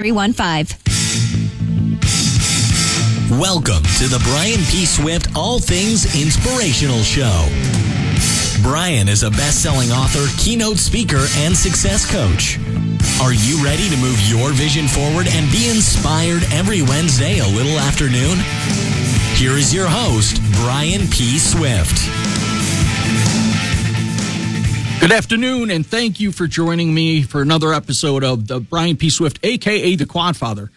315. 0.00 0.78
Welcome 3.40 3.82
to 3.98 4.06
the 4.06 4.22
Brian 4.30 4.62
P. 4.70 4.86
Swift 4.86 5.26
All 5.34 5.58
Things 5.58 6.14
Inspirational 6.14 7.02
Show. 7.02 7.48
Brian 8.62 9.08
is 9.08 9.24
a 9.24 9.30
best 9.32 9.60
selling 9.60 9.90
author, 9.90 10.24
keynote 10.40 10.78
speaker, 10.78 11.26
and 11.38 11.56
success 11.56 12.06
coach. 12.06 12.60
Are 13.20 13.34
you 13.34 13.58
ready 13.64 13.88
to 13.88 13.96
move 13.96 14.20
your 14.30 14.52
vision 14.52 14.86
forward 14.86 15.26
and 15.26 15.50
be 15.50 15.68
inspired 15.68 16.44
every 16.52 16.80
Wednesday 16.80 17.40
a 17.40 17.48
little 17.48 17.80
afternoon? 17.80 18.38
Here 19.34 19.58
is 19.58 19.74
your 19.74 19.88
host, 19.88 20.40
Brian 20.62 21.08
P. 21.08 21.40
Swift. 21.40 21.98
Good 25.00 25.12
afternoon, 25.12 25.70
and 25.70 25.86
thank 25.86 26.18
you 26.18 26.32
for 26.32 26.48
joining 26.48 26.92
me 26.92 27.22
for 27.22 27.40
another 27.40 27.72
episode 27.72 28.24
of 28.24 28.48
the 28.48 28.58
Brian 28.58 28.96
P. 28.96 29.10
Swift, 29.10 29.38
aka 29.44 29.94
the 29.94 30.04
Quadfather. 30.04 30.70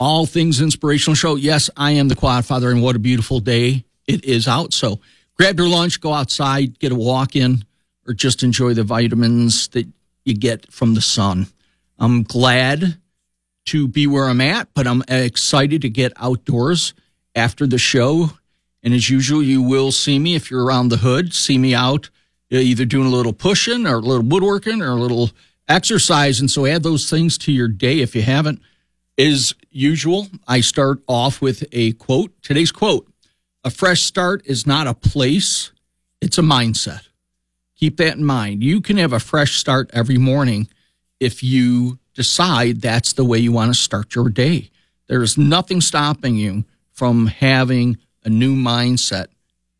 All 0.00 0.24
things 0.24 0.62
inspirational 0.62 1.14
show. 1.14 1.36
Yes, 1.36 1.68
I 1.76 1.92
am 1.92 2.08
the 2.08 2.16
Quadfather, 2.16 2.70
and 2.70 2.82
what 2.82 2.96
a 2.96 2.98
beautiful 2.98 3.40
day 3.40 3.84
it 4.06 4.24
is 4.24 4.48
out. 4.48 4.72
So 4.72 5.00
grab 5.36 5.58
your 5.58 5.68
lunch, 5.68 6.00
go 6.00 6.14
outside, 6.14 6.78
get 6.78 6.92
a 6.92 6.96
walk 6.96 7.36
in, 7.36 7.64
or 8.08 8.14
just 8.14 8.42
enjoy 8.42 8.72
the 8.72 8.84
vitamins 8.84 9.68
that 9.68 9.86
you 10.24 10.34
get 10.34 10.72
from 10.72 10.94
the 10.94 11.02
sun. 11.02 11.46
I'm 11.98 12.22
glad 12.22 12.96
to 13.66 13.86
be 13.86 14.06
where 14.06 14.24
I'm 14.24 14.40
at, 14.40 14.72
but 14.72 14.86
I'm 14.86 15.04
excited 15.08 15.82
to 15.82 15.90
get 15.90 16.14
outdoors 16.16 16.94
after 17.36 17.66
the 17.66 17.78
show. 17.78 18.30
And 18.82 18.94
as 18.94 19.10
usual, 19.10 19.42
you 19.42 19.62
will 19.62 19.92
see 19.92 20.18
me 20.18 20.34
if 20.34 20.50
you're 20.50 20.64
around 20.64 20.88
the 20.88 20.96
hood, 20.96 21.34
see 21.34 21.58
me 21.58 21.74
out 21.74 22.08
Uh, 22.52 22.56
either 22.56 22.84
doing 22.84 23.06
a 23.06 23.10
little 23.10 23.32
pushing 23.32 23.86
or 23.86 23.94
a 23.94 24.00
little 24.00 24.26
woodworking 24.26 24.82
or 24.82 24.90
a 24.90 24.96
little 24.96 25.30
exercise. 25.68 26.38
And 26.38 26.50
so 26.50 26.66
add 26.66 26.82
those 26.82 27.08
things 27.08 27.38
to 27.38 27.52
your 27.52 27.68
day 27.68 28.00
if 28.00 28.14
you 28.14 28.22
haven't. 28.22 28.60
As 29.18 29.54
usual, 29.70 30.28
I 30.46 30.60
start 30.60 30.98
off 31.08 31.40
with 31.40 31.64
a 31.72 31.92
quote. 31.92 32.30
Today's 32.42 32.70
quote 32.70 33.08
A 33.64 33.70
fresh 33.70 34.02
start 34.02 34.42
is 34.44 34.66
not 34.66 34.86
a 34.86 34.92
place, 34.92 35.72
it's 36.20 36.36
a 36.36 36.42
mindset. 36.42 37.08
Keep 37.76 37.96
that 37.96 38.16
in 38.16 38.24
mind. 38.24 38.62
You 38.62 38.80
can 38.80 38.98
have 38.98 39.12
a 39.12 39.18
fresh 39.18 39.56
start 39.56 39.90
every 39.92 40.18
morning 40.18 40.68
if 41.18 41.42
you 41.42 41.98
decide 42.14 42.82
that's 42.82 43.14
the 43.14 43.24
way 43.24 43.38
you 43.38 43.52
want 43.52 43.74
to 43.74 43.80
start 43.80 44.14
your 44.14 44.28
day. 44.28 44.70
There's 45.08 45.38
nothing 45.38 45.80
stopping 45.80 46.36
you 46.36 46.64
from 46.92 47.28
having 47.28 47.96
a 48.24 48.28
new 48.28 48.54
mindset 48.54 49.28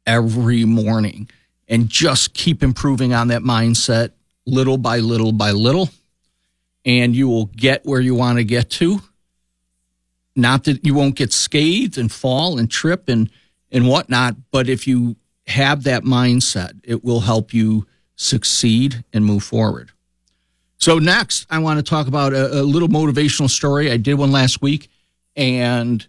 every 0.06 0.65
morning 0.65 1.28
and 1.69 1.89
just 1.89 2.35
keep 2.35 2.63
improving 2.63 3.15
on 3.15 3.29
that 3.29 3.43
mindset 3.43 4.13
little 4.47 4.79
by 4.79 4.99
little 4.99 5.33
by 5.33 5.51
little. 5.51 5.89
And 6.85 7.15
you 7.15 7.29
will 7.29 7.47
get 7.47 7.87
where 7.87 8.01
you 8.01 8.15
want 8.15 8.39
to 8.39 8.45
get 8.45 8.71
to. 8.71 9.01
Not 10.35 10.65
that 10.65 10.85
you 10.85 10.95
won't 10.95 11.15
get 11.15 11.33
scathed 11.33 11.99
and 11.99 12.11
fall 12.11 12.59
and 12.59 12.71
trip 12.71 13.09
and, 13.09 13.31
and 13.71 13.87
whatnot, 13.87 14.37
but 14.51 14.69
if 14.69 14.87
you 14.87 15.17
have 15.47 15.85
that 15.85 16.03
mindset, 16.03 16.81
it 16.85 17.05
will 17.05 17.21
help 17.21 17.53
you 17.53 17.87
succeed 18.17 19.05
and 19.13 19.25
move 19.25 19.43
forward. 19.45 19.91
So, 20.79 20.99
next, 20.99 21.47
I 21.49 21.59
want 21.61 21.79
to 21.79 21.83
talk 21.83 22.09
about 22.09 22.33
a, 22.33 22.61
a 22.61 22.63
little 22.63 22.89
motivational 22.89 23.49
story. 23.49 23.91
I 23.91 23.97
did 23.99 24.15
one 24.15 24.33
last 24.33 24.61
week 24.61 24.91
and 25.37 26.05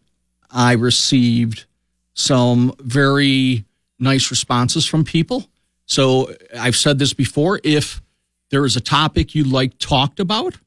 I 0.50 0.74
received 0.74 1.66
some 2.14 2.74
very 2.80 3.66
nice 4.04 4.30
responses 4.30 4.86
from 4.86 5.04
people. 5.04 5.48
So 5.86 6.34
I've 6.58 6.76
said 6.76 7.00
this 7.00 7.14
before. 7.14 7.60
If 7.64 8.02
there 8.50 8.66
is 8.66 8.76
a 8.76 8.82
topic 8.82 9.34
you'd 9.34 9.48
like 9.48 9.78
talked 9.80 10.20
about, 10.20 10.58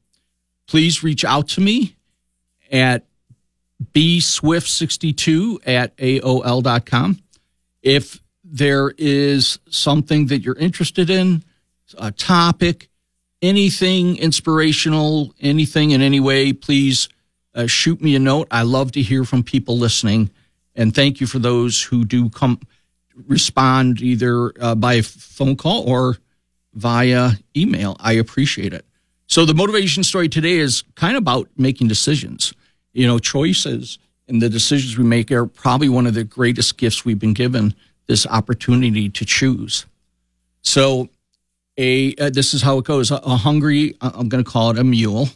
please 0.67 1.03
reach 1.03 1.23
out 1.23 1.47
to 1.49 1.61
me 1.61 1.95
at 2.71 3.05
bswift62 3.93 5.59
at 5.65 5.95
aol.com. 5.97 7.19
If 7.81 8.21
there 8.43 8.93
is 8.97 9.59
something 9.69 10.27
that 10.27 10.41
you're 10.41 10.55
interested 10.55 11.09
in, 11.09 11.43
a 11.97 12.11
topic, 12.11 12.89
anything 13.41 14.17
inspirational, 14.17 15.33
anything 15.39 15.91
in 15.91 16.01
any 16.01 16.19
way, 16.19 16.53
please 16.53 17.07
uh, 17.55 17.67
shoot 17.67 18.01
me 18.01 18.15
a 18.15 18.19
note. 18.19 18.47
I 18.51 18.63
love 18.63 18.91
to 18.93 19.01
hear 19.01 19.23
from 19.23 19.43
people 19.43 19.77
listening. 19.77 20.29
And 20.75 20.93
thank 20.93 21.19
you 21.19 21.27
for 21.27 21.39
those 21.39 21.81
who 21.81 22.05
do 22.05 22.29
come 22.29 22.59
respond 23.27 24.01
either 24.01 24.53
uh, 24.61 24.75
by 24.75 25.01
phone 25.01 25.55
call 25.55 25.89
or 25.89 26.17
via 26.73 27.31
email. 27.55 27.97
I 27.99 28.13
appreciate 28.13 28.73
it. 28.73 28.85
So 29.27 29.45
the 29.45 29.53
motivation 29.53 30.03
story 30.03 30.29
today 30.29 30.57
is 30.57 30.83
kind 30.95 31.17
of 31.17 31.23
about 31.23 31.49
making 31.57 31.87
decisions. 31.87 32.53
You 32.93 33.07
know, 33.07 33.19
choices 33.19 33.99
and 34.27 34.41
the 34.41 34.49
decisions 34.49 34.97
we 34.97 35.03
make 35.03 35.31
are 35.31 35.45
probably 35.45 35.89
one 35.89 36.07
of 36.07 36.13
the 36.13 36.23
greatest 36.23 36.77
gifts 36.77 37.05
we've 37.05 37.19
been 37.19 37.33
given 37.33 37.73
this 38.07 38.25
opportunity 38.25 39.09
to 39.09 39.25
choose. 39.25 39.85
So 40.61 41.09
a 41.77 42.15
uh, 42.15 42.29
this 42.29 42.53
is 42.53 42.61
how 42.61 42.79
it 42.79 42.85
goes. 42.85 43.11
A, 43.11 43.15
a 43.17 43.35
hungry, 43.35 43.95
uh, 44.01 44.11
I'm 44.13 44.29
going 44.29 44.43
to 44.43 44.49
call 44.49 44.71
it 44.71 44.79
a 44.79 44.83
mule, 44.83 45.29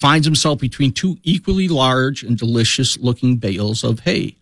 finds 0.00 0.26
himself 0.26 0.58
between 0.58 0.92
two 0.92 1.18
equally 1.22 1.68
large 1.68 2.22
and 2.22 2.36
delicious 2.36 2.98
looking 2.98 3.36
bales 3.36 3.84
of 3.84 4.00
hay. 4.00 4.36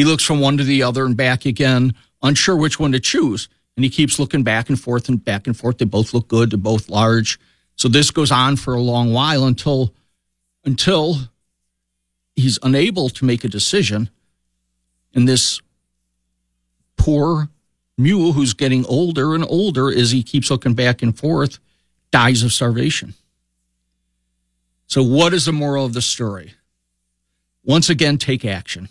He 0.00 0.04
looks 0.04 0.24
from 0.24 0.40
one 0.40 0.56
to 0.56 0.64
the 0.64 0.82
other 0.82 1.04
and 1.04 1.14
back 1.14 1.44
again, 1.44 1.92
unsure 2.22 2.56
which 2.56 2.80
one 2.80 2.92
to 2.92 3.00
choose. 3.00 3.50
And 3.76 3.84
he 3.84 3.90
keeps 3.90 4.18
looking 4.18 4.42
back 4.42 4.70
and 4.70 4.80
forth 4.80 5.10
and 5.10 5.22
back 5.22 5.46
and 5.46 5.54
forth. 5.54 5.76
They 5.76 5.84
both 5.84 6.14
look 6.14 6.26
good. 6.26 6.48
They're 6.48 6.58
both 6.58 6.88
large. 6.88 7.38
So 7.76 7.86
this 7.86 8.10
goes 8.10 8.30
on 8.30 8.56
for 8.56 8.72
a 8.72 8.80
long 8.80 9.12
while 9.12 9.44
until 9.44 9.94
until 10.64 11.16
he's 12.34 12.58
unable 12.62 13.10
to 13.10 13.26
make 13.26 13.44
a 13.44 13.48
decision. 13.48 14.08
And 15.12 15.28
this 15.28 15.60
poor 16.96 17.50
mule 17.98 18.32
who's 18.32 18.54
getting 18.54 18.86
older 18.86 19.34
and 19.34 19.44
older 19.44 19.92
as 19.92 20.12
he 20.12 20.22
keeps 20.22 20.50
looking 20.50 20.72
back 20.72 21.02
and 21.02 21.14
forth 21.14 21.58
dies 22.10 22.42
of 22.42 22.54
starvation. 22.54 23.12
So 24.86 25.02
what 25.02 25.34
is 25.34 25.44
the 25.44 25.52
moral 25.52 25.84
of 25.84 25.92
the 25.92 26.00
story? 26.00 26.54
Once 27.62 27.90
again, 27.90 28.16
take 28.16 28.46
action. 28.46 28.88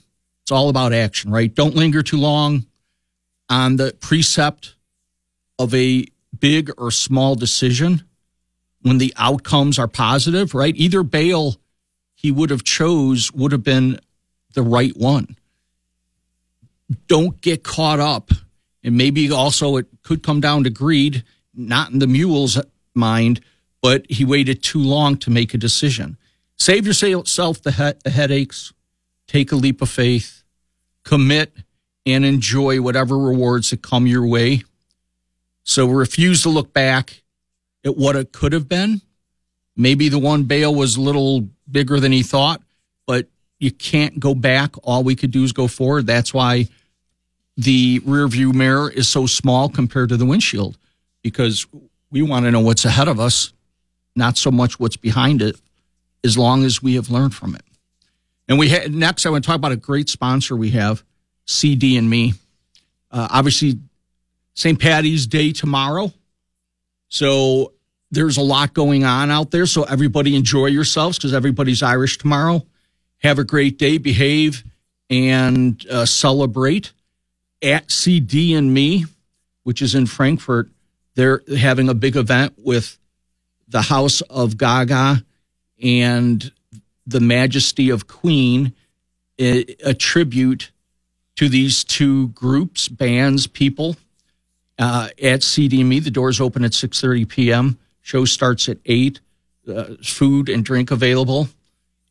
It's 0.50 0.52
all 0.52 0.70
about 0.70 0.94
action, 0.94 1.30
right? 1.30 1.54
Don't 1.54 1.76
linger 1.76 2.02
too 2.02 2.18
long 2.18 2.66
on 3.52 3.76
the 3.76 3.96
precept 4.00 4.74
of 5.60 5.76
a 5.76 6.08
big 6.40 6.72
or 6.76 6.90
small 6.90 7.36
decision 7.36 8.02
when 8.82 8.98
the 8.98 9.14
outcomes 9.16 9.78
are 9.78 9.88
positive, 9.88 10.56
right? 10.56 10.76
Either 10.76 11.04
bail 11.04 11.58
he 12.16 12.32
would 12.32 12.50
have 12.50 12.64
chose 12.64 13.32
would 13.32 13.52
have 13.52 13.64
been 13.64 14.00
the 14.56 14.64
right 14.64 14.98
one. 14.98 15.36
Don't 17.06 17.40
get 17.42 17.64
caught 17.64 18.00
up. 18.00 18.32
And 18.84 18.98
maybe 18.98 19.32
also 19.32 19.78
it 19.78 19.86
could 20.02 20.24
come 20.24 20.42
down 20.42 20.64
to 20.64 20.72
greed, 20.72 21.24
not 21.54 21.92
in 21.92 22.00
the 22.00 22.08
mule's 22.08 22.60
mind, 22.96 23.40
but 23.84 24.04
he 24.10 24.26
waited 24.26 24.64
too 24.64 24.82
long 24.82 25.16
to 25.18 25.30
make 25.30 25.54
a 25.54 25.60
decision. 25.60 26.18
Save 26.56 26.88
yourself 26.88 27.62
the, 27.62 27.72
he- 27.72 28.00
the 28.04 28.10
headaches, 28.10 28.74
take 29.28 29.52
a 29.52 29.56
leap 29.56 29.84
of 29.84 29.90
faith, 29.92 30.38
commit, 31.10 31.52
and 32.06 32.24
enjoy 32.24 32.80
whatever 32.80 33.18
rewards 33.18 33.72
that 33.72 33.82
come 33.82 34.06
your 34.06 34.28
way. 34.28 34.64
So 35.64 35.88
refuse 35.88 36.44
to 36.44 36.50
look 36.50 36.72
back 36.72 37.24
at 37.84 37.98
what 37.98 38.16
it 38.16 38.32
could 38.32 38.54
have 38.54 38.70
been. 38.70 39.02
Maybe 39.76 40.08
the 40.10 40.20
one 40.20 40.44
bail 40.44 40.74
was 40.74 40.98
a 40.98 41.02
little 41.02 41.50
bigger 41.70 42.00
than 42.00 42.12
he 42.12 42.22
thought, 42.22 42.62
but 43.08 43.26
you 43.58 43.72
can't 43.72 44.20
go 44.20 44.36
back. 44.36 44.76
All 44.84 45.04
we 45.04 45.16
could 45.16 45.32
do 45.32 45.44
is 45.44 45.52
go 45.52 45.68
forward. 45.68 46.06
That's 46.06 46.32
why 46.32 46.68
the 47.58 48.02
rear 48.06 48.28
view 48.28 48.54
mirror 48.54 48.92
is 48.92 49.08
so 49.10 49.26
small 49.26 49.68
compared 49.68 50.10
to 50.10 50.18
the 50.18 50.28
windshield 50.28 50.78
because 51.24 51.66
we 52.12 52.22
want 52.22 52.46
to 52.46 52.52
know 52.52 52.60
what's 52.60 52.86
ahead 52.86 53.08
of 53.08 53.20
us, 53.20 53.52
not 54.16 54.38
so 54.38 54.52
much 54.52 54.80
what's 54.80 54.98
behind 54.98 55.42
it, 55.42 55.60
as 56.24 56.38
long 56.38 56.66
as 56.66 56.84
we 56.84 56.94
have 56.94 57.10
learned 57.10 57.34
from 57.34 57.56
it. 57.56 57.64
And 58.50 58.58
we 58.58 58.68
ha- 58.70 58.88
next, 58.90 59.26
I 59.26 59.30
want 59.30 59.44
to 59.44 59.48
talk 59.48 59.56
about 59.56 59.72
a 59.72 59.78
great 59.78 60.10
sponsor 60.10 60.56
we 60.56 60.72
have, 60.72 61.04
CD 61.46 61.96
and 61.98 62.10
Me. 62.10 62.34
Uh, 63.12 63.28
obviously, 63.32 63.80
St. 64.56 64.78
Patty's 64.80 65.28
Day 65.28 65.54
tomorrow, 65.54 66.12
so 67.08 67.74
there's 68.12 68.38
a 68.38 68.42
lot 68.42 68.74
going 68.74 69.04
on 69.04 69.30
out 69.30 69.52
there. 69.52 69.68
So 69.68 69.84
everybody 69.84 70.36
enjoy 70.36 70.66
yourselves 70.66 71.18
because 71.18 71.34
everybody's 71.34 71.84
Irish 71.84 72.18
tomorrow. 72.18 72.66
Have 73.20 73.38
a 73.40 73.44
great 73.44 73.78
day, 73.78 73.98
behave, 74.00 74.64
and 75.10 75.86
uh, 75.90 76.06
celebrate. 76.06 76.92
At 77.62 77.92
CD 77.92 78.56
and 78.56 78.74
Me, 78.74 79.06
which 79.64 79.82
is 79.82 79.94
in 79.94 80.08
Frankfort, 80.08 80.70
they're 81.16 81.42
having 81.58 81.90
a 81.90 81.94
big 81.94 82.16
event 82.16 82.54
with 82.58 82.98
the 83.68 83.82
House 83.82 84.22
of 84.22 84.58
Gaga 84.58 85.24
and 85.82 86.52
the 87.10 87.20
majesty 87.20 87.90
of 87.90 88.08
Queen, 88.08 88.74
a 89.40 89.94
tribute 89.94 90.72
to 91.36 91.48
these 91.48 91.84
two 91.84 92.30
groups, 92.30 92.88
bands, 92.88 93.48
people. 93.48 93.96
Uh, 94.78 95.10
at 95.22 95.42
CDME, 95.42 96.04
the 96.04 96.12
doors 96.12 96.40
open 96.40 96.64
at 96.64 96.72
6:30 96.72 97.28
p.m. 97.28 97.80
Show 98.02 98.26
starts 98.26 98.70
at 98.70 98.78
eight. 98.86 99.20
Uh, 99.70 99.96
food 100.04 100.50
and 100.50 100.66
drink 100.66 100.90
available, 100.90 101.48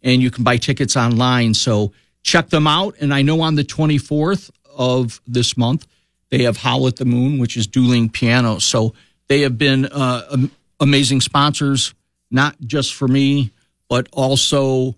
and 0.02 0.22
you 0.22 0.30
can 0.30 0.44
buy 0.44 0.56
tickets 0.56 0.96
online. 0.96 1.54
So 1.54 1.92
check 2.22 2.50
them 2.50 2.68
out. 2.68 2.94
And 3.00 3.12
I 3.12 3.22
know 3.22 3.40
on 3.40 3.56
the 3.56 3.64
24th 3.64 4.50
of 4.76 5.20
this 5.26 5.56
month, 5.56 5.86
they 6.30 6.44
have 6.44 6.58
Howl 6.58 6.86
at 6.86 6.96
the 6.96 7.04
Moon, 7.04 7.38
which 7.38 7.56
is 7.56 7.66
dueling 7.66 8.10
piano. 8.10 8.58
So 8.60 8.94
they 9.26 9.40
have 9.40 9.58
been 9.58 9.86
uh, 9.86 10.46
amazing 10.78 11.20
sponsors, 11.20 11.94
not 12.30 12.54
just 12.60 12.94
for 12.94 13.08
me, 13.08 13.50
but 13.88 14.08
also 14.12 14.94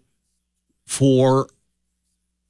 for 0.87 1.49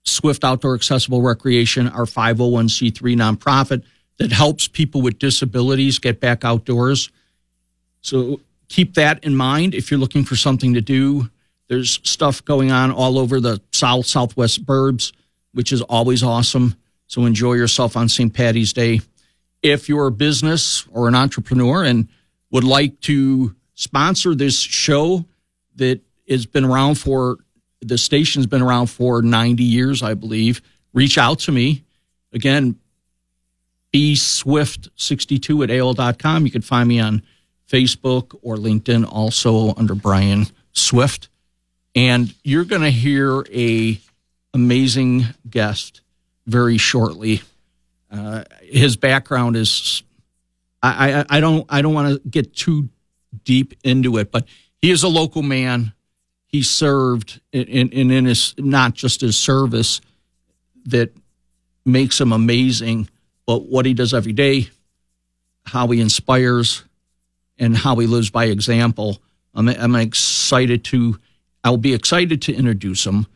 Swift 0.04 0.44
Outdoor 0.44 0.74
Accessible 0.74 1.22
Recreation, 1.22 1.88
our 1.88 2.04
501c3 2.04 3.16
nonprofit 3.16 3.84
that 4.18 4.32
helps 4.32 4.68
people 4.68 5.02
with 5.02 5.18
disabilities 5.18 5.98
get 5.98 6.20
back 6.20 6.44
outdoors. 6.44 7.10
So 8.00 8.40
keep 8.68 8.94
that 8.94 9.22
in 9.24 9.36
mind 9.36 9.74
if 9.74 9.90
you're 9.90 10.00
looking 10.00 10.24
for 10.24 10.36
something 10.36 10.74
to 10.74 10.80
do. 10.80 11.30
There's 11.68 12.00
stuff 12.02 12.44
going 12.44 12.72
on 12.72 12.90
all 12.90 13.18
over 13.18 13.40
the 13.40 13.60
south, 13.72 14.06
southwest 14.06 14.64
burbs, 14.66 15.12
which 15.52 15.72
is 15.72 15.82
always 15.82 16.22
awesome. 16.22 16.74
So 17.06 17.24
enjoy 17.24 17.54
yourself 17.54 17.96
on 17.96 18.08
St. 18.08 18.32
Patty's 18.32 18.72
Day. 18.72 19.00
If 19.62 19.88
you're 19.88 20.06
a 20.06 20.12
business 20.12 20.86
or 20.90 21.08
an 21.08 21.14
entrepreneur 21.14 21.84
and 21.84 22.08
would 22.50 22.64
like 22.64 23.00
to 23.02 23.54
sponsor 23.74 24.34
this 24.34 24.58
show 24.58 25.26
that 25.76 26.00
has 26.30 26.46
been 26.46 26.64
around 26.64 26.94
for 26.96 27.38
the 27.80 27.98
station's 27.98 28.46
been 28.46 28.62
around 28.62 28.86
for 28.86 29.22
90 29.22 29.62
years, 29.62 30.02
I 30.02 30.14
believe, 30.14 30.60
reach 30.92 31.18
out 31.18 31.40
to 31.40 31.52
me. 31.52 31.84
Again, 32.32 32.78
bswift62 33.92 35.64
at 35.64 35.70
AOL.com. 35.70 36.44
You 36.44 36.52
can 36.52 36.62
find 36.62 36.88
me 36.88 37.00
on 37.00 37.22
Facebook 37.68 38.38
or 38.42 38.56
LinkedIn, 38.56 39.10
also 39.10 39.74
under 39.74 39.94
Brian 39.94 40.46
Swift. 40.72 41.28
And 41.94 42.32
you're 42.44 42.64
going 42.64 42.82
to 42.82 42.90
hear 42.90 43.44
a 43.52 43.98
amazing 44.54 45.26
guest 45.48 46.02
very 46.46 46.78
shortly. 46.78 47.42
Uh, 48.10 48.44
his 48.62 48.96
background 48.96 49.56
is 49.56 50.02
I, 50.82 51.20
I, 51.20 51.24
I 51.28 51.40
don't 51.40 51.66
I 51.68 51.82
don't 51.82 51.94
want 51.94 52.22
to 52.22 52.28
get 52.28 52.54
too 52.54 52.88
deep 53.44 53.74
into 53.84 54.18
it, 54.18 54.30
but 54.30 54.46
he 54.80 54.90
is 54.90 55.02
a 55.02 55.08
local 55.08 55.42
man. 55.42 55.92
He 56.52 56.62
served 56.62 57.40
in, 57.52 57.88
in, 57.88 58.10
in 58.10 58.24
his 58.24 58.54
not 58.58 58.94
just 58.94 59.20
his 59.20 59.36
service 59.36 60.00
that 60.86 61.14
makes 61.84 62.20
him 62.20 62.32
amazing, 62.32 63.08
but 63.46 63.66
what 63.66 63.86
he 63.86 63.94
does 63.94 64.12
every 64.14 64.32
day, 64.32 64.68
how 65.64 65.86
he 65.88 66.00
inspires, 66.00 66.84
and 67.58 67.76
how 67.76 67.96
he 67.96 68.06
lives 68.06 68.30
by 68.30 68.46
example. 68.46 69.20
I'm, 69.54 69.68
I'm 69.68 69.94
excited 69.94 70.84
to, 70.86 71.18
I'll 71.62 71.76
be 71.76 71.94
excited 71.94 72.42
to 72.42 72.54
introduce 72.54 73.06
him 73.06 73.26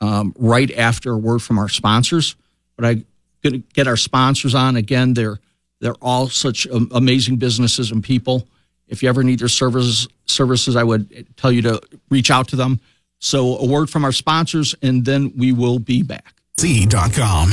um, 0.00 0.34
right 0.38 0.70
after 0.76 1.12
a 1.12 1.18
word 1.18 1.42
from 1.42 1.58
our 1.58 1.68
sponsors. 1.68 2.36
But 2.76 2.86
I'm 2.86 3.06
going 3.42 3.62
to 3.62 3.68
get 3.74 3.86
our 3.86 3.96
sponsors 3.96 4.54
on 4.54 4.76
again. 4.76 5.14
They're 5.14 5.38
they're 5.80 5.94
all 5.94 6.28
such 6.28 6.64
amazing 6.92 7.36
businesses 7.36 7.90
and 7.90 8.04
people. 8.04 8.46
If 8.92 9.02
you 9.02 9.08
ever 9.08 9.24
need 9.24 9.38
their 9.38 9.48
services, 9.48 10.06
services, 10.26 10.76
I 10.76 10.84
would 10.84 11.26
tell 11.38 11.50
you 11.50 11.62
to 11.62 11.80
reach 12.10 12.30
out 12.30 12.48
to 12.48 12.56
them. 12.56 12.78
So 13.20 13.56
a 13.56 13.66
word 13.66 13.88
from 13.88 14.04
our 14.04 14.12
sponsors, 14.12 14.74
and 14.82 15.02
then 15.02 15.32
we 15.34 15.50
will 15.50 15.78
be 15.78 16.02
back. 16.02 16.34
C.com. 16.58 17.52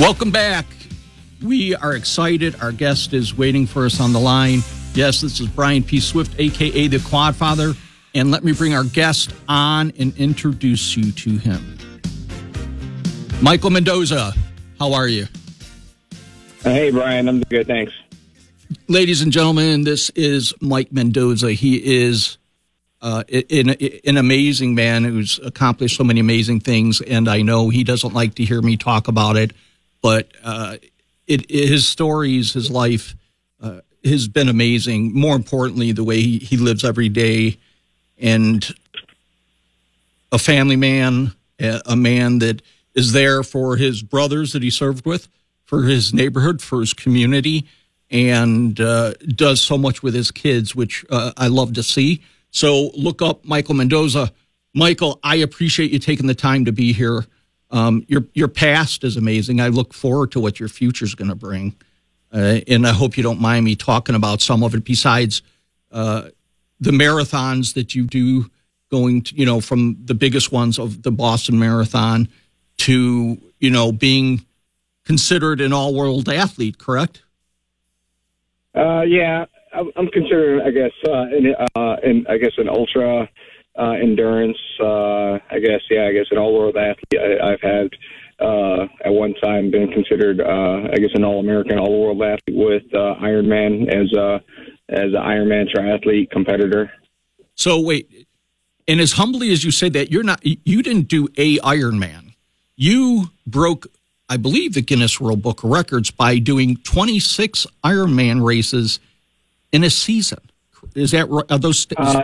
Welcome 0.00 0.32
back. 0.32 0.66
We 1.40 1.76
are 1.76 1.94
excited. 1.94 2.56
Our 2.60 2.72
guest 2.72 3.12
is 3.12 3.38
waiting 3.38 3.64
for 3.64 3.86
us 3.86 4.00
on 4.00 4.12
the 4.12 4.18
line. 4.18 4.62
Yes, 4.94 5.20
this 5.20 5.38
is 5.38 5.46
Brian 5.46 5.84
P. 5.84 6.00
Swift, 6.00 6.34
aka 6.40 6.88
the 6.88 6.98
Quad 7.08 7.36
Father. 7.36 7.74
And 8.16 8.32
let 8.32 8.42
me 8.42 8.52
bring 8.52 8.74
our 8.74 8.84
guest 8.84 9.32
on 9.48 9.92
and 9.96 10.12
introduce 10.16 10.96
you 10.96 11.12
to 11.12 11.38
him. 11.38 11.78
Michael 13.40 13.70
Mendoza, 13.70 14.34
how 14.80 14.92
are 14.92 15.06
you? 15.06 15.28
Hey, 16.64 16.92
Brian, 16.92 17.28
I'm 17.28 17.40
good, 17.40 17.66
thanks. 17.66 17.92
Ladies 18.86 19.20
and 19.20 19.32
gentlemen, 19.32 19.82
this 19.82 20.10
is 20.10 20.54
Mike 20.60 20.92
Mendoza. 20.92 21.52
He 21.52 22.04
is 22.04 22.38
uh, 23.00 23.24
an, 23.28 24.16
amazing 24.16 24.76
man 24.76 25.02
who's 25.02 25.40
accomplished 25.40 25.96
so 25.96 26.04
many 26.04 26.20
amazing 26.20 26.60
things, 26.60 27.00
and 27.00 27.28
I 27.28 27.42
know 27.42 27.68
he 27.68 27.82
doesn't 27.82 28.14
like 28.14 28.36
to 28.36 28.44
hear 28.44 28.62
me 28.62 28.76
talk 28.76 29.08
about 29.08 29.36
it, 29.36 29.52
but 30.02 30.30
uh, 30.44 30.76
it, 31.26 31.50
his 31.50 31.88
stories, 31.88 32.52
his 32.52 32.70
life 32.70 33.16
uh, 33.60 33.80
has 34.04 34.28
been 34.28 34.48
amazing. 34.48 35.18
More 35.18 35.34
importantly, 35.34 35.90
the 35.90 36.04
way 36.04 36.20
he, 36.20 36.38
he 36.38 36.56
lives 36.58 36.84
every 36.84 37.08
day 37.08 37.58
and 38.18 38.64
a 40.30 40.38
family 40.38 40.76
man, 40.76 41.32
a 41.58 41.96
man 41.96 42.38
that 42.38 42.62
is 42.94 43.12
there 43.12 43.42
for 43.42 43.76
his 43.76 44.00
brothers 44.00 44.52
that 44.52 44.62
he 44.62 44.70
served 44.70 45.04
with, 45.04 45.26
for 45.72 45.84
his 45.84 46.12
neighborhood, 46.12 46.60
for 46.60 46.80
his 46.80 46.92
community, 46.92 47.66
and 48.10 48.78
uh, 48.78 49.14
does 49.34 49.58
so 49.58 49.78
much 49.78 50.02
with 50.02 50.12
his 50.12 50.30
kids, 50.30 50.76
which 50.76 51.02
uh, 51.08 51.32
I 51.38 51.46
love 51.46 51.72
to 51.72 51.82
see. 51.82 52.22
So 52.50 52.90
look 52.94 53.22
up 53.22 53.46
Michael 53.46 53.72
Mendoza. 53.72 54.30
Michael, 54.74 55.18
I 55.24 55.36
appreciate 55.36 55.90
you 55.90 55.98
taking 55.98 56.26
the 56.26 56.34
time 56.34 56.66
to 56.66 56.72
be 56.72 56.92
here. 56.92 57.24
Um, 57.70 58.04
your 58.06 58.26
your 58.34 58.48
past 58.48 59.02
is 59.02 59.16
amazing. 59.16 59.62
I 59.62 59.68
look 59.68 59.94
forward 59.94 60.30
to 60.32 60.40
what 60.40 60.60
your 60.60 60.68
future 60.68 61.06
is 61.06 61.14
going 61.14 61.30
to 61.30 61.34
bring, 61.34 61.74
uh, 62.34 62.60
and 62.68 62.86
I 62.86 62.92
hope 62.92 63.16
you 63.16 63.22
don't 63.22 63.40
mind 63.40 63.64
me 63.64 63.74
talking 63.74 64.14
about 64.14 64.42
some 64.42 64.62
of 64.62 64.74
it. 64.74 64.84
Besides 64.84 65.40
uh, 65.90 66.28
the 66.80 66.90
marathons 66.90 67.72
that 67.72 67.94
you 67.94 68.06
do, 68.06 68.50
going 68.90 69.22
to 69.22 69.34
you 69.34 69.46
know 69.46 69.62
from 69.62 69.96
the 70.04 70.14
biggest 70.14 70.52
ones 70.52 70.78
of 70.78 71.02
the 71.02 71.10
Boston 71.10 71.58
Marathon 71.58 72.28
to 72.76 73.38
you 73.58 73.70
know 73.70 73.90
being 73.90 74.44
considered 75.04 75.60
an 75.60 75.72
all 75.72 75.94
world 75.94 76.28
athlete. 76.28 76.78
Correct? 76.78 77.22
Uh, 78.74 79.02
yeah, 79.02 79.44
I'm 79.74 80.08
considered, 80.08 80.62
I 80.62 80.70
guess, 80.70 80.92
uh, 81.06 81.26
in, 81.36 81.54
uh, 81.76 81.96
in 82.02 82.26
I 82.28 82.38
guess 82.38 82.52
an 82.56 82.68
ultra 82.68 83.28
uh, 83.78 83.90
endurance. 83.92 84.58
Uh, 84.80 85.38
I 85.50 85.58
guess, 85.62 85.80
yeah, 85.90 86.06
I 86.06 86.12
guess 86.12 86.26
an 86.30 86.38
all-world 86.38 86.76
athlete. 86.76 87.20
I, 87.20 87.52
I've 87.52 87.60
had 87.60 87.90
uh, 88.40 88.84
at 89.04 89.12
one 89.12 89.34
time 89.34 89.70
been 89.70 89.90
considered, 89.92 90.40
uh, 90.40 90.88
I 90.92 90.96
guess, 90.96 91.10
an 91.14 91.24
all-American, 91.24 91.78
all-world 91.78 92.20
athlete 92.22 92.56
with 92.56 92.82
uh, 92.94 93.14
Ironman 93.20 93.88
as 93.88 94.12
a 94.12 94.40
as 94.88 95.14
an 95.14 95.22
Ironman 95.22 95.74
triathlete 95.74 96.30
competitor. 96.30 96.90
So 97.54 97.80
wait, 97.80 98.26
and 98.86 99.00
as 99.00 99.12
humbly 99.12 99.52
as 99.52 99.64
you 99.64 99.70
say 99.70 99.88
that, 99.90 100.10
you're 100.10 100.22
not, 100.22 100.40
you 100.44 100.82
didn't 100.82 101.08
do 101.08 101.28
a 101.36 101.58
Ironman. 101.58 102.34
You 102.76 103.30
broke, 103.46 103.86
I 104.28 104.36
believe, 104.36 104.74
the 104.74 104.82
Guinness 104.82 105.20
World 105.20 105.42
Book 105.42 105.64
of 105.64 105.70
Records 105.70 106.10
by 106.10 106.38
doing 106.38 106.76
26 106.84 107.66
Ironman 107.84 108.44
races 108.44 109.00
in 109.72 109.84
a 109.84 109.90
season. 109.90 110.38
Is 110.94 111.10
that? 111.12 111.28
Are 111.50 111.58
those? 111.58 111.86
Uh, 111.96 112.22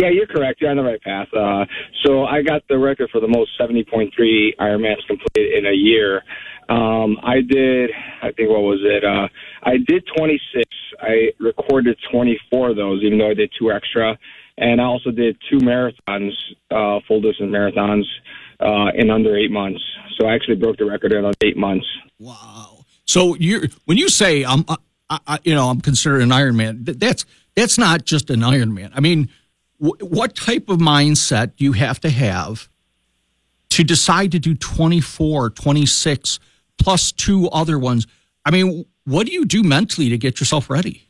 yeah, 0.00 0.08
you're 0.08 0.26
correct. 0.26 0.60
You're 0.60 0.70
on 0.70 0.78
the 0.78 0.82
right 0.82 1.00
path. 1.02 1.28
Uh, 1.34 1.66
so 2.04 2.24
I 2.24 2.42
got 2.42 2.62
the 2.68 2.78
record 2.78 3.10
for 3.10 3.20
the 3.20 3.28
most 3.28 3.50
70.3 3.60 4.10
Ironmans 4.58 5.06
completed 5.06 5.58
in 5.58 5.66
a 5.66 5.72
year. 5.72 6.22
Um, 6.70 7.18
I 7.22 7.40
did, 7.42 7.90
I 8.22 8.30
think, 8.32 8.48
what 8.48 8.62
was 8.62 8.78
it? 8.82 9.04
Uh, 9.04 9.28
I 9.62 9.76
did 9.86 10.04
26. 10.16 10.64
I 11.00 11.32
recorded 11.38 11.98
24 12.10 12.70
of 12.70 12.76
those, 12.76 13.02
even 13.02 13.18
though 13.18 13.30
I 13.30 13.34
did 13.34 13.52
two 13.58 13.72
extra. 13.72 14.16
And 14.56 14.80
I 14.80 14.84
also 14.84 15.10
did 15.10 15.36
two 15.50 15.58
marathons, 15.58 16.32
uh, 16.70 17.00
full 17.08 17.20
distance 17.20 17.52
marathons, 17.52 18.04
uh, 18.60 18.90
in 18.94 19.10
under 19.10 19.36
eight 19.36 19.50
months. 19.50 19.82
So 20.18 20.26
I 20.26 20.34
actually 20.34 20.56
broke 20.56 20.76
the 20.76 20.84
record 20.84 21.12
in 21.12 21.24
under 21.24 21.36
eight 21.42 21.56
months. 21.56 21.86
Wow. 22.18 22.84
So 23.04 23.34
you 23.36 23.68
when 23.86 23.98
you 23.98 24.08
say 24.08 24.44
I'm, 24.44 24.64
I, 24.68 25.18
I, 25.26 25.38
you 25.44 25.54
know, 25.54 25.68
I'm 25.68 25.80
considered 25.80 26.22
an 26.22 26.28
Ironman, 26.28 26.98
that's 26.98 27.24
that's 27.56 27.78
not 27.78 28.04
just 28.04 28.30
an 28.30 28.40
Ironman. 28.40 28.92
I 28.94 29.00
mean, 29.00 29.28
what 29.78 30.36
type 30.36 30.68
of 30.68 30.78
mindset 30.78 31.56
do 31.56 31.64
you 31.64 31.72
have 31.72 32.00
to 32.00 32.10
have 32.10 32.68
to 33.70 33.84
decide 33.84 34.32
to 34.32 34.38
do 34.38 34.54
24, 34.54 35.50
26 35.50 36.38
plus 36.78 37.12
two 37.12 37.48
other 37.48 37.78
ones? 37.78 38.06
I 38.44 38.50
mean, 38.50 38.84
what 39.04 39.26
do 39.26 39.32
you 39.32 39.44
do 39.44 39.62
mentally 39.62 40.10
to 40.10 40.18
get 40.18 40.38
yourself 40.38 40.68
ready? 40.68 41.08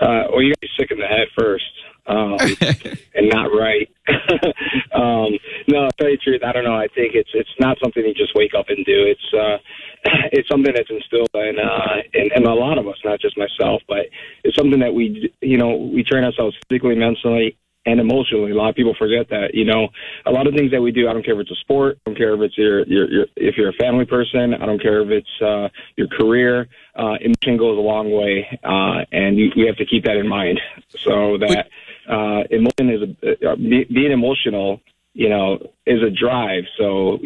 Uh, 0.00 0.24
well, 0.30 0.40
you 0.40 0.50
got 0.50 0.60
to 0.60 0.60
be 0.60 0.68
sick 0.78 0.90
in 0.92 0.98
the 0.98 1.06
head 1.06 1.26
first 1.36 1.64
um, 2.06 2.38
and 3.14 3.28
not 3.28 3.46
right. 3.46 3.88
um, 4.94 5.38
no, 5.68 5.88
to 5.88 5.90
tell 5.98 6.10
you 6.10 6.16
the 6.16 6.22
truth, 6.22 6.42
I 6.44 6.52
don't 6.52 6.64
know. 6.64 6.76
I 6.76 6.88
think 6.94 7.14
it's 7.14 7.30
it's 7.34 7.50
not 7.60 7.78
something 7.82 8.04
you 8.04 8.14
just 8.14 8.34
wake 8.34 8.52
up 8.56 8.66
and 8.68 8.84
do. 8.84 9.06
It's 9.06 9.28
uh, 9.34 9.58
it's 10.32 10.48
something 10.48 10.72
that's 10.74 10.90
instilled 10.90 11.30
in, 11.34 11.58
uh, 11.58 12.02
in 12.14 12.30
in 12.34 12.46
a 12.46 12.54
lot 12.54 12.78
of 12.78 12.86
us, 12.88 12.96
not 13.04 13.20
just 13.20 13.36
myself, 13.36 13.82
but 13.88 14.06
it's 14.44 14.56
something 14.56 14.80
that 14.80 14.94
we 14.94 15.32
you 15.40 15.58
know 15.58 15.76
we 15.76 16.02
train 16.02 16.24
ourselves 16.24 16.56
physically, 16.68 16.94
mentally, 16.94 17.56
and 17.86 18.00
emotionally. 18.00 18.52
A 18.52 18.54
lot 18.54 18.68
of 18.68 18.74
people 18.74 18.94
forget 18.98 19.28
that. 19.30 19.54
You 19.54 19.64
know, 19.64 19.88
a 20.26 20.30
lot 20.30 20.46
of 20.46 20.54
things 20.54 20.70
that 20.72 20.80
we 20.80 20.92
do. 20.92 21.08
I 21.08 21.12
don't 21.12 21.24
care 21.24 21.34
if 21.34 21.40
it's 21.40 21.50
a 21.50 21.60
sport. 21.60 21.98
I 22.06 22.10
don't 22.10 22.18
care 22.18 22.34
if 22.34 22.40
it's 22.40 22.58
your, 22.58 22.86
your, 22.86 23.10
your 23.10 23.26
if 23.36 23.56
you're 23.56 23.70
a 23.70 23.78
family 23.80 24.04
person. 24.04 24.54
I 24.54 24.66
don't 24.66 24.80
care 24.80 25.00
if 25.02 25.10
it's 25.10 25.42
uh, 25.42 25.68
your 25.96 26.08
career. 26.08 26.68
Uh, 26.96 27.14
emotion 27.20 27.56
goes 27.58 27.78
a 27.78 27.80
long 27.80 28.10
way, 28.10 28.46
uh, 28.64 29.04
and 29.12 29.38
you, 29.38 29.50
you 29.54 29.66
have 29.66 29.76
to 29.76 29.86
keep 29.86 30.04
that 30.04 30.16
in 30.16 30.28
mind. 30.28 30.60
So 31.04 31.38
that 31.38 31.68
uh, 32.08 32.42
emotion 32.50 32.90
is 32.90 33.02
a, 33.22 33.50
uh, 33.50 33.56
being 33.56 34.12
emotional. 34.12 34.80
You 35.14 35.28
know, 35.30 35.58
is 35.84 36.00
a 36.00 36.10
drive. 36.10 36.62
So 36.78 37.18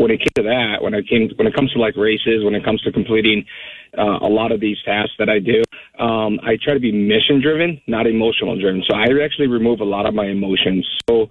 when 0.00 0.10
it 0.10 0.18
came 0.18 0.32
to 0.36 0.42
that, 0.42 0.82
when 0.82 0.94
it 0.94 1.08
came 1.08 1.30
when 1.36 1.46
it 1.46 1.54
comes 1.54 1.72
to 1.72 1.78
like 1.78 1.96
races, 1.96 2.44
when 2.44 2.54
it 2.54 2.64
comes 2.64 2.80
to 2.82 2.92
completing 2.92 3.44
uh, 3.96 4.18
a 4.22 4.28
lot 4.28 4.52
of 4.52 4.60
these 4.60 4.76
tasks 4.84 5.12
that 5.18 5.28
I 5.28 5.38
do, 5.38 5.62
um, 6.02 6.40
I 6.42 6.56
try 6.62 6.74
to 6.74 6.80
be 6.80 6.92
mission 6.92 7.40
driven, 7.40 7.80
not 7.86 8.06
emotional 8.06 8.58
driven. 8.58 8.82
So 8.88 8.96
I 8.96 9.04
actually 9.22 9.48
remove 9.48 9.80
a 9.80 9.84
lot 9.84 10.06
of 10.06 10.14
my 10.14 10.26
emotions. 10.26 10.86
So 11.08 11.28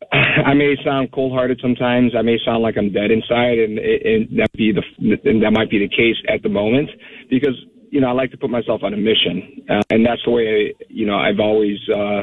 I 0.12 0.54
may 0.54 0.76
sound 0.84 1.12
cold 1.12 1.32
hearted 1.32 1.60
sometimes. 1.62 2.12
I 2.16 2.22
may 2.22 2.38
sound 2.44 2.62
like 2.62 2.76
I'm 2.76 2.92
dead 2.92 3.10
inside, 3.10 3.58
and, 3.58 3.78
and 3.78 4.28
that 4.38 4.50
be 4.54 4.72
the 4.72 4.82
and 5.24 5.42
that 5.42 5.52
might 5.52 5.70
be 5.70 5.78
the 5.78 5.88
case 5.88 6.16
at 6.28 6.42
the 6.42 6.48
moment 6.48 6.90
because 7.28 7.54
you 7.90 8.00
know, 8.00 8.08
I 8.08 8.12
like 8.12 8.30
to 8.30 8.36
put 8.36 8.50
myself 8.50 8.82
on 8.84 8.94
a 8.94 8.96
mission, 8.96 9.66
uh, 9.68 9.82
and 9.90 10.06
that's 10.06 10.22
the 10.24 10.30
way 10.30 10.74
you 10.88 11.06
know 11.06 11.18
I've 11.18 11.40
always 11.40 11.76
uh, 11.88 12.22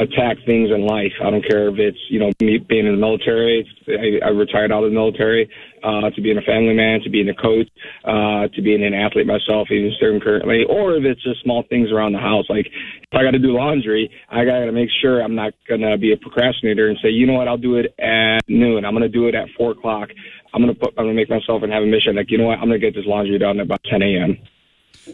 attacked 0.00 0.46
things 0.46 0.70
in 0.70 0.86
life. 0.86 1.12
I 1.22 1.30
don't 1.30 1.46
care 1.46 1.68
if 1.68 1.78
it's 1.78 1.98
you 2.08 2.18
know 2.18 2.32
me 2.40 2.58
being 2.58 2.86
in 2.86 2.92
the 2.92 3.00
military. 3.00 3.68
I, 3.86 4.26
I 4.26 4.28
retired 4.30 4.72
out 4.72 4.82
of 4.82 4.90
the 4.90 4.94
military 4.94 5.48
uh, 5.84 6.08
to 6.08 6.20
being 6.22 6.38
a 6.38 6.42
family 6.42 6.72
man, 6.72 7.00
to 7.02 7.10
being 7.10 7.28
a 7.28 7.34
coach, 7.34 7.68
uh, 8.04 8.48
to 8.48 8.62
being 8.62 8.82
an 8.82 8.94
athlete 8.94 9.26
myself, 9.26 9.68
even 9.70 9.92
serving 10.00 10.20
currently, 10.20 10.64
or 10.68 10.96
if 10.96 11.04
it's 11.04 11.22
just 11.22 11.42
small 11.42 11.64
things 11.68 11.92
around 11.92 12.12
the 12.12 12.18
house. 12.18 12.46
Like 12.48 12.66
if 12.66 13.12
I 13.12 13.22
got 13.22 13.32
to 13.32 13.38
do 13.38 13.52
laundry, 13.52 14.10
I 14.30 14.44
got 14.44 14.64
to 14.64 14.72
make 14.72 14.88
sure 15.02 15.20
I'm 15.20 15.34
not 15.34 15.52
gonna 15.68 15.98
be 15.98 16.12
a 16.12 16.16
procrastinator 16.16 16.88
and 16.88 16.98
say, 17.02 17.10
you 17.10 17.26
know 17.26 17.34
what, 17.34 17.46
I'll 17.46 17.58
do 17.58 17.76
it 17.76 17.94
at 18.00 18.40
noon. 18.48 18.86
I'm 18.86 18.94
gonna 18.94 19.08
do 19.08 19.28
it 19.28 19.34
at 19.34 19.48
four 19.56 19.72
o'clock. 19.72 20.08
I'm 20.54 20.62
gonna 20.62 20.74
put. 20.74 20.94
I'm 20.96 21.04
gonna 21.04 21.14
make 21.14 21.28
myself 21.28 21.62
and 21.62 21.72
have 21.72 21.82
a 21.82 21.86
mission. 21.86 22.16
Like 22.16 22.30
you 22.30 22.38
know 22.38 22.46
what, 22.46 22.58
I'm 22.58 22.72
gonna 22.72 22.78
get 22.78 22.94
this 22.94 23.04
laundry 23.06 23.38
done 23.38 23.60
about 23.60 23.80
10 23.90 24.00
a.m. 24.00 24.38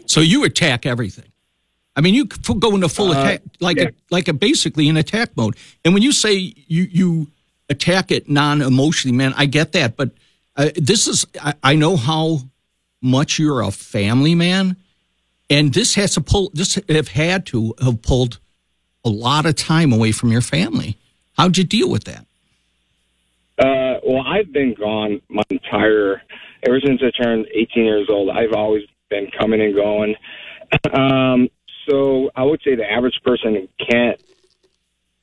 So 0.05 0.21
you 0.21 0.43
attack 0.43 0.85
everything. 0.85 1.31
I 1.95 2.01
mean, 2.01 2.13
you 2.13 2.25
go 2.25 2.73
into 2.73 2.87
full 2.87 3.09
uh, 3.09 3.19
attack, 3.19 3.41
like 3.59 3.77
yeah. 3.77 3.89
a, 3.89 3.91
like 4.09 4.27
a 4.27 4.33
basically 4.33 4.87
in 4.87 4.97
attack 4.97 5.35
mode. 5.35 5.55
And 5.83 5.93
when 5.93 6.03
you 6.03 6.11
say 6.11 6.33
you 6.35 6.83
you 6.83 7.27
attack 7.69 8.11
it 8.11 8.29
non 8.29 8.61
emotionally, 8.61 9.15
man, 9.15 9.33
I 9.35 9.45
get 9.45 9.73
that. 9.73 9.97
But 9.97 10.11
uh, 10.55 10.69
this 10.75 11.07
is 11.07 11.25
I, 11.41 11.53
I, 11.63 11.75
know 11.75 11.97
how 11.97 12.39
much 13.01 13.39
you're 13.39 13.61
a 13.61 13.71
family 13.71 14.35
man, 14.35 14.77
and 15.49 15.73
this 15.73 15.95
has 15.95 16.13
to 16.13 16.21
pull. 16.21 16.51
This 16.53 16.79
have 16.87 17.09
had 17.09 17.45
to 17.47 17.73
have 17.81 18.01
pulled 18.01 18.39
a 19.03 19.09
lot 19.09 19.45
of 19.45 19.55
time 19.55 19.91
away 19.91 20.11
from 20.11 20.31
your 20.31 20.41
family. 20.41 20.97
How'd 21.37 21.57
you 21.57 21.63
deal 21.63 21.89
with 21.89 22.05
that? 22.05 22.25
Uh, 23.57 23.99
well, 24.03 24.23
I've 24.25 24.51
been 24.51 24.73
gone 24.73 25.21
my 25.29 25.43
entire 25.49 26.21
ever 26.63 26.79
since 26.85 27.01
I 27.03 27.11
turned 27.21 27.47
18 27.53 27.83
years 27.83 28.07
old. 28.09 28.29
I've 28.29 28.53
always 28.53 28.83
been 29.11 29.29
coming 29.37 29.61
and 29.61 29.75
going. 29.75 30.15
Um, 30.93 31.49
so 31.89 32.31
I 32.33 32.43
would 32.43 32.61
say 32.63 32.75
the 32.75 32.89
average 32.89 33.19
person 33.25 33.67
can't 33.89 34.21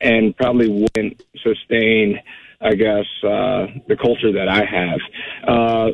and 0.01 0.37
probably 0.37 0.69
wouldn't 0.69 1.23
sustain, 1.43 2.21
I 2.61 2.75
guess, 2.75 3.07
uh, 3.25 3.67
the 3.89 3.97
culture 4.01 4.31
that 4.33 4.47
I 4.47 4.65
have. 4.65 5.01
Uh, 5.49 5.91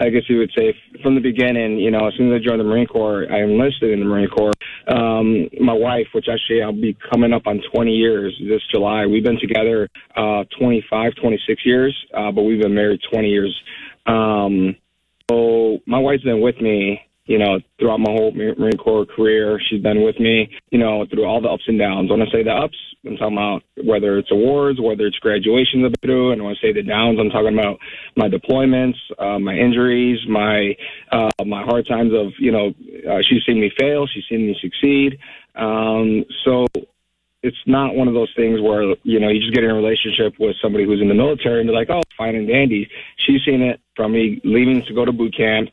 I 0.00 0.10
guess 0.10 0.22
you 0.28 0.38
would 0.38 0.50
say 0.56 0.74
from 1.02 1.14
the 1.14 1.20
beginning, 1.20 1.78
you 1.78 1.90
know, 1.90 2.08
as 2.08 2.14
soon 2.16 2.32
as 2.32 2.40
I 2.40 2.44
joined 2.44 2.60
the 2.60 2.64
Marine 2.64 2.86
Corps, 2.86 3.26
I 3.30 3.42
enlisted 3.42 3.90
in 3.90 4.00
the 4.00 4.06
Marine 4.06 4.28
Corps. 4.28 4.52
Um, 4.88 5.48
my 5.60 5.72
wife, 5.72 6.08
which 6.12 6.26
actually 6.28 6.62
I'll 6.62 6.72
be 6.72 6.96
coming 7.12 7.32
up 7.32 7.46
on 7.46 7.62
20 7.72 7.92
years 7.92 8.36
this 8.46 8.60
July, 8.72 9.06
we've 9.06 9.24
been 9.24 9.38
together 9.40 9.88
uh, 10.16 10.44
25, 10.58 11.12
26 11.14 11.62
years, 11.64 12.06
uh, 12.12 12.32
but 12.32 12.42
we've 12.42 12.60
been 12.60 12.74
married 12.74 13.00
20 13.10 13.28
years. 13.28 13.62
Um, 14.06 14.76
so 15.30 15.78
my 15.86 15.98
wife's 15.98 16.24
been 16.24 16.40
with 16.40 16.60
me, 16.60 17.00
you 17.26 17.38
know, 17.38 17.58
throughout 17.78 18.00
my 18.00 18.10
whole 18.10 18.32
Marine 18.32 18.76
Corps 18.76 19.06
career. 19.06 19.58
She's 19.68 19.82
been 19.82 20.02
with 20.02 20.20
me, 20.20 20.50
you 20.70 20.78
know, 20.78 21.06
through 21.10 21.24
all 21.24 21.40
the 21.40 21.48
ups 21.48 21.64
and 21.66 21.78
downs. 21.78 22.10
When 22.10 22.20
I 22.20 22.26
say 22.30 22.42
the 22.42 22.50
ups, 22.50 22.76
I'm 23.06 23.16
talking 23.16 23.36
about 23.36 23.62
whether 23.84 24.18
it's 24.18 24.30
awards, 24.30 24.80
whether 24.80 25.06
it's 25.06 25.18
graduations 25.18 25.84
I've 25.84 25.92
been 26.00 26.08
through, 26.08 26.32
and 26.32 26.42
when 26.42 26.54
I 26.54 26.60
say 26.60 26.72
the 26.72 26.82
downs, 26.82 27.18
I'm 27.18 27.30
talking 27.30 27.58
about 27.58 27.78
my 28.16 28.28
deployments, 28.28 28.96
uh, 29.18 29.38
my 29.38 29.54
injuries, 29.54 30.18
my 30.28 30.76
uh, 31.12 31.44
my 31.44 31.62
hard 31.62 31.86
times 31.86 32.12
of, 32.14 32.32
you 32.38 32.52
know, 32.52 32.74
uh, 33.10 33.20
she's 33.28 33.44
seen 33.46 33.60
me 33.60 33.70
fail, 33.78 34.06
she's 34.06 34.24
seen 34.28 34.46
me 34.46 34.56
succeed. 34.60 35.18
Um, 35.54 36.24
so 36.44 36.66
it's 37.44 37.56
not 37.66 37.94
one 37.94 38.08
of 38.08 38.14
those 38.14 38.32
things 38.34 38.58
where 38.60 38.82
you 39.02 39.20
know 39.20 39.28
you 39.28 39.38
just 39.38 39.52
get 39.52 39.62
in 39.62 39.70
a 39.70 39.74
relationship 39.74 40.32
with 40.40 40.56
somebody 40.62 40.86
who's 40.86 41.02
in 41.02 41.08
the 41.08 41.14
military 41.14 41.60
and 41.60 41.68
they're 41.68 41.76
like, 41.76 41.90
oh, 41.90 42.00
fine 42.16 42.34
and 42.34 42.48
dandy. 42.48 42.88
She's 43.26 43.40
seen 43.44 43.62
it 43.62 43.80
from 43.96 44.12
me 44.12 44.40
leaving 44.44 44.82
to 44.86 44.94
go 44.94 45.04
to 45.04 45.12
boot 45.12 45.34
camp 45.36 45.68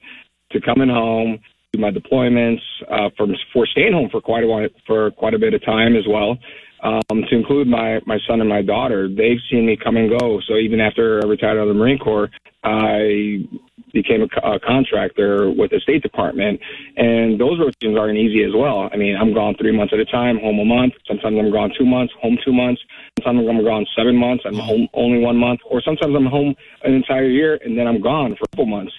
to 0.51 0.61
coming 0.61 0.89
home 0.89 1.39
to 1.73 1.79
my 1.79 1.89
deployments 1.91 2.61
uh, 2.89 3.09
from 3.17 3.33
for 3.53 3.65
staying 3.65 3.93
home 3.93 4.09
for 4.11 4.21
quite 4.21 4.43
a 4.43 4.47
while 4.47 4.67
for 4.85 5.11
quite 5.11 5.33
a 5.33 5.39
bit 5.39 5.53
of 5.53 5.63
time 5.63 5.95
as 5.95 6.05
well. 6.07 6.37
Um, 6.83 7.23
to 7.29 7.35
include 7.35 7.67
my 7.67 7.99
my 8.05 8.17
son 8.27 8.41
and 8.41 8.49
my 8.49 8.61
daughter, 8.61 9.07
they've 9.07 9.39
seen 9.49 9.65
me 9.65 9.77
come 9.81 9.97
and 9.97 10.09
go. 10.09 10.41
So 10.47 10.55
even 10.55 10.81
after 10.81 11.21
I 11.23 11.27
retired 11.27 11.57
out 11.57 11.63
of 11.63 11.67
the 11.69 11.73
Marine 11.75 11.99
Corps, 11.99 12.29
I 12.63 13.47
became 13.93 14.21
a, 14.21 14.47
a 14.47 14.59
contractor 14.59 15.49
with 15.51 15.71
the 15.71 15.79
State 15.79 16.01
Department, 16.03 16.59
and 16.97 17.39
those 17.39 17.59
rotations 17.59 17.97
aren't 17.97 18.17
easy 18.17 18.43
as 18.43 18.53
well. 18.55 18.89
I 18.91 18.97
mean, 18.97 19.15
I'm 19.15 19.33
gone 19.33 19.55
three 19.55 19.75
months 19.75 19.93
at 19.93 19.99
a 19.99 20.05
time, 20.05 20.39
home 20.39 20.59
a 20.59 20.65
month. 20.65 20.93
Sometimes 21.07 21.37
I'm 21.37 21.51
gone 21.51 21.71
two 21.77 21.85
months, 21.85 22.13
home 22.21 22.37
two 22.43 22.53
months. 22.53 22.81
Sometimes 23.19 23.47
I'm 23.47 23.63
gone 23.63 23.85
seven 23.95 24.15
months, 24.15 24.43
I'm 24.45 24.55
home 24.55 24.87
only 24.93 25.19
one 25.19 25.37
month, 25.37 25.59
or 25.69 25.81
sometimes 25.81 26.15
I'm 26.15 26.25
home 26.25 26.55
an 26.83 26.93
entire 26.93 27.27
year 27.27 27.59
and 27.63 27.77
then 27.77 27.87
I'm 27.87 28.01
gone 28.01 28.35
for 28.35 28.45
a 28.45 28.47
couple 28.49 28.65
months. 28.65 28.93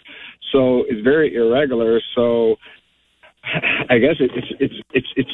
So 0.52 0.84
it's 0.88 1.00
very 1.02 1.34
irregular. 1.34 2.00
So 2.14 2.56
I 3.88 3.98
guess 3.98 4.16
it's 4.20 4.34
it's 4.60 4.74
it's 4.92 5.06
it's 5.16 5.30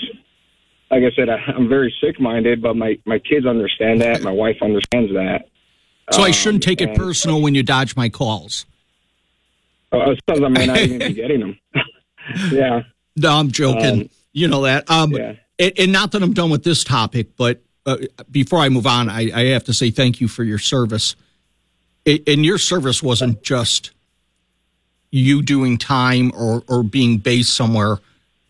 like 0.90 1.02
I 1.02 1.14
said, 1.14 1.28
I, 1.28 1.36
I'm 1.54 1.68
very 1.68 1.94
sick 2.00 2.20
minded, 2.20 2.62
but 2.62 2.76
my 2.76 2.98
my 3.04 3.18
kids 3.18 3.46
understand 3.46 4.00
that. 4.00 4.22
My 4.22 4.32
wife 4.32 4.56
understands 4.62 5.12
that. 5.12 5.48
So 6.10 6.22
I 6.22 6.30
shouldn't 6.30 6.62
take 6.62 6.80
it 6.80 6.90
um, 6.90 6.96
personal 6.96 7.42
when 7.42 7.54
you 7.54 7.62
dodge 7.62 7.94
my 7.94 8.08
calls. 8.08 8.64
Uh, 9.92 10.14
sometimes 10.28 10.44
I 10.44 10.48
may 10.48 10.66
not 10.66 10.78
even 10.78 10.98
be 10.98 11.12
getting 11.14 11.40
them. 11.40 11.58
yeah. 12.52 12.82
No, 13.16 13.32
I'm 13.32 13.50
joking. 13.50 14.02
Um, 14.02 14.10
you 14.32 14.48
know 14.48 14.62
that. 14.62 14.90
Um, 14.90 15.12
yeah. 15.12 15.34
and, 15.58 15.72
and, 15.78 15.92
not 15.92 16.12
that 16.12 16.22
I'm 16.22 16.34
done 16.34 16.50
with 16.50 16.62
this 16.62 16.84
topic, 16.84 17.36
but 17.36 17.62
uh, 17.86 17.96
before 18.30 18.60
I 18.60 18.68
move 18.68 18.86
on, 18.86 19.08
I, 19.08 19.30
I, 19.34 19.44
have 19.46 19.64
to 19.64 19.72
say 19.72 19.90
thank 19.90 20.20
you 20.20 20.28
for 20.28 20.44
your 20.44 20.58
service. 20.58 21.16
It, 22.04 22.28
and 22.28 22.44
your 22.44 22.58
service 22.58 23.02
wasn't 23.02 23.42
just 23.42 23.92
you 25.10 25.42
doing 25.42 25.78
time 25.78 26.32
or, 26.36 26.62
or 26.68 26.82
being 26.82 27.18
based 27.18 27.54
somewhere, 27.54 27.98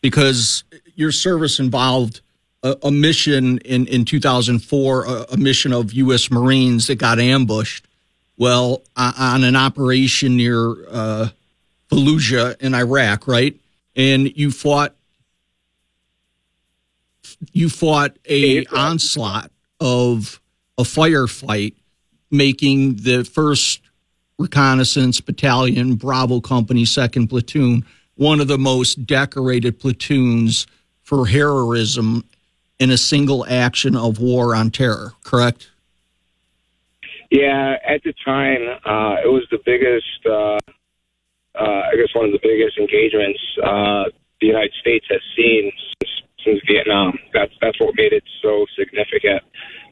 because 0.00 0.64
your 0.96 1.12
service 1.12 1.60
involved 1.60 2.20
a, 2.62 2.76
a 2.82 2.90
mission 2.90 3.58
in, 3.58 3.86
in 3.86 4.04
2004, 4.04 5.04
a, 5.04 5.26
a 5.32 5.36
mission 5.36 5.72
of 5.72 5.92
U.S. 5.92 6.30
Marines 6.30 6.88
that 6.88 6.96
got 6.96 7.18
ambushed 7.18 7.87
well, 8.38 8.82
on 8.96 9.42
an 9.42 9.56
operation 9.56 10.36
near 10.36 10.88
uh, 10.88 11.28
Fallujah 11.90 12.56
in 12.60 12.74
Iraq, 12.74 13.26
right? 13.26 13.56
And 13.96 14.34
you 14.36 14.50
fought 14.50 14.94
you 17.52 17.68
fought 17.68 18.16
a 18.28 18.64
onslaught 18.66 19.50
of 19.80 20.40
a 20.78 20.82
firefight, 20.82 21.74
making 22.30 22.96
the 22.96 23.24
first 23.24 23.80
reconnaissance 24.38 25.20
battalion, 25.20 25.96
Bravo 25.96 26.40
Company, 26.40 26.84
second 26.84 27.28
platoon, 27.28 27.84
one 28.14 28.40
of 28.40 28.48
the 28.48 28.58
most 28.58 29.06
decorated 29.06 29.78
platoons 29.78 30.66
for 31.02 31.26
heroism 31.26 32.24
in 32.78 32.90
a 32.90 32.96
single 32.96 33.44
action 33.46 33.96
of 33.96 34.20
war 34.20 34.54
on 34.54 34.70
terror. 34.70 35.12
Correct? 35.24 35.68
Yeah, 37.30 37.76
at 37.86 38.02
the 38.04 38.14
time, 38.24 38.62
uh, 38.86 39.20
it 39.20 39.28
was 39.28 39.44
the 39.50 39.58
biggest, 39.64 40.20
uh, 40.24 40.56
uh, 41.60 41.82
I 41.92 41.96
guess, 41.96 42.08
one 42.14 42.24
of 42.24 42.32
the 42.32 42.40
biggest 42.42 42.78
engagements 42.78 43.40
uh, 43.62 44.04
the 44.40 44.46
United 44.46 44.72
States 44.80 45.04
has 45.10 45.20
seen 45.36 45.70
since, 46.00 46.12
since 46.44 46.60
Vietnam. 46.66 47.12
That's 47.34 47.52
that's 47.60 47.78
what 47.80 47.94
made 47.96 48.12
it 48.12 48.24
so 48.40 48.64
significant, 48.78 49.42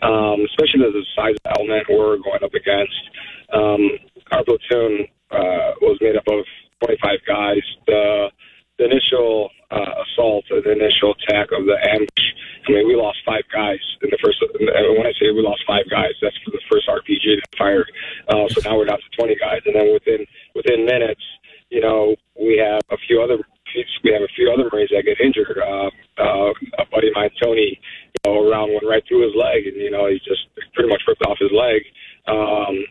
um, 0.00 0.48
especially 0.48 0.88
the 0.88 1.04
size 1.14 1.36
of 1.44 1.52
element 1.58 1.84
we're 1.90 2.16
going 2.24 2.42
up 2.42 2.54
against. 2.54 3.04
Um, 3.52 3.84
our 4.32 4.44
platoon 4.44 5.06
uh, 5.30 5.76
was 5.84 5.98
made 6.00 6.16
up 6.16 6.24
of 6.28 6.44
25 6.84 7.18
guys. 7.26 7.64
The, 7.86 8.30
the 8.78 8.84
initial 8.84 9.50
uh, 9.70 10.04
assault, 10.04 10.44
the 10.50 10.72
initial 10.72 11.14
attack 11.14 11.48
of 11.52 11.66
the 11.66 11.76
ambush 11.90 12.26
I 12.68 12.72
mean, 12.72 12.88
we 12.88 12.96
lost 12.96 13.18
five 13.24 13.44
guys 13.52 13.78
in 14.02 14.10
the 14.10 14.18
first. 14.22 14.42
When 14.58 15.06
I 15.06 15.12
say 15.20 15.30
we 15.30 15.42
lost 15.42 15.62
five 15.66 15.88
guys, 15.88 16.12
that's 16.20 16.36
for 16.44 16.50
the 16.50 16.60
first 16.70 16.88
RPG 16.88 17.38
that 17.38 17.54
fired. 17.56 17.90
Uh, 18.28 18.48
so 18.48 18.60
now 18.64 18.76
we're 18.76 18.86
down 18.86 18.98
to 18.98 19.16
20 19.16 19.36
guys, 19.36 19.62
and 19.66 19.74
then 19.74 19.92
within 19.92 20.26
within 20.54 20.84
minutes, 20.84 21.22
you 21.70 21.80
know, 21.80 22.16
we 22.34 22.58
have 22.58 22.82
a 22.90 22.98
few 23.06 23.22
other 23.22 23.38
we 24.02 24.12
have 24.12 24.22
a 24.22 24.32
few 24.34 24.50
other 24.50 24.68
Marines 24.72 24.90
that 24.90 25.04
get 25.04 25.20
injured. 25.20 25.58
Uh, 25.58 25.90
uh, 26.18 26.50
a 26.78 26.86
buddy 26.90 27.08
of 27.08 27.14
mine, 27.14 27.30
Tony, 27.40 27.78
you 27.78 28.20
know, 28.24 28.50
round 28.50 28.72
went 28.72 28.86
right 28.86 29.04
through 29.06 29.26
his 29.26 29.34
leg, 29.36 29.66
and 29.66 29.76
you 29.76 29.90
know 29.90 30.06
he 30.08 30.18
just 30.26 30.48
pretty 30.74 30.88
much 30.88 31.02
ripped 31.06 31.22
off 31.22 31.38
his 31.38 31.52
leg. 31.52 31.82
Um, 32.26 32.82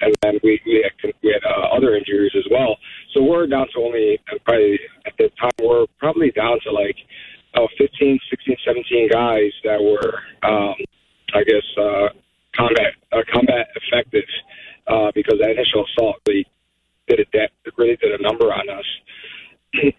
and 0.00 0.14
then 0.22 0.38
we 0.42 0.60
we 0.64 0.84
had, 0.84 1.12
we 1.22 1.32
had 1.32 1.44
uh, 1.44 1.68
other 1.74 1.96
injuries 1.96 2.32
as 2.36 2.46
well. 2.50 2.78
So 3.14 3.22
we're 3.22 3.46
down 3.46 3.66
to 3.74 3.80
only 3.80 4.18
probably 4.44 4.78
at 5.06 5.12
the 5.18 5.30
time 5.40 5.50
we're 5.62 5.86
probably 5.98 6.30
down 6.30 6.58
to 6.64 6.72
like 6.72 6.96
uh, 7.54 7.66
15, 7.78 8.18
16, 8.30 8.56
17 8.64 9.08
guys 9.10 9.52
that 9.64 9.80
were, 9.80 10.20
um, 10.48 10.74
I 11.34 11.42
guess, 11.44 11.64
uh, 11.76 12.08
combat 12.54 12.94
uh, 13.12 13.22
combat 13.32 13.68
effective 13.76 14.28
uh, 14.86 15.10
because 15.14 15.38
that 15.40 15.50
initial 15.50 15.84
assault 15.86 16.16
really 16.26 16.46
did 17.06 17.20
a 17.20 17.24
de- 17.32 17.72
really 17.76 17.96
did 17.96 18.18
a 18.18 18.22
number 18.22 18.52
on 18.52 18.68
us. 18.68 18.86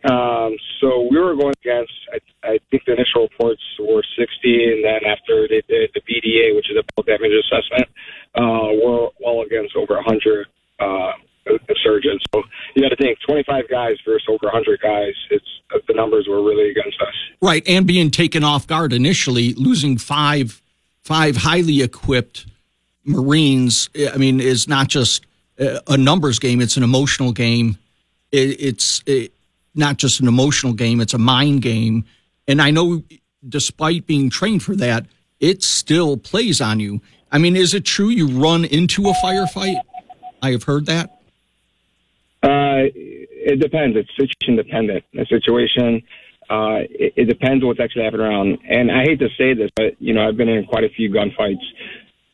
um, 0.09 0.55
so 0.81 1.07
we 1.09 1.17
were 1.19 1.35
going 1.35 1.53
against. 1.61 1.93
I, 2.13 2.19
I 2.47 2.59
think 2.71 2.83
the 2.85 2.93
initial 2.93 3.23
reports 3.29 3.61
were 3.79 4.03
60, 4.17 4.73
and 4.73 4.83
then 4.83 5.05
after 5.05 5.47
they 5.47 5.61
did 5.67 5.91
the 5.93 6.01
BDA, 6.01 6.55
which 6.55 6.69
is 6.69 6.77
a 6.77 6.83
battle 6.83 7.03
damage 7.05 7.33
assessment, 7.45 7.89
uh, 8.35 8.73
we're 8.81 9.09
well 9.19 9.41
against 9.41 9.75
over 9.75 9.95
100 9.95 10.47
uh, 10.79 11.11
surgeons. 11.83 12.21
So 12.33 12.43
you 12.75 12.81
got 12.81 12.89
to 12.89 12.95
think 12.95 13.19
25 13.27 13.69
guys 13.69 13.95
versus 14.05 14.25
over 14.27 14.45
100 14.45 14.79
guys. 14.81 15.13
It's 15.29 15.45
the 15.87 15.93
numbers 15.93 16.27
were 16.27 16.43
really 16.43 16.71
against 16.71 16.99
us. 17.01 17.13
Right, 17.49 17.67
and 17.67 17.87
being 17.87 18.11
taken 18.11 18.43
off 18.43 18.67
guard 18.67 18.93
initially, 18.93 19.53
losing 19.55 19.97
five 19.97 20.61
five 21.01 21.35
highly 21.35 21.81
equipped 21.81 22.45
Marines. 23.03 23.89
Eh, 23.95 24.07
I 24.13 24.17
mean, 24.17 24.39
is 24.39 24.67
not 24.67 24.87
just 24.87 25.25
eh, 25.57 25.79
a 25.87 25.97
numbers 25.97 26.37
game; 26.37 26.61
it's 26.61 26.77
an 26.77 26.83
emotional 26.83 27.31
game. 27.31 27.79
It's 28.31 29.01
eh, 29.07 29.29
not 29.73 29.97
just 29.97 30.19
an 30.19 30.27
emotional 30.27 30.73
game; 30.73 31.01
it's 31.01 31.15
a 31.15 31.17
mind 31.17 31.63
game. 31.63 32.05
And 32.47 32.61
I 32.61 32.69
know, 32.69 33.01
despite 33.47 34.05
being 34.05 34.29
trained 34.29 34.61
for 34.61 34.75
that, 34.75 35.07
it 35.39 35.63
still 35.63 36.17
plays 36.17 36.61
on 36.61 36.79
you. 36.79 37.01
I 37.31 37.39
mean, 37.39 37.55
is 37.55 37.73
it 37.73 37.83
true 37.83 38.09
you 38.09 38.27
run 38.27 38.63
into 38.63 39.09
a 39.09 39.13
firefight? 39.13 39.81
I 40.43 40.51
have 40.51 40.65
heard 40.65 40.85
that. 40.85 41.19
Uh, 42.43 42.93
it 42.93 43.59
depends. 43.59 43.97
It's 43.97 44.09
situation 44.11 44.55
dependent. 44.55 45.03
The 45.13 45.25
situation, 45.25 46.03
uh, 46.49 46.81
it, 46.89 47.13
it 47.15 47.25
depends 47.25 47.63
what's 47.63 47.79
actually 47.79 48.03
happening 48.03 48.25
around. 48.25 48.57
And 48.67 48.91
I 48.91 49.03
hate 49.03 49.19
to 49.19 49.29
say 49.37 49.53
this, 49.53 49.69
but 49.75 49.99
you 49.99 50.13
know, 50.13 50.27
I've 50.27 50.37
been 50.37 50.49
in 50.49 50.65
quite 50.65 50.83
a 50.83 50.89
few 50.89 51.09
gunfights. 51.09 51.63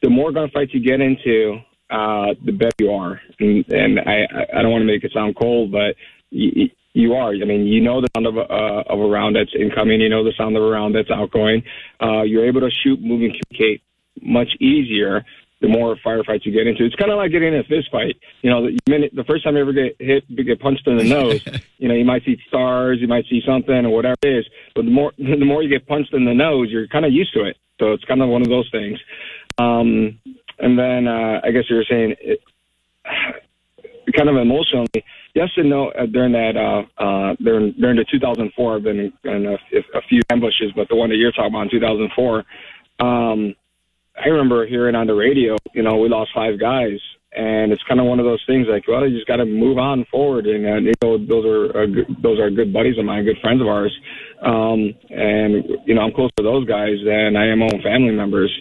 The 0.02 0.10
more 0.10 0.32
gunfights 0.32 0.74
you 0.74 0.80
get 0.80 1.02
into, 1.02 1.58
uh, 1.90 2.34
the 2.44 2.52
better 2.52 2.76
you 2.80 2.92
are. 2.92 3.20
And, 3.40 3.66
and 3.70 4.00
I, 4.00 4.26
I 4.58 4.62
don't 4.62 4.72
want 4.72 4.82
to 4.82 4.88
make 4.88 5.04
it 5.04 5.12
sound 5.14 5.36
cold, 5.36 5.72
but 5.72 5.96
you, 6.30 6.70
you 6.94 7.14
are. 7.14 7.32
I 7.34 7.46
mean, 7.46 7.66
you 7.66 7.82
know 7.82 8.02
the 8.02 8.08
sound 8.16 8.28
of 8.28 8.38
a, 8.38 8.42
uh, 8.42 8.84
of 8.88 9.00
a 9.00 9.06
round 9.06 9.36
that's 9.36 9.52
incoming. 9.60 10.02
You 10.02 10.10
know 10.10 10.24
the 10.24 10.34
sound 10.38 10.56
of 10.56 10.64
a 10.64 10.66
round 10.66 10.96
that's 10.96 11.12
outgoing. 11.12 11.64
Uh, 12.02 12.22
you're 12.24 12.48
able 12.48 12.62
to 12.62 12.70
shoot, 12.84 13.02
move, 13.02 13.22
and 13.22 13.36
communicate 13.36 13.82
much 14.22 14.50
easier 14.62 15.26
the 15.62 15.68
more 15.68 15.96
firefights 16.06 16.46
you 16.46 16.52
get 16.52 16.68
into. 16.68 16.86
It's 16.86 16.96
kind 16.96 17.12
of 17.12 17.18
like 17.18 17.32
getting 17.32 17.54
in 17.54 17.60
a 17.60 17.64
fist 17.64 17.90
fight. 17.92 18.18
You 18.42 18.50
know, 18.50 18.66
the 18.66 18.78
minute 18.88 19.12
the 19.16 19.24
first 19.24 19.44
time 19.44 19.56
you 19.56 19.62
ever 19.62 19.74
get 19.74 19.96
hit, 20.00 20.24
you 20.28 20.44
get 20.44 20.60
punched 20.60 20.88
in 20.88 20.98
the 20.98 21.04
nose. 21.04 21.46
you 21.78 21.88
know, 21.88 21.96
you 21.96 22.06
might 22.06 22.24
see 22.26 22.38
stars, 22.48 23.00
you 23.00 23.08
might 23.08 23.26
see 23.30 23.42
something 23.46 23.86
or 23.86 23.90
whatever 23.90 24.16
it 24.24 24.40
is. 24.40 24.46
But 24.76 24.86
the 24.86 24.92
more 24.92 25.14
the 25.18 25.46
more 25.46 25.64
you 25.64 25.70
get 25.70 25.88
punched 25.88 26.14
in 26.14 26.26
the 26.26 26.34
nose, 26.34 26.70
you're 26.70 26.88
kind 26.88 27.06
of 27.06 27.12
used 27.12 27.34
to 27.34 27.44
it. 27.44 27.58
So 27.80 27.94
it's 27.94 28.04
kind 28.06 28.22
of 28.22 28.30
one 28.30 28.42
of 28.42 28.50
those 28.50 28.70
things. 28.72 29.00
Um, 29.58 30.20
and 30.60 30.78
then 30.78 31.08
uh, 31.08 31.42
I 31.44 31.52
guess 31.52 31.64
you 31.70 31.78
were 31.78 31.86
saying 31.90 32.16
it, 32.20 32.40
kind 34.16 34.30
of 34.30 34.36
emotionally. 34.36 35.04
Yes 35.34 35.50
and 35.58 35.70
no. 35.70 35.90
Uh, 35.90 36.06
during 36.06 36.32
that, 36.32 36.56
uh, 36.56 37.04
uh, 37.04 37.36
during 37.44 37.74
during 37.74 37.98
the 37.98 38.06
2004, 38.10 38.76
I've 38.76 38.84
been 38.84 39.12
in 39.24 39.46
a, 39.46 39.54
a 39.54 40.02
few 40.08 40.22
ambushes, 40.30 40.72
but 40.76 40.88
the 40.90 40.96
one 40.96 41.10
that 41.10 41.18
you're 41.18 41.32
talking 41.32 41.54
about 41.54 41.64
in 41.64 41.72
2004. 41.72 42.46
Um, 43.00 43.56
I 44.18 44.30
remember 44.30 44.66
hearing 44.66 44.96
on 44.96 45.08
the 45.08 45.14
radio, 45.14 45.56
you 45.74 45.84
know, 45.84 45.98
we 45.98 46.10
lost 46.10 46.32
five 46.34 46.60
guys, 46.60 47.00
and 47.36 47.72
it's 47.72 47.84
kind 47.84 48.00
of 48.00 48.06
one 48.06 48.20
of 48.20 48.26
those 48.26 48.44
things 48.48 48.68
like, 48.70 48.88
well, 48.88 49.08
you 49.08 49.16
just 49.16 49.28
got 49.28 49.38
to 49.38 49.46
move 49.46 49.78
on 49.78 50.06
forward, 50.10 50.48
and 50.48 50.66
uh, 50.66 50.76
you 50.78 50.94
know, 51.04 51.18
those 51.18 51.46
are 51.46 51.84
uh, 51.84 51.88
those 52.24 52.40
are 52.40 52.50
good 52.50 52.72
buddies 52.72 52.98
of 52.98 53.06
mine, 53.06 53.26
good 53.26 53.38
friends 53.42 53.62
of 53.62 53.68
ours, 53.68 53.94
um, 54.42 54.94
and 55.10 55.66
you 55.86 55.96
know, 55.96 56.02
I'm 56.02 56.14
closer 56.14 56.32
to 56.38 56.44
those 56.44 56.66
guys 56.66 56.96
than 57.06 57.36
I 57.36 57.52
am 57.52 57.62
own 57.62 57.82
family 57.84 58.16
members. 58.16 58.52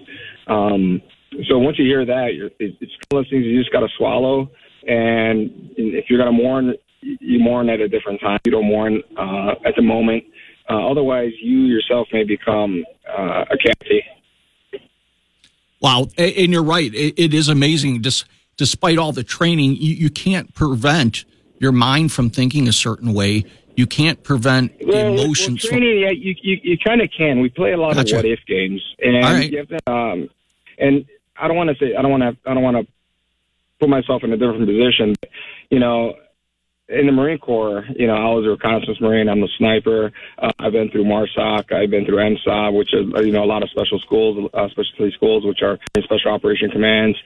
Um, 0.49 1.01
so 1.49 1.59
once 1.59 1.79
you 1.79 1.85
hear 1.85 2.05
that, 2.05 2.35
you're, 2.35 2.51
it's 2.59 2.93
one 3.11 3.21
of 3.21 3.25
those 3.25 3.31
things 3.31 3.45
you 3.45 3.61
just 3.61 3.73
got 3.73 3.81
to 3.81 3.89
swallow, 3.97 4.51
and 4.87 5.51
if 5.77 6.07
you're 6.09 6.19
gonna 6.19 6.33
mourn, 6.33 6.75
you 7.01 7.39
mourn 7.39 7.69
at 7.71 7.81
a 7.81 7.89
different 7.89 8.21
time. 8.21 8.41
You 8.45 8.53
don't 8.53 8.67
mourn 8.67 9.03
uh, 9.17 9.53
at 9.65 9.75
the 9.77 9.83
moment. 9.83 10.25
Uh, 10.69 10.91
otherwise, 10.91 11.31
you 11.41 11.59
yourself 11.59 12.09
may 12.13 12.25
become 12.25 12.85
uh, 13.07 13.45
a 13.51 13.57
casualty. 13.57 14.03
Wow, 15.85 16.09
and 16.17 16.51
you're 16.51 16.63
right. 16.63 16.91
It 16.95 17.35
is 17.35 17.51
amazing. 17.51 18.03
Despite 18.57 18.97
all 18.97 19.13
the 19.13 19.23
training, 19.23 19.77
you, 19.77 20.09
can't 20.09 20.55
prevent 20.55 21.27
your 21.59 21.73
mind 21.73 22.11
from 22.11 22.31
thinking 22.31 22.67
a 22.69 22.73
certain 22.73 23.13
way. 23.13 23.45
You 23.77 23.87
can't 23.87 24.23
prevent 24.23 24.73
well, 24.83 25.13
emotions. 25.13 25.63
Well, 25.63 25.73
training, 25.73 26.01
yeah, 26.01 26.11
you 26.11 26.35
you, 26.41 26.59
you 26.63 26.79
kind 26.79 27.03
of 27.03 27.11
can. 27.15 27.41
We 27.41 27.51
play 27.51 27.73
a 27.73 27.77
lot 27.77 27.97
gotcha. 27.97 28.17
of 28.17 28.19
what 28.21 28.25
if 28.25 28.41
games, 28.47 28.83
and 28.99 29.25
right. 29.25 29.53
you 29.53 29.59
have 29.59 29.69
to, 29.69 29.93
um, 29.93 30.31
and 30.79 31.05
I 31.37 31.49
don't 31.49 31.57
want 31.59 31.69
to 31.69 31.77
say 31.77 31.95
I 31.95 32.01
don't 32.01 32.11
want 32.11 32.23
to 32.23 32.51
I 32.51 32.55
don't 32.55 32.63
want 32.63 32.79
to 32.79 32.87
put 33.79 33.91
myself 33.91 34.25
in 34.25 34.33
a 34.33 34.39
different 34.39 34.67
position. 34.67 35.15
But, 35.21 35.29
you 35.69 35.81
know, 35.81 36.15
in 36.89 37.07
the 37.07 37.13
Marine 37.13 37.39
Corps, 37.39 37.85
you 37.97 38.07
know, 38.07 38.15
I 38.15 38.29
was 38.35 38.45
a 38.45 38.51
reconnaissance 38.51 39.01
Marine. 39.01 39.29
I'm 39.29 39.43
a 39.43 39.49
sniper. 39.57 40.13
Uh, 40.39 40.51
I've 40.59 40.73
been 40.73 40.91
through 40.91 41.05
MARSOC. 41.05 41.73
I've 41.73 41.91
been 41.91 42.05
through 42.05 42.19
MSOB, 42.19 42.77
which 42.77 42.93
is, 42.93 43.07
uh, 43.15 43.21
you 43.21 43.33
know, 43.33 43.43
a 43.43 43.47
lot 43.47 43.63
of 43.63 43.71
special 43.71 43.99
schools, 44.01 44.51
uh, 44.53 44.69
specialty 44.69 45.13
schools, 45.13 45.45
which 45.47 45.63
are 45.63 45.79
special 46.03 46.33
operation 46.33 46.71
commands. 46.71 47.17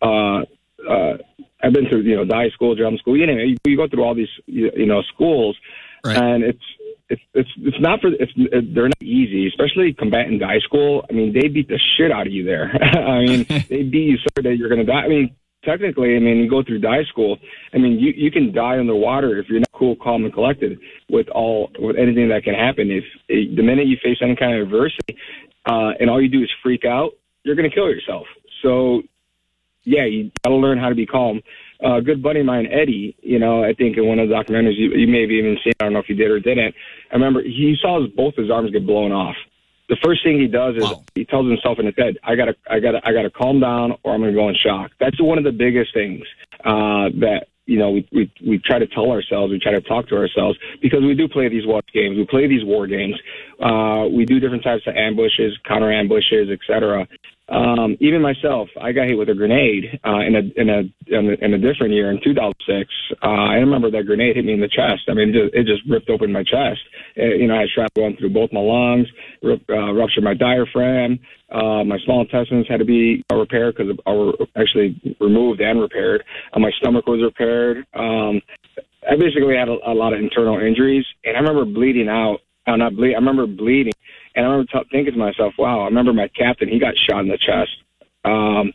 Uh, 0.00 0.42
uh, 0.88 1.18
I've 1.60 1.72
been 1.72 1.88
through, 1.88 2.02
you 2.02 2.16
know, 2.16 2.24
dive 2.24 2.52
school, 2.52 2.76
drum 2.76 2.96
school. 2.98 3.16
You 3.16 3.26
know, 3.26 3.32
you, 3.32 3.56
you 3.64 3.76
go 3.76 3.88
through 3.88 4.04
all 4.04 4.14
these, 4.14 4.28
you, 4.46 4.70
you 4.76 4.86
know, 4.86 5.02
schools, 5.02 5.56
right. 6.04 6.16
and 6.16 6.44
it's 6.44 6.62
it's 7.08 7.22
it's 7.34 7.50
it's 7.58 7.80
not 7.80 8.00
for 8.00 8.08
it's 8.08 8.32
it, 8.36 8.72
they're 8.74 8.86
not 8.86 9.02
easy, 9.02 9.48
especially 9.48 9.92
combatant 9.94 10.40
dive 10.40 10.60
school. 10.62 11.04
I 11.10 11.12
mean, 11.14 11.32
they 11.32 11.48
beat 11.48 11.66
the 11.66 11.80
shit 11.96 12.12
out 12.12 12.28
of 12.28 12.32
you 12.32 12.44
there. 12.44 12.70
I 12.82 13.24
mean, 13.24 13.46
they 13.68 13.82
beat 13.82 14.10
you 14.10 14.18
so 14.18 14.42
that 14.42 14.56
you're 14.56 14.68
going 14.68 14.86
to 14.86 14.92
die. 14.92 15.02
I 15.02 15.08
mean, 15.08 15.36
technically, 15.64 16.16
I 16.16 16.18
mean, 16.18 16.38
you 16.38 16.48
go 16.48 16.62
through 16.62 16.80
dive 16.80 17.06
school. 17.08 17.38
I 17.72 17.78
mean, 17.78 17.98
you 17.98 18.12
you 18.16 18.30
can 18.30 18.52
die 18.52 18.78
underwater 18.78 19.38
if 19.38 19.48
you're 19.48 19.60
not 19.60 19.72
cool, 19.72 19.96
calm, 19.96 20.24
and 20.24 20.32
collected 20.32 20.78
with 21.10 21.28
all 21.28 21.70
with 21.78 21.96
anything 21.96 22.28
that 22.28 22.44
can 22.44 22.54
happen. 22.54 22.90
If, 22.90 23.04
the 23.28 23.62
minute 23.62 23.86
you 23.86 23.96
face 24.02 24.18
any 24.22 24.36
kind 24.36 24.56
of 24.56 24.66
adversity, 24.66 25.16
uh, 25.66 25.92
and 26.00 26.10
all 26.10 26.20
you 26.20 26.28
do 26.28 26.42
is 26.42 26.50
freak 26.62 26.84
out, 26.84 27.12
you're 27.44 27.56
going 27.56 27.68
to 27.68 27.74
kill 27.74 27.88
yourself. 27.88 28.26
So, 28.62 29.02
yeah, 29.84 30.04
you 30.04 30.30
got 30.44 30.50
to 30.50 30.56
learn 30.56 30.78
how 30.78 30.88
to 30.88 30.94
be 30.94 31.06
calm. 31.06 31.40
Uh, 31.82 31.98
a 31.98 32.02
good 32.02 32.22
buddy 32.22 32.40
of 32.40 32.46
mine, 32.46 32.66
Eddie, 32.66 33.16
you 33.22 33.38
know, 33.38 33.62
I 33.62 33.72
think 33.72 33.96
in 33.96 34.06
one 34.06 34.18
of 34.18 34.28
the 34.28 34.34
documentaries 34.34 34.76
you, 34.76 34.90
you 34.94 35.06
may 35.06 35.20
have 35.20 35.30
even 35.30 35.56
seen, 35.62 35.72
I 35.78 35.84
don't 35.84 35.92
know 35.92 36.00
if 36.00 36.08
you 36.08 36.16
did 36.16 36.28
or 36.28 36.40
didn't. 36.40 36.74
I 37.12 37.14
remember 37.14 37.40
he 37.40 37.76
saw 37.80 38.02
his, 38.02 38.10
both 38.16 38.34
his 38.34 38.50
arms 38.50 38.72
get 38.72 38.84
blown 38.84 39.12
off 39.12 39.36
the 39.88 39.96
first 40.04 40.22
thing 40.22 40.38
he 40.38 40.46
does 40.46 40.76
is 40.76 40.84
wow. 40.84 41.02
he 41.14 41.24
tells 41.24 41.48
himself 41.48 41.78
in 41.78 41.86
his 41.86 41.94
head, 41.96 42.18
"I 42.22 42.36
gotta, 42.36 42.54
I 42.70 42.78
gotta, 42.78 43.00
I 43.04 43.12
gotta 43.12 43.30
calm 43.30 43.60
down, 43.60 43.96
or 44.02 44.14
I'm 44.14 44.20
gonna 44.20 44.32
go 44.32 44.48
in 44.48 44.54
shock." 44.54 44.90
That's 45.00 45.20
one 45.20 45.38
of 45.38 45.44
the 45.44 45.52
biggest 45.52 45.94
things 45.94 46.22
uh, 46.64 47.08
that 47.20 47.46
you 47.66 47.78
know 47.78 47.90
we, 47.90 48.08
we 48.12 48.32
we 48.46 48.58
try 48.58 48.78
to 48.78 48.86
tell 48.86 49.10
ourselves, 49.10 49.50
we 49.50 49.58
try 49.58 49.72
to 49.72 49.80
talk 49.80 50.08
to 50.08 50.16
ourselves 50.16 50.58
because 50.82 51.02
we 51.02 51.14
do 51.14 51.26
play 51.26 51.48
these 51.48 51.66
war 51.66 51.80
games, 51.92 52.16
we 52.16 52.26
play 52.26 52.46
these 52.46 52.64
war 52.64 52.86
games, 52.86 53.16
uh, 53.60 54.06
we 54.10 54.24
do 54.24 54.38
different 54.38 54.62
types 54.62 54.86
of 54.86 54.94
ambushes, 54.94 55.58
counter 55.64 55.90
ambushes, 55.90 56.50
etc. 56.50 57.08
Um, 57.48 57.96
even 58.00 58.20
myself, 58.20 58.68
I 58.80 58.92
got 58.92 59.08
hit 59.08 59.16
with 59.16 59.30
a 59.30 59.34
grenade 59.34 59.98
uh, 60.04 60.20
in, 60.20 60.36
a, 60.36 60.60
in 60.60 60.68
a 60.68 60.80
in 61.06 61.30
a 61.30 61.44
in 61.44 61.54
a 61.54 61.58
different 61.58 61.94
year 61.94 62.10
in 62.10 62.20
2006. 62.22 62.90
Uh, 63.22 63.26
I 63.26 63.54
remember 63.54 63.90
that 63.90 64.04
grenade 64.04 64.36
hit 64.36 64.44
me 64.44 64.52
in 64.52 64.60
the 64.60 64.68
chest. 64.68 65.08
I 65.08 65.14
mean, 65.14 65.30
it 65.30 65.32
just, 65.32 65.54
it 65.54 65.66
just 65.66 65.82
ripped 65.88 66.10
open 66.10 66.30
my 66.30 66.42
chest. 66.42 66.80
It, 67.16 67.32
uh, 67.32 67.36
you 67.36 67.46
know, 67.46 67.56
I 67.56 67.60
had 67.60 67.70
shrapnel 67.70 68.04
going 68.04 68.16
through 68.16 68.34
both 68.34 68.52
my 68.52 68.60
lungs, 68.60 69.08
rip, 69.42 69.62
uh, 69.70 69.92
ruptured 69.92 70.24
my 70.24 70.34
diaphragm. 70.34 71.20
Uh, 71.50 71.84
my 71.84 71.98
small 72.04 72.20
intestines 72.20 72.66
had 72.68 72.80
to 72.80 72.84
be 72.84 73.24
repaired 73.32 73.76
because 73.76 73.96
were 74.06 74.34
actually 74.54 75.00
removed 75.18 75.62
and 75.62 75.80
repaired. 75.80 76.24
Uh, 76.52 76.58
my 76.58 76.70
stomach 76.78 77.06
was 77.06 77.22
repaired. 77.22 77.78
Um, 77.94 78.42
I 79.08 79.16
basically 79.16 79.56
had 79.56 79.70
a, 79.70 79.78
a 79.86 79.94
lot 79.94 80.12
of 80.12 80.20
internal 80.20 80.60
injuries, 80.60 81.06
and 81.24 81.34
I 81.34 81.40
remember 81.40 81.64
bleeding 81.64 82.08
out. 82.08 82.40
Uh, 82.66 82.76
not 82.76 82.94
bleed. 82.94 83.14
I 83.14 83.18
remember 83.18 83.46
bleeding 83.46 83.94
and 84.38 84.46
I 84.46 84.50
remember 84.50 84.70
t- 84.72 84.88
thinking 84.92 85.14
to 85.14 85.18
myself, 85.18 85.54
wow, 85.58 85.80
I 85.80 85.86
remember 85.86 86.12
my 86.12 86.28
captain, 86.28 86.68
he 86.68 86.78
got 86.78 86.94
shot 86.96 87.22
in 87.22 87.28
the 87.28 87.38
chest. 87.38 87.72
Um, 88.24 88.72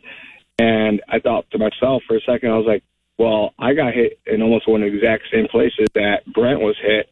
and 0.59 1.01
I 1.07 1.19
thought 1.19 1.49
to 1.51 1.57
myself 1.57 2.03
for 2.05 2.17
a 2.17 2.21
second, 2.21 2.51
I 2.51 2.57
was 2.57 2.65
like, 2.67 2.83
well, 3.17 3.53
I 3.57 3.73
got 3.73 3.93
hit 3.93 4.19
in 4.25 4.41
almost 4.41 4.67
one 4.67 4.83
of 4.83 4.91
the 4.91 4.97
exact 4.97 5.23
same 5.31 5.47
places 5.47 5.87
that 5.95 6.25
Brent 6.33 6.59
was 6.59 6.75
hit, 6.81 7.09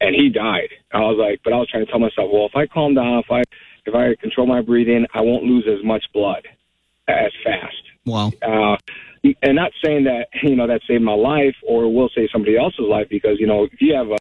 and 0.00 0.14
he 0.14 0.30
died. 0.30 0.70
I 0.94 1.00
was 1.00 1.18
like, 1.18 1.40
but 1.44 1.52
I 1.52 1.56
was 1.56 1.68
trying 1.68 1.84
to 1.84 1.90
tell 1.90 2.00
myself, 2.00 2.30
well, 2.32 2.46
if 2.46 2.56
I 2.56 2.66
calm 2.66 2.94
down, 2.94 3.18
if 3.18 3.30
I 3.30 3.42
if 3.84 3.94
I 3.94 4.14
control 4.18 4.46
my 4.46 4.62
breathing, 4.62 5.06
I 5.12 5.20
won't 5.20 5.44
lose 5.44 5.66
as 5.68 5.84
much 5.84 6.04
blood 6.14 6.48
as 7.06 7.32
fast. 7.44 7.82
Wow. 8.06 8.32
Uh, 8.40 8.76
and 9.42 9.56
not 9.56 9.72
saying 9.84 10.04
that 10.04 10.28
you 10.42 10.56
know 10.56 10.66
that 10.66 10.80
saved 10.88 11.02
my 11.02 11.14
life 11.14 11.56
or 11.66 11.92
will 11.92 12.08
save 12.14 12.30
somebody 12.32 12.56
else's 12.56 12.86
life 12.88 13.08
because 13.10 13.38
you 13.38 13.46
know 13.46 13.64
if 13.64 13.72
you 13.78 13.94
have 13.94 14.08
a 14.08 14.16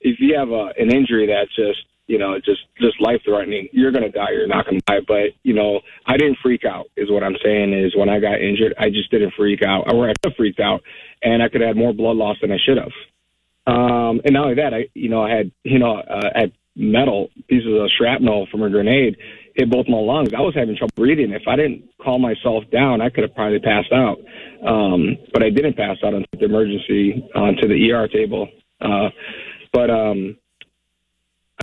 if 0.00 0.20
you 0.20 0.38
have 0.38 0.50
a, 0.50 0.72
an 0.78 0.94
injury 0.94 1.26
that's 1.26 1.54
just 1.56 1.89
you 2.10 2.18
know, 2.18 2.36
just 2.40 2.62
just 2.80 3.00
life 3.00 3.20
threatening. 3.24 3.68
You're 3.70 3.92
gonna 3.92 4.10
die. 4.10 4.32
You're 4.32 4.48
not 4.48 4.64
gonna 4.64 4.80
die. 4.84 4.98
But 5.06 5.30
you 5.44 5.54
know, 5.54 5.80
I 6.06 6.16
didn't 6.16 6.38
freak 6.42 6.64
out. 6.64 6.86
Is 6.96 7.08
what 7.08 7.22
I'm 7.22 7.36
saying. 7.42 7.72
Is 7.72 7.94
when 7.96 8.08
I 8.08 8.18
got 8.18 8.40
injured, 8.40 8.74
I 8.76 8.90
just 8.90 9.12
didn't 9.12 9.34
freak 9.36 9.62
out. 9.62 9.94
Or 9.94 10.10
I 10.10 10.14
could 10.14 10.32
have 10.32 10.34
freaked 10.36 10.58
out, 10.58 10.82
and 11.22 11.40
I 11.40 11.48
could 11.48 11.60
have 11.60 11.68
had 11.68 11.76
more 11.76 11.92
blood 11.92 12.16
loss 12.16 12.36
than 12.40 12.50
I 12.50 12.58
should 12.58 12.78
have. 12.78 12.92
Um, 13.68 14.20
and 14.24 14.32
not 14.32 14.42
only 14.42 14.56
that, 14.56 14.74
I 14.74 14.88
you 14.94 15.08
know 15.08 15.22
I 15.22 15.30
had 15.30 15.52
you 15.62 15.78
know 15.78 15.98
uh, 15.98 16.30
had 16.34 16.52
metal 16.74 17.30
pieces 17.48 17.80
of 17.80 17.88
shrapnel 17.96 18.48
from 18.50 18.64
a 18.64 18.70
grenade 18.70 19.16
hit 19.54 19.70
both 19.70 19.86
my 19.88 19.98
lungs. 19.98 20.30
I 20.36 20.40
was 20.40 20.54
having 20.54 20.76
trouble 20.76 20.94
breathing. 20.96 21.30
If 21.30 21.46
I 21.46 21.54
didn't 21.54 21.84
calm 22.02 22.22
myself 22.22 22.64
down, 22.72 23.00
I 23.00 23.10
could 23.10 23.22
have 23.22 23.34
probably 23.34 23.60
passed 23.60 23.92
out. 23.92 24.18
Um, 24.66 25.16
but 25.32 25.44
I 25.44 25.50
didn't 25.50 25.76
pass 25.76 25.96
out 26.02 26.14
onto 26.14 26.26
the 26.32 26.44
emergency 26.44 27.28
onto 27.36 27.68
the 27.68 27.92
ER 27.92 28.08
table. 28.08 28.48
Uh, 28.80 29.10
but 29.72 29.90
um, 29.90 30.36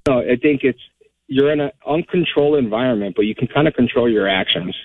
I, 0.08 0.10
know, 0.10 0.20
I 0.22 0.36
think 0.36 0.62
it's 0.64 0.80
you're 1.28 1.52
in 1.52 1.60
an 1.60 1.72
uncontrolled 1.86 2.58
environment, 2.58 3.16
but 3.16 3.24
you 3.24 3.36
can 3.36 3.48
kind 3.48 3.68
of 3.68 3.74
control 3.74 4.10
your 4.10 4.28
actions. 4.28 4.76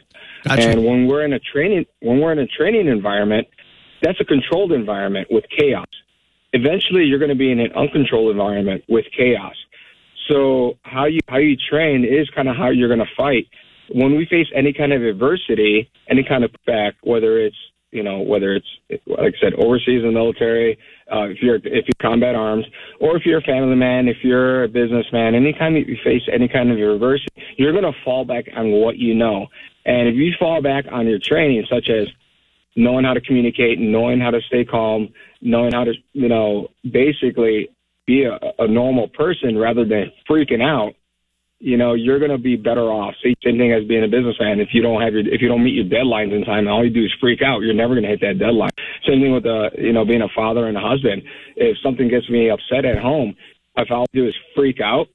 Gotcha. 0.45 0.71
And 0.71 0.85
when 0.85 1.07
we're 1.07 1.25
in 1.25 1.33
a 1.33 1.39
training 1.39 1.87
when 2.01 2.21
we're 2.21 2.33
in 2.33 2.39
a 2.39 2.47
training 2.47 2.89
environment, 2.89 3.47
that's 4.03 4.21
a 4.21 4.25
controlled 4.25 4.73
environment 4.73 5.29
with 5.31 5.45
chaos. 5.57 5.87
Eventually, 6.53 7.05
you're 7.05 7.21
going 7.21 7.31
to 7.31 7.37
be 7.37 7.51
in 7.51 7.61
an 7.61 7.73
uncontrolled 7.73 8.33
environment 8.33 8.85
with 8.89 9.07
chaos. 9.17 9.55
So 10.29 10.79
how 10.83 11.07
you 11.07 11.21
how 11.29 11.39
you 11.39 11.57
train 11.57 12.05
is 12.05 12.29
kind 12.35 12.49
of 12.49 12.57
how 12.57 12.71
you're 12.71 12.89
going 12.89 13.01
to 13.01 13.15
fight. 13.17 13.47
When 13.91 14.17
we 14.17 14.27
face 14.27 14.47
any 14.55 14.73
kind 14.73 14.93
of 14.93 15.03
adversity, 15.03 15.91
any 16.09 16.25
kind 16.25 16.45
of 16.45 16.51
back, 16.67 16.95
whether 17.03 17.39
it's 17.39 17.57
you 17.93 18.03
know 18.03 18.21
whether 18.21 18.55
it's 18.55 18.67
like 19.07 19.35
I 19.35 19.41
said 19.41 19.55
overseas 19.55 20.01
in 20.01 20.07
the 20.07 20.13
military, 20.13 20.79
uh, 21.13 21.29
if 21.29 21.39
you're 21.41 21.57
if 21.57 21.65
you're 21.87 22.01
combat 22.01 22.35
arms, 22.35 22.67
or 23.01 23.17
if 23.17 23.25
you're 23.25 23.39
a 23.39 23.43
family 23.43 23.77
man, 23.77 24.09
if 24.09 24.17
you're 24.23 24.65
a 24.65 24.69
businessman, 24.69 25.35
anytime 25.35 25.77
you 25.77 25.97
face 26.03 26.23
any 26.33 26.49
kind 26.49 26.71
of 26.71 26.79
adversity, 26.79 27.29
you're 27.57 27.73
going 27.73 27.85
to 27.85 27.99
fall 28.05 28.25
back 28.25 28.47
on 28.57 28.73
what 28.73 28.97
you 28.97 29.15
know. 29.15 29.47
And 29.85 30.09
if 30.09 30.15
you 30.15 30.33
fall 30.39 30.63
back 30.63 30.87
on 30.91 31.07
your 31.07 31.19
training, 31.19 31.65
such 31.71 31.89
as 31.89 32.09
knowing 32.77 33.05
how 33.05 33.13
to 33.13 33.21
communicate, 33.21 33.79
knowing 33.79 34.21
how 34.21 34.31
to 34.31 34.41
stay 34.49 34.65
calm, 34.65 35.09
knowing 35.41 35.73
how 35.73 35.85
to, 35.85 35.93
you 36.13 36.29
know, 36.29 36.69
basically 36.91 37.69
be 38.07 38.25
a, 38.25 38.39
a 38.59 38.67
normal 38.67 39.09
person 39.09 39.59
rather 39.59 39.85
than 39.85 40.11
freaking 40.29 40.63
out, 40.63 40.95
you 41.63 41.77
know, 41.77 41.95
you're 41.95 42.19
going 42.19 42.33
to 42.33 42.39
be 42.39 42.57
better 42.57 42.91
off. 42.91 43.15
Same 43.23 43.37
thing 43.41 43.73
as 43.73 43.87
being 43.87 44.03
a 44.03 44.09
businessman. 44.09 44.59
If 44.59 44.71
you 44.73 44.83
don't 44.83 45.01
have 45.01 45.13
your, 45.15 45.23
if 45.33 45.41
you 45.41 45.47
don't 45.47 45.63
meet 45.63 45.75
your 45.75 45.85
deadlines 45.85 46.35
in 46.35 46.45
time, 46.45 46.67
and 46.67 46.69
all 46.69 46.85
you 46.85 46.91
do 46.91 47.05
is 47.05 47.13
freak 47.21 47.41
out, 47.41 47.61
you're 47.61 47.73
never 47.73 47.95
going 47.95 48.03
to 48.03 48.09
hit 48.09 48.21
that 48.21 48.41
deadline. 48.41 48.71
Same 49.07 49.23
thing 49.23 49.33
with, 49.33 49.47
uh, 49.47 49.71
you 49.79 49.93
know, 49.93 50.05
being 50.05 50.23
a 50.23 50.29
father 50.35 50.67
and 50.67 50.77
a 50.77 50.81
husband. 50.81 51.23
If 51.55 51.79
something 51.81 52.09
gets 52.09 52.29
me 52.29 52.51
upset 52.51 52.85
at 52.85 52.99
home, 52.99 53.37
if 53.77 53.93
all 53.93 54.03
I 54.03 54.07
do 54.13 54.27
is 54.27 54.35
freak 54.57 54.81
out, 54.81 55.07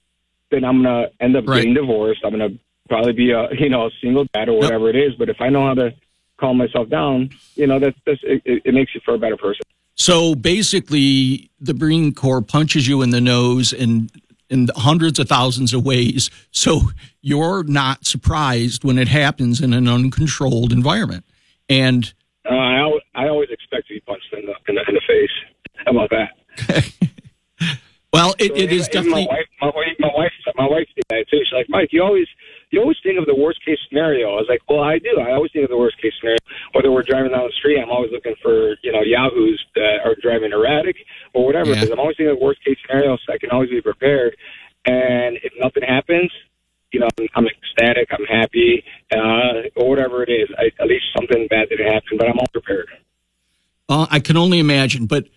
then 0.49 0.63
I'm 0.63 0.83
going 0.83 1.03
to 1.03 1.23
end 1.23 1.36
up 1.36 1.45
right. 1.47 1.57
getting 1.57 1.73
divorced. 1.73 2.21
I'm 2.23 2.31
going 2.31 2.49
to 2.49 2.60
probably 2.88 3.12
be 3.12 3.31
a, 3.31 3.49
you 3.60 3.67
know, 3.67 3.88
a 3.88 3.91
single 4.01 4.25
dad 4.33 4.47
or 4.47 4.57
whatever 4.57 4.86
yep. 4.88 4.95
it 4.95 4.99
is. 4.99 5.15
But 5.19 5.27
if 5.27 5.41
I 5.41 5.49
know 5.49 5.67
how 5.67 5.73
to 5.73 5.93
calm 6.39 6.57
myself 6.57 6.88
down, 6.88 7.31
you 7.55 7.67
know, 7.67 7.77
that 7.79 7.93
that's, 8.05 8.21
it, 8.23 8.41
it 8.45 8.73
makes 8.73 8.95
you 8.95 9.01
for 9.03 9.15
a 9.15 9.19
better 9.19 9.36
person. 9.36 9.63
So 9.95 10.33
basically, 10.33 11.49
the 11.60 11.73
Marine 11.73 12.13
Corps 12.13 12.41
punches 12.41 12.88
you 12.88 13.01
in 13.01 13.10
the 13.10 13.19
nose 13.19 13.73
in 13.73 14.10
in 14.49 14.69
hundreds 14.75 15.19
of 15.19 15.27
thousands 15.27 15.73
of 15.73 15.86
ways. 15.86 16.29
So 16.51 16.91
you're 17.21 17.63
not 17.63 18.05
surprised 18.05 18.83
when 18.83 18.97
it 18.97 19.07
happens 19.07 19.62
in 19.62 19.73
an 19.73 19.88
uncontrolled 19.88 20.71
environment. 20.71 21.25
And 21.69 22.13
uh, 22.49 22.53
I, 22.53 22.79
always, 22.79 23.01
I 23.15 23.27
always 23.27 23.49
expect 23.49 23.88
to 23.88 23.95
be 23.95 23.99
punched 24.01 24.33
in 24.33 24.45
the, 24.45 24.53
in 24.69 24.75
the, 24.75 24.81
in 24.88 24.95
the 24.95 25.01
face. 25.07 25.29
How 25.86 25.91
about 25.91 26.10
that? 26.12 26.93
well, 28.13 28.36
it, 28.39 28.49
so 28.49 28.55
it 28.55 28.71
is 28.71 28.88
definitely. 28.88 29.27
My 29.27 29.36
wife, 29.36 29.47
my 29.62 29.67
wife, 29.67 29.95
my 29.99 30.12
wife, 30.15 30.31
my 30.55 30.67
wife 30.67 30.88
did 30.95 31.05
that 31.10 31.25
too. 31.29 31.39
She's 31.43 31.53
like, 31.53 31.67
Mike, 31.69 31.89
you 31.91 32.01
always 32.03 32.27
you 32.71 32.82
always 32.82 32.97
think 33.01 33.17
of 33.17 33.25
the 33.25 33.36
worst 33.36 33.63
case 33.63 33.80
scenario. 33.88 34.32
I 34.32 34.43
was 34.43 34.47
like, 34.49 34.62
well, 34.67 34.82
I 34.82 34.99
do. 34.99 35.19
I 35.19 35.32
always 35.32 35.51
think 35.51 35.63
of 35.63 35.69
the 35.69 35.77
worst 35.77 36.01
case 36.01 36.12
scenario. 36.19 36.39
Whether 36.73 36.91
we're 36.91 37.03
driving 37.03 37.32
down 37.32 37.47
the 37.47 37.53
street, 37.58 37.80
I'm 37.80 37.89
always 37.89 38.12
looking 38.12 38.36
for, 38.41 38.75
you 38.84 38.91
know, 38.91 39.01
yahoos 39.01 39.63
that 39.75 40.03
are 40.03 40.15
driving 40.21 40.51
erratic 40.51 40.97
or 41.34 41.45
whatever. 41.45 41.71
Because 41.71 41.88
yeah. 41.88 41.93
I'm 41.93 41.99
always 41.99 42.17
thinking 42.17 42.34
of 42.34 42.39
the 42.39 42.45
worst 42.45 42.63
case 42.65 42.77
scenario, 42.86 43.15
so 43.17 43.34
I 43.34 43.38
can 43.38 43.51
always 43.51 43.69
be 43.69 43.82
prepared. 43.82 44.36
And 44.86 45.38
if 45.43 45.53
nothing 45.60 45.84
happens, 45.84 46.32
you 46.91 46.99
know, 46.99 47.08
I'm 47.36 47.47
ecstatic, 47.47 48.10
I'm 48.12 48.25
happy, 48.25 48.84
uh, 49.13 49.71
or 49.75 49.89
whatever 49.89 50.23
it 50.23 50.30
is. 50.30 50.49
I, 50.58 50.71
at 50.82 50.88
least 50.88 51.06
something 51.15 51.47
bad 51.49 51.69
didn't 51.69 51.88
happen, 51.88 52.17
but 52.17 52.27
I'm 52.27 52.38
all 52.38 52.47
prepared. 52.51 52.89
Uh, 53.88 54.08
I 54.10 54.19
can 54.19 54.36
only 54.36 54.60
imagine. 54.60 55.06
But 55.06 55.27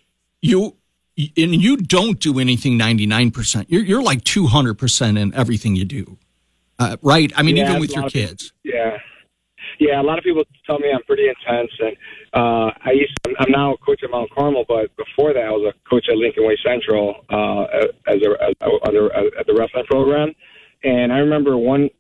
you, 0.42 0.76
and 1.16 1.54
you 1.62 1.76
don't 1.76 2.18
do 2.18 2.40
anything 2.40 2.76
99%. 2.78 3.66
You're, 3.68 3.82
you're 3.82 4.02
like 4.02 4.22
200% 4.22 5.18
in 5.18 5.34
everything 5.34 5.76
you 5.76 5.84
do 5.84 6.18
uh, 6.80 6.96
right? 7.02 7.32
I 7.36 7.42
mean, 7.42 7.56
yeah, 7.56 7.68
even 7.68 7.80
with 7.80 7.94
your 7.94 8.08
kids. 8.08 8.52
People, 8.62 8.78
yeah, 8.78 8.96
yeah. 9.78 10.00
A 10.00 10.02
lot 10.02 10.18
of 10.18 10.24
people 10.24 10.42
tell 10.66 10.78
me 10.78 10.88
I'm 10.92 11.02
pretty 11.02 11.28
intense, 11.28 11.70
and 11.78 11.96
uh, 12.34 12.70
I 12.84 12.92
used. 12.92 13.12
To, 13.24 13.34
I'm 13.38 13.52
now 13.52 13.74
a 13.74 13.78
coach 13.78 14.00
at 14.02 14.10
Mount 14.10 14.30
Carmel, 14.30 14.64
but 14.66 14.94
before 14.96 15.32
that, 15.32 15.44
I 15.44 15.50
was 15.50 15.72
a 15.74 15.88
coach 15.88 16.06
at 16.08 16.16
Lincoln 16.16 16.46
Way 16.46 16.56
Central 16.64 17.24
uh, 17.30 17.64
as 18.08 18.16
a 18.22 18.44
as, 18.48 18.54
a, 18.62 19.38
at 19.38 19.46
the 19.46 19.54
wrestling 19.56 19.84
program. 19.88 20.32
And 20.82 21.12
I 21.12 21.18
remember 21.18 21.56
one 21.56 21.90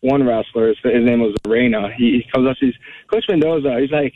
one 0.00 0.24
wrestler. 0.24 0.68
His, 0.68 0.76
his 0.84 1.04
name 1.04 1.20
was 1.20 1.34
Rayna. 1.46 1.94
He, 1.96 2.22
he 2.22 2.30
comes 2.32 2.48
up. 2.48 2.56
He's 2.60 2.74
Coach 3.10 3.24
Mendoza. 3.28 3.78
He's 3.80 3.90
like, 3.90 4.12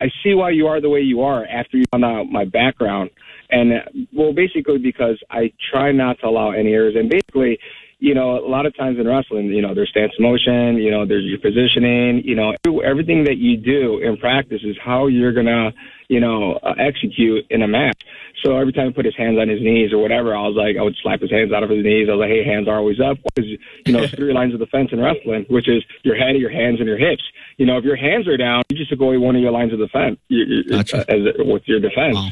I 0.00 0.06
see 0.22 0.34
why 0.34 0.50
you 0.50 0.66
are 0.66 0.80
the 0.80 0.88
way 0.88 1.00
you 1.00 1.22
are 1.22 1.46
after 1.46 1.76
you 1.76 1.84
found 1.90 2.04
out 2.04 2.26
my 2.30 2.44
background. 2.44 3.10
And 3.50 3.72
uh, 3.72 3.80
well, 4.12 4.32
basically 4.32 4.78
because 4.78 5.18
I 5.30 5.52
try 5.72 5.92
not 5.92 6.18
to 6.20 6.26
allow 6.26 6.52
any 6.52 6.72
errors. 6.72 6.94
And 6.96 7.08
basically, 7.10 7.58
you 8.00 8.14
know, 8.14 8.38
a 8.38 8.48
lot 8.48 8.64
of 8.64 8.74
times 8.74 8.98
in 8.98 9.06
wrestling, 9.06 9.46
you 9.46 9.60
know, 9.60 9.74
there's 9.74 9.90
stance 9.90 10.12
motion, 10.18 10.76
you 10.78 10.90
know, 10.90 11.04
there's 11.04 11.24
your 11.24 11.38
positioning, 11.38 12.22
you 12.24 12.34
know, 12.34 12.56
everything 12.82 13.24
that 13.24 13.36
you 13.36 13.58
do 13.58 13.98
in 13.98 14.16
practice 14.16 14.62
is 14.64 14.74
how 14.82 15.06
you're 15.06 15.32
going 15.32 15.46
to, 15.46 15.72
you 16.08 16.18
know, 16.18 16.54
uh, 16.62 16.74
execute 16.78 17.44
in 17.50 17.60
a 17.60 17.68
match. 17.68 18.02
So 18.42 18.56
every 18.56 18.72
time 18.72 18.86
he 18.86 18.92
put 18.94 19.04
his 19.04 19.14
hands 19.16 19.38
on 19.38 19.50
his 19.50 19.60
knees 19.60 19.92
or 19.92 19.98
whatever, 19.98 20.34
I 20.34 20.48
was 20.48 20.56
like, 20.56 20.78
I 20.78 20.82
would 20.82 20.96
slap 21.02 21.20
his 21.20 21.30
hands 21.30 21.52
out 21.52 21.62
of 21.62 21.68
his 21.68 21.84
knees. 21.84 22.08
I 22.08 22.12
was 22.12 22.20
like, 22.20 22.30
hey, 22.30 22.42
hands 22.42 22.68
are 22.68 22.78
always 22.78 23.00
up. 23.00 23.18
Because, 23.22 23.50
you 23.84 23.92
know, 23.92 24.06
three 24.16 24.32
lines 24.32 24.54
of 24.54 24.60
defense 24.60 24.88
in 24.92 25.00
wrestling, 25.00 25.44
which 25.50 25.68
is 25.68 25.84
your 26.02 26.16
head, 26.16 26.36
your 26.36 26.50
hands, 26.50 26.80
and 26.80 26.88
your 26.88 26.98
hips. 26.98 27.22
You 27.58 27.66
know, 27.66 27.76
if 27.76 27.84
your 27.84 27.96
hands 27.96 28.26
are 28.28 28.38
down, 28.38 28.62
you 28.70 28.78
just 28.78 28.98
go 28.98 29.08
away 29.08 29.18
one 29.18 29.36
of 29.36 29.42
your 29.42 29.52
lines 29.52 29.74
of 29.74 29.78
defense 29.78 30.18
you, 30.28 30.44
you, 30.44 30.64
gotcha. 30.70 31.00
uh, 31.00 31.14
as, 31.14 31.20
with 31.38 31.64
your 31.66 31.80
defense. 31.80 32.16
Wow. 32.16 32.30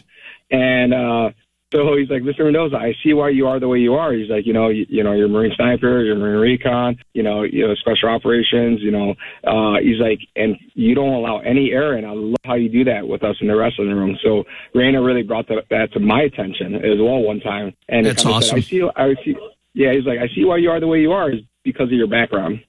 And, 0.50 0.94
uh, 0.94 1.30
so 1.70 1.96
he's 1.98 2.08
like, 2.08 2.22
Mr. 2.22 2.44
Mendoza, 2.44 2.76
I 2.76 2.94
see 3.04 3.12
why 3.12 3.28
you 3.28 3.46
are 3.46 3.60
the 3.60 3.68
way 3.68 3.78
you 3.78 3.92
are. 3.92 4.14
He's 4.14 4.30
like, 4.30 4.46
you 4.46 4.54
know, 4.54 4.68
you, 4.68 4.86
you 4.88 5.04
know, 5.04 5.12
you're 5.12 5.26
a 5.26 5.28
Marine 5.28 5.52
sniper, 5.54 6.02
you're 6.02 6.16
a 6.16 6.18
Marine 6.18 6.40
recon, 6.40 6.96
you 7.12 7.22
know, 7.22 7.42
you 7.42 7.66
know, 7.66 7.74
special 7.74 8.08
operations, 8.08 8.80
you 8.80 8.90
know. 8.90 9.14
Uh, 9.44 9.78
he's 9.82 10.00
like, 10.00 10.18
and 10.34 10.56
you 10.72 10.94
don't 10.94 11.12
allow 11.12 11.40
any 11.40 11.72
error, 11.72 11.94
and 11.94 12.06
I 12.06 12.12
love 12.12 12.36
how 12.44 12.54
you 12.54 12.70
do 12.70 12.84
that 12.84 13.06
with 13.06 13.22
us 13.22 13.36
in 13.42 13.48
the 13.48 13.56
wrestling 13.56 13.88
room. 13.88 14.16
So 14.22 14.44
Rayna 14.74 15.04
really 15.04 15.22
brought 15.22 15.46
that, 15.48 15.64
that 15.68 15.92
to 15.92 16.00
my 16.00 16.22
attention 16.22 16.74
as 16.76 16.98
well 16.98 17.20
one 17.20 17.40
time, 17.40 17.74
and 17.90 18.06
that's 18.06 18.24
awesome. 18.24 18.62
Said, 18.62 18.64
I 18.64 18.68
see, 18.68 18.82
I 18.96 19.14
see, 19.24 19.36
yeah. 19.74 19.92
He's 19.92 20.06
like, 20.06 20.20
I 20.20 20.28
see 20.34 20.46
why 20.46 20.56
you 20.56 20.70
are 20.70 20.80
the 20.80 20.86
way 20.86 21.00
you 21.00 21.12
are 21.12 21.30
is 21.30 21.40
because 21.64 21.88
of 21.88 21.92
your 21.92 22.06
background. 22.06 22.64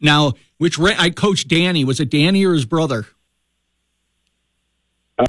Now, 0.00 0.32
which 0.58 0.80
I 0.80 1.10
coached 1.10 1.46
Danny. 1.46 1.84
Was 1.84 2.00
it 2.00 2.10
Danny 2.10 2.44
or 2.44 2.54
his 2.54 2.64
brother? 2.64 3.06
Uh? 5.18 5.26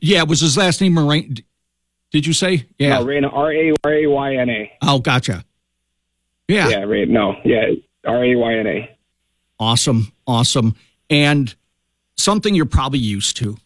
Yeah, 0.00 0.24
was 0.24 0.40
his 0.40 0.58
last 0.58 0.80
name 0.80 0.94
Moraine? 0.94 1.38
Did 2.14 2.28
you 2.28 2.32
say? 2.32 2.66
Yeah. 2.78 3.00
No, 3.00 3.06
Rayna, 3.06 3.28
R 3.32 3.52
A 3.52 3.72
R 3.82 3.92
A 3.92 4.06
Y 4.06 4.36
N 4.36 4.48
A. 4.48 4.72
Oh, 4.82 5.00
gotcha. 5.00 5.44
Yeah. 6.46 6.68
Yeah, 6.68 6.84
Ray, 6.84 7.06
no. 7.06 7.34
Yeah, 7.44 7.72
R 8.06 8.24
A 8.24 8.36
Y 8.36 8.54
N 8.54 8.66
A. 8.68 8.96
Awesome. 9.58 10.12
Awesome. 10.24 10.76
And 11.10 11.52
something 12.16 12.54
you're 12.54 12.66
probably 12.66 13.00
used 13.00 13.36
to. 13.38 13.56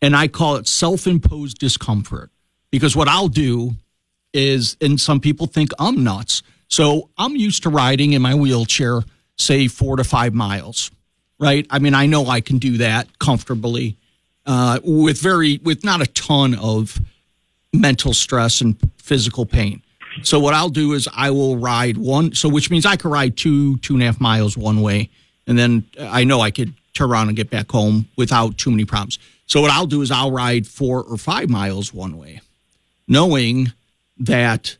And 0.00 0.14
I 0.14 0.28
call 0.28 0.54
it 0.54 0.68
self 0.68 1.08
imposed 1.08 1.58
discomfort. 1.58 2.30
Because 2.70 2.94
what 2.94 3.08
I'll 3.08 3.26
do 3.26 3.72
is, 4.32 4.76
and 4.80 5.00
some 5.00 5.18
people 5.18 5.48
think 5.48 5.72
I'm 5.80 6.04
nuts. 6.04 6.44
So 6.68 7.10
I'm 7.18 7.34
used 7.34 7.64
to 7.64 7.70
riding 7.70 8.12
in 8.12 8.22
my 8.22 8.36
wheelchair, 8.36 9.02
say 9.36 9.66
four 9.66 9.96
to 9.96 10.04
five 10.04 10.32
miles, 10.32 10.92
right? 11.40 11.66
I 11.70 11.80
mean, 11.80 11.94
I 11.94 12.06
know 12.06 12.28
I 12.28 12.40
can 12.40 12.58
do 12.58 12.78
that 12.78 13.18
comfortably 13.18 13.96
uh, 14.46 14.78
with 14.84 15.20
very, 15.20 15.58
with 15.64 15.82
not 15.82 16.00
a 16.00 16.06
ton 16.06 16.54
of 16.54 16.96
mental 17.72 18.12
stress 18.12 18.60
and 18.60 18.76
physical 18.98 19.46
pain. 19.46 19.82
So 20.22 20.40
what 20.40 20.54
I'll 20.54 20.68
do 20.68 20.92
is 20.92 21.08
I 21.14 21.30
will 21.30 21.56
ride 21.56 21.96
one, 21.96 22.34
so 22.34 22.48
which 22.48 22.70
means 22.70 22.84
I 22.84 22.96
could 22.96 23.10
ride 23.10 23.36
two, 23.36 23.76
two 23.78 23.94
and 23.94 24.02
a 24.02 24.06
half 24.06 24.20
miles 24.20 24.56
one 24.56 24.82
way, 24.82 25.08
and 25.46 25.58
then 25.58 25.84
I 25.98 26.24
know 26.24 26.40
I 26.40 26.50
could 26.50 26.74
turn 26.94 27.10
around 27.10 27.28
and 27.28 27.36
get 27.36 27.48
back 27.48 27.70
home 27.70 28.08
without 28.16 28.58
too 28.58 28.70
many 28.70 28.84
problems. 28.84 29.18
So 29.46 29.60
what 29.60 29.70
I'll 29.70 29.86
do 29.86 30.02
is 30.02 30.10
I'll 30.10 30.32
ride 30.32 30.66
four 30.66 31.02
or 31.04 31.16
five 31.16 31.48
miles 31.48 31.94
one 31.94 32.16
way, 32.16 32.40
knowing 33.06 33.72
that 34.18 34.76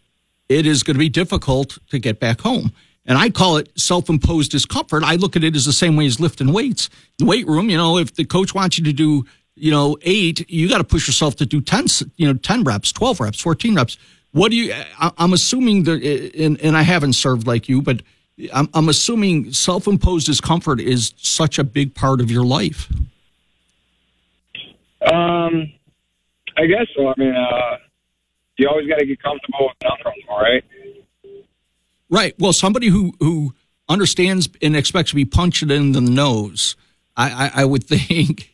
it 0.49 0.67
is 0.67 0.83
going 0.83 0.97
to 0.97 0.99
be 1.01 1.09
difficult 1.09 1.79
to 1.91 1.99
get 1.99 2.19
back 2.19 2.41
home. 2.41 2.73
And 3.07 3.17
I 3.17 3.31
call 3.31 3.57
it 3.57 3.71
self-imposed 3.77 4.51
discomfort. 4.51 5.03
I 5.05 5.15
look 5.15 5.35
at 5.35 5.43
it 5.43 5.57
as 5.57 5.65
the 5.65 5.73
same 5.73 5.97
way 5.97 6.07
as 6.07 6.21
lifting 6.21 6.53
weights. 6.53 6.91
The 7.19 7.25
weight 7.25 7.47
room, 7.47 7.71
you 7.71 7.77
know, 7.77 7.99
if 7.99 8.15
the 8.15 8.25
coach 8.25 8.55
wants 8.55 8.79
you 8.79 8.85
to 8.85 8.93
do 8.93 9.25
you 9.61 9.71
know, 9.71 9.99
eight, 10.03 10.49
you 10.51 10.69
got 10.69 10.79
to 10.79 10.85
push 10.85 11.07
yourself 11.07 11.37
to 11.37 11.47
do 11.47 11.61
10, 11.61 11.87
you 12.17 12.27
know, 12.27 12.35
10 12.35 12.65
reps, 12.65 12.93
12 12.93 13.21
reps, 13.21 13.41
14 13.41 13.75
reps. 13.75 13.99
what 14.33 14.51
do 14.51 14.57
you? 14.57 14.73
I, 14.99 15.13
I'm 15.19 15.33
assuming 15.33 15.85
that, 15.85 16.03
and, 16.03 16.61
and 16.61 16.77
I 16.77 16.83
haven't 16.83 17.13
served 17.13 17.47
like 17.47 17.69
you, 17.69 17.83
but 17.83 18.03
I'm, 18.53 18.69
I'm 18.73 18.89
assuming 18.89 19.53
self-imposed 19.53 20.27
discomfort 20.27 20.81
is 20.81 21.13
such 21.17 21.59
a 21.59 21.65
big 21.65 21.95
part 21.95 22.21
of 22.21 22.31
your 22.31 22.45
life. 22.45 22.91
Um, 25.03 25.73
I 26.57 26.67
guess 26.67 26.87
so. 26.97 27.09
I 27.09 27.15
mean, 27.17 27.35
uh, 27.35 27.77
you 28.57 28.69
always 28.69 28.89
got 28.89 28.99
to 28.99 29.07
get 29.07 29.23
comfortable 29.23 29.69
with 29.69 29.77
uncomfortable, 29.83 30.37
right? 30.37 30.65
Right. 32.09 32.35
Well, 32.39 32.53
somebody 32.53 32.89
who 32.89 33.13
who 33.21 33.55
understands 33.89 34.49
and 34.61 34.77
expects 34.77 35.11
to 35.11 35.17
be 35.17 35.25
punched 35.25 35.63
in 35.63 35.93
the 35.93 36.01
nose, 36.01 36.77
I, 37.17 37.31
I, 37.31 37.63
I 37.63 37.65
would 37.65 37.85
think 37.89 38.50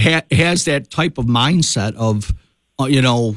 ha, 0.00 0.22
has 0.30 0.64
that 0.64 0.90
type 0.90 1.18
of 1.18 1.26
mindset 1.26 1.94
of, 1.96 2.32
uh, 2.80 2.86
you 2.86 3.02
know, 3.02 3.36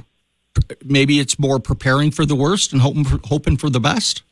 maybe 0.83 1.19
it's 1.19 1.37
more 1.37 1.59
preparing 1.59 2.11
for 2.11 2.25
the 2.25 2.35
worst 2.35 2.73
and 2.73 2.81
hoping 2.81 3.03
for, 3.03 3.19
hoping 3.25 3.57
for 3.57 3.69
the 3.69 3.79
best. 3.79 4.23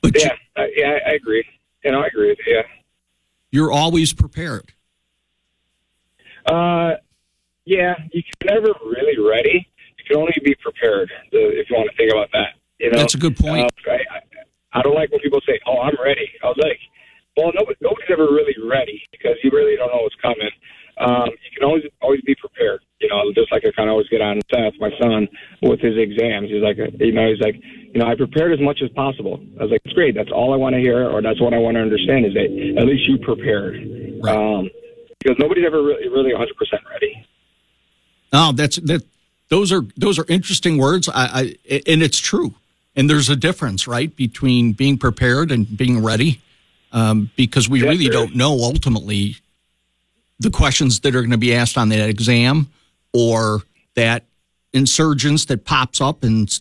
But 0.00 0.18
yeah, 0.18 0.32
you, 0.56 0.62
uh, 0.62 0.66
yeah, 0.74 0.98
I 1.06 1.12
agree. 1.12 1.44
You 1.84 1.92
know, 1.92 2.00
I 2.00 2.06
agree 2.06 2.28
with 2.28 2.38
you. 2.46 2.54
Yeah. 2.56 2.62
You're 3.50 3.70
always 3.70 4.12
prepared. 4.12 4.72
Uh, 6.46 6.94
yeah, 7.64 7.94
you 8.12 8.22
can 8.22 8.54
never 8.54 8.72
really 8.84 9.18
ready. 9.18 9.68
You 9.98 10.04
can 10.08 10.16
only 10.16 10.34
be 10.42 10.54
prepared 10.56 11.12
if 11.30 11.70
you 11.70 11.76
want 11.76 11.90
to 11.90 11.96
think 11.96 12.10
about 12.10 12.30
that. 12.32 12.54
You 12.78 12.90
know, 12.90 12.98
that's 12.98 13.14
a 13.14 13.18
good 13.18 13.36
point. 13.36 13.70
Uh, 13.86 13.90
I, 13.90 13.94
I, 13.94 14.80
I 14.80 14.82
don't 14.82 14.94
like 14.94 15.12
when 15.12 15.20
people 15.20 15.40
say, 15.46 15.60
"Oh, 15.66 15.78
I'm 15.78 15.94
ready." 16.02 16.28
I 16.42 16.46
was 16.46 16.56
like, 16.58 16.80
"Well, 17.36 17.52
nobody, 17.54 17.76
nobody's 17.80 18.10
ever 18.10 18.24
really 18.24 18.56
ready 18.68 19.02
because 19.12 19.36
you 19.44 19.50
really 19.52 19.76
don't 19.76 19.88
know 19.94 20.02
what's 20.02 20.16
coming." 20.16 20.50
Um, 20.98 21.26
you 21.26 21.50
can 21.58 21.64
always 21.64 21.82
always 22.00 22.20
be 22.22 22.34
prepared. 22.34 22.80
You 23.00 23.08
know, 23.08 23.32
just 23.34 23.50
like 23.50 23.64
I 23.66 23.72
kind 23.72 23.88
of 23.88 23.92
always 23.92 24.08
get 24.08 24.20
on 24.20 24.40
Seth, 24.52 24.74
my 24.78 24.90
son, 25.00 25.26
with 25.62 25.80
his 25.80 25.98
exams. 25.98 26.50
He's 26.50 26.62
like, 26.62 26.76
you 26.76 27.12
know, 27.12 27.28
he's 27.28 27.40
like, 27.40 27.56
you 27.56 27.98
know, 27.98 28.06
I 28.06 28.14
prepared 28.14 28.52
as 28.52 28.60
much 28.60 28.80
as 28.82 28.90
possible. 28.90 29.40
I 29.58 29.64
was 29.64 29.72
like, 29.72 29.80
it's 29.84 29.94
great. 29.94 30.14
That's 30.14 30.30
all 30.30 30.52
I 30.52 30.56
want 30.56 30.74
to 30.74 30.80
hear, 30.80 31.10
or 31.10 31.20
that's 31.20 31.40
what 31.40 31.54
I 31.54 31.58
want 31.58 31.76
to 31.76 31.80
understand 31.80 32.26
is 32.26 32.34
that 32.34 32.76
at 32.78 32.86
least 32.86 33.08
you 33.08 33.18
prepared. 33.18 33.76
Right. 34.22 34.36
Um, 34.36 34.70
because 35.18 35.38
nobody's 35.38 35.64
ever 35.66 35.82
really, 35.82 36.08
really 36.08 36.32
100% 36.32 36.46
ready. 36.90 37.26
Oh, 38.32 38.52
that's 38.52 38.76
that. 38.76 39.02
Those 39.48 39.70
are 39.70 39.82
those 39.96 40.18
are 40.18 40.24
interesting 40.28 40.78
words. 40.78 41.08
I, 41.08 41.12
I 41.68 41.80
and 41.86 42.02
it's 42.02 42.18
true. 42.18 42.54
And 42.96 43.08
there's 43.08 43.30
a 43.30 43.36
difference, 43.36 43.86
right, 43.86 44.14
between 44.14 44.72
being 44.72 44.98
prepared 44.98 45.50
and 45.50 45.76
being 45.76 46.02
ready, 46.02 46.42
um, 46.92 47.30
because 47.36 47.68
we 47.68 47.82
really 47.82 48.08
don't 48.08 48.36
know 48.36 48.52
ultimately 48.52 49.36
the 50.38 50.50
questions 50.50 51.00
that 51.00 51.14
are 51.14 51.20
going 51.20 51.30
to 51.30 51.38
be 51.38 51.54
asked 51.54 51.78
on 51.78 51.88
that 51.90 52.08
exam 52.08 52.68
or 53.12 53.62
that 53.94 54.24
insurgents 54.72 55.44
that 55.46 55.64
pops 55.64 56.00
up 56.00 56.24
and 56.24 56.60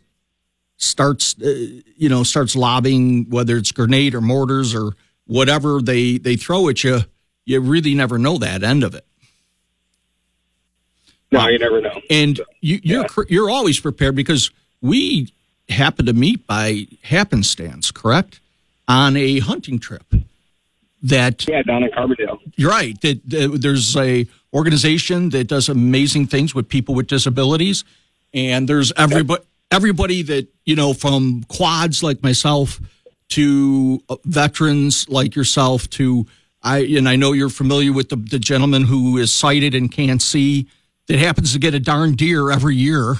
starts, 0.78 1.36
uh, 1.42 1.48
you 1.96 2.10
know, 2.10 2.24
starts 2.24 2.56
lobbing 2.56 3.30
whether 3.30 3.58
it's 3.58 3.72
grenade 3.72 4.14
or 4.14 4.22
mortars 4.22 4.76
or 4.76 4.94
whatever 5.26 5.82
they 5.82 6.18
they 6.18 6.36
throw 6.36 6.68
at 6.70 6.84
you. 6.84 7.02
You 7.46 7.60
really 7.60 7.96
never 7.96 8.18
know 8.18 8.38
that 8.38 8.64
end 8.64 8.84
of 8.84 8.94
it. 8.96 9.06
No, 11.32 11.48
you 11.48 11.60
never 11.60 11.80
know. 11.80 12.02
And 12.10 12.40
you, 12.60 12.80
you're 12.84 13.04
yeah. 13.04 13.24
you're 13.30 13.50
always 13.50 13.80
prepared 13.80 14.16
because 14.16 14.52
we 14.82 15.32
happen 15.70 16.06
to 16.06 16.14
meet 16.14 16.46
by 16.46 16.88
happenstance, 17.04 17.92
correct? 17.92 18.42
On 18.88 19.16
a 19.16 19.40
hunting 19.40 19.80
trip. 19.80 20.11
That 21.04 21.48
yeah, 21.48 21.64
down 21.64 21.84
in 21.84 21.90
Carbondale. 21.90 22.40
You're 22.56 22.70
right. 22.70 23.00
That, 23.02 23.28
that 23.30 23.60
there's 23.62 23.98
a 23.98 24.28
organization 24.54 25.30
that 25.30 25.48
does 25.48 25.68
amazing 25.68 26.28
things 26.28 26.54
with 26.54 26.70
people 26.70 26.94
with 26.94 27.08
disabilities, 27.08 27.84
and 28.34 28.68
there's 28.68 28.92
everybody 28.98 29.44
everybody 29.72 30.22
that 30.22 30.48
you 30.66 30.76
know 30.76 30.94
from 30.94 31.44
quads 31.46 32.04
like 32.04 32.22
myself 32.22 32.80
to 33.30 34.04
uh, 34.10 34.18
veterans 34.26 35.10
like 35.10 35.36
yourself 35.36 35.90
to 35.92 36.28
I 36.62 36.80
and 36.80 37.10
I 37.10 37.16
know 37.16 37.32
you're 37.32 37.50
familiar 37.50 37.94
with 37.94 38.10
the, 38.10 38.18
the 38.18 38.40
gentleman 38.40 38.84
who 38.84 39.18
is 39.18 39.34
sighted 39.34 39.74
and 39.74 39.92
can't 39.92 40.22
see 40.22 40.68
that 41.08 41.18
happens 41.20 41.54
to 41.54 41.60
get 41.60 41.74
a 41.74 41.80
darn 41.80 42.16
deer 42.16 42.52
every 42.52 42.76
year 42.76 43.16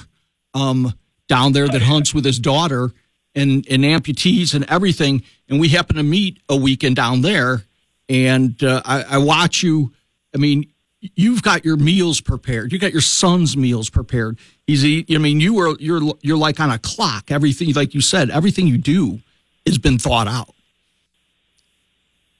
um, 0.54 0.94
down 1.28 1.52
there 1.52 1.68
that 1.68 1.82
hunts 1.82 2.14
with 2.14 2.24
his 2.24 2.38
daughter 2.38 2.90
and, 3.34 3.66
and 3.68 3.82
amputees 3.82 4.54
and 4.54 4.64
everything. 4.70 5.22
And 5.48 5.60
we 5.60 5.68
happen 5.68 5.96
to 5.96 6.02
meet 6.02 6.38
a 6.48 6.56
weekend 6.56 6.96
down 6.96 7.22
there. 7.22 7.64
And 8.12 8.62
uh, 8.62 8.82
I, 8.84 9.02
I 9.02 9.18
watch 9.18 9.62
you. 9.62 9.92
I 10.34 10.38
mean, 10.38 10.70
you've 11.00 11.42
got 11.42 11.64
your 11.64 11.78
meals 11.78 12.20
prepared. 12.20 12.70
You 12.70 12.78
got 12.78 12.92
your 12.92 13.00
son's 13.00 13.56
meals 13.56 13.88
prepared. 13.88 14.38
He's, 14.66 14.84
I 14.84 15.18
mean, 15.18 15.40
you 15.40 15.58
are 15.60 15.74
you're 15.80 16.02
you're 16.20 16.36
like 16.36 16.60
on 16.60 16.70
a 16.70 16.78
clock. 16.78 17.30
Everything, 17.30 17.72
like 17.72 17.94
you 17.94 18.02
said, 18.02 18.28
everything 18.28 18.66
you 18.66 18.76
do 18.76 19.20
has 19.66 19.78
been 19.78 19.98
thought 19.98 20.28
out. 20.28 20.54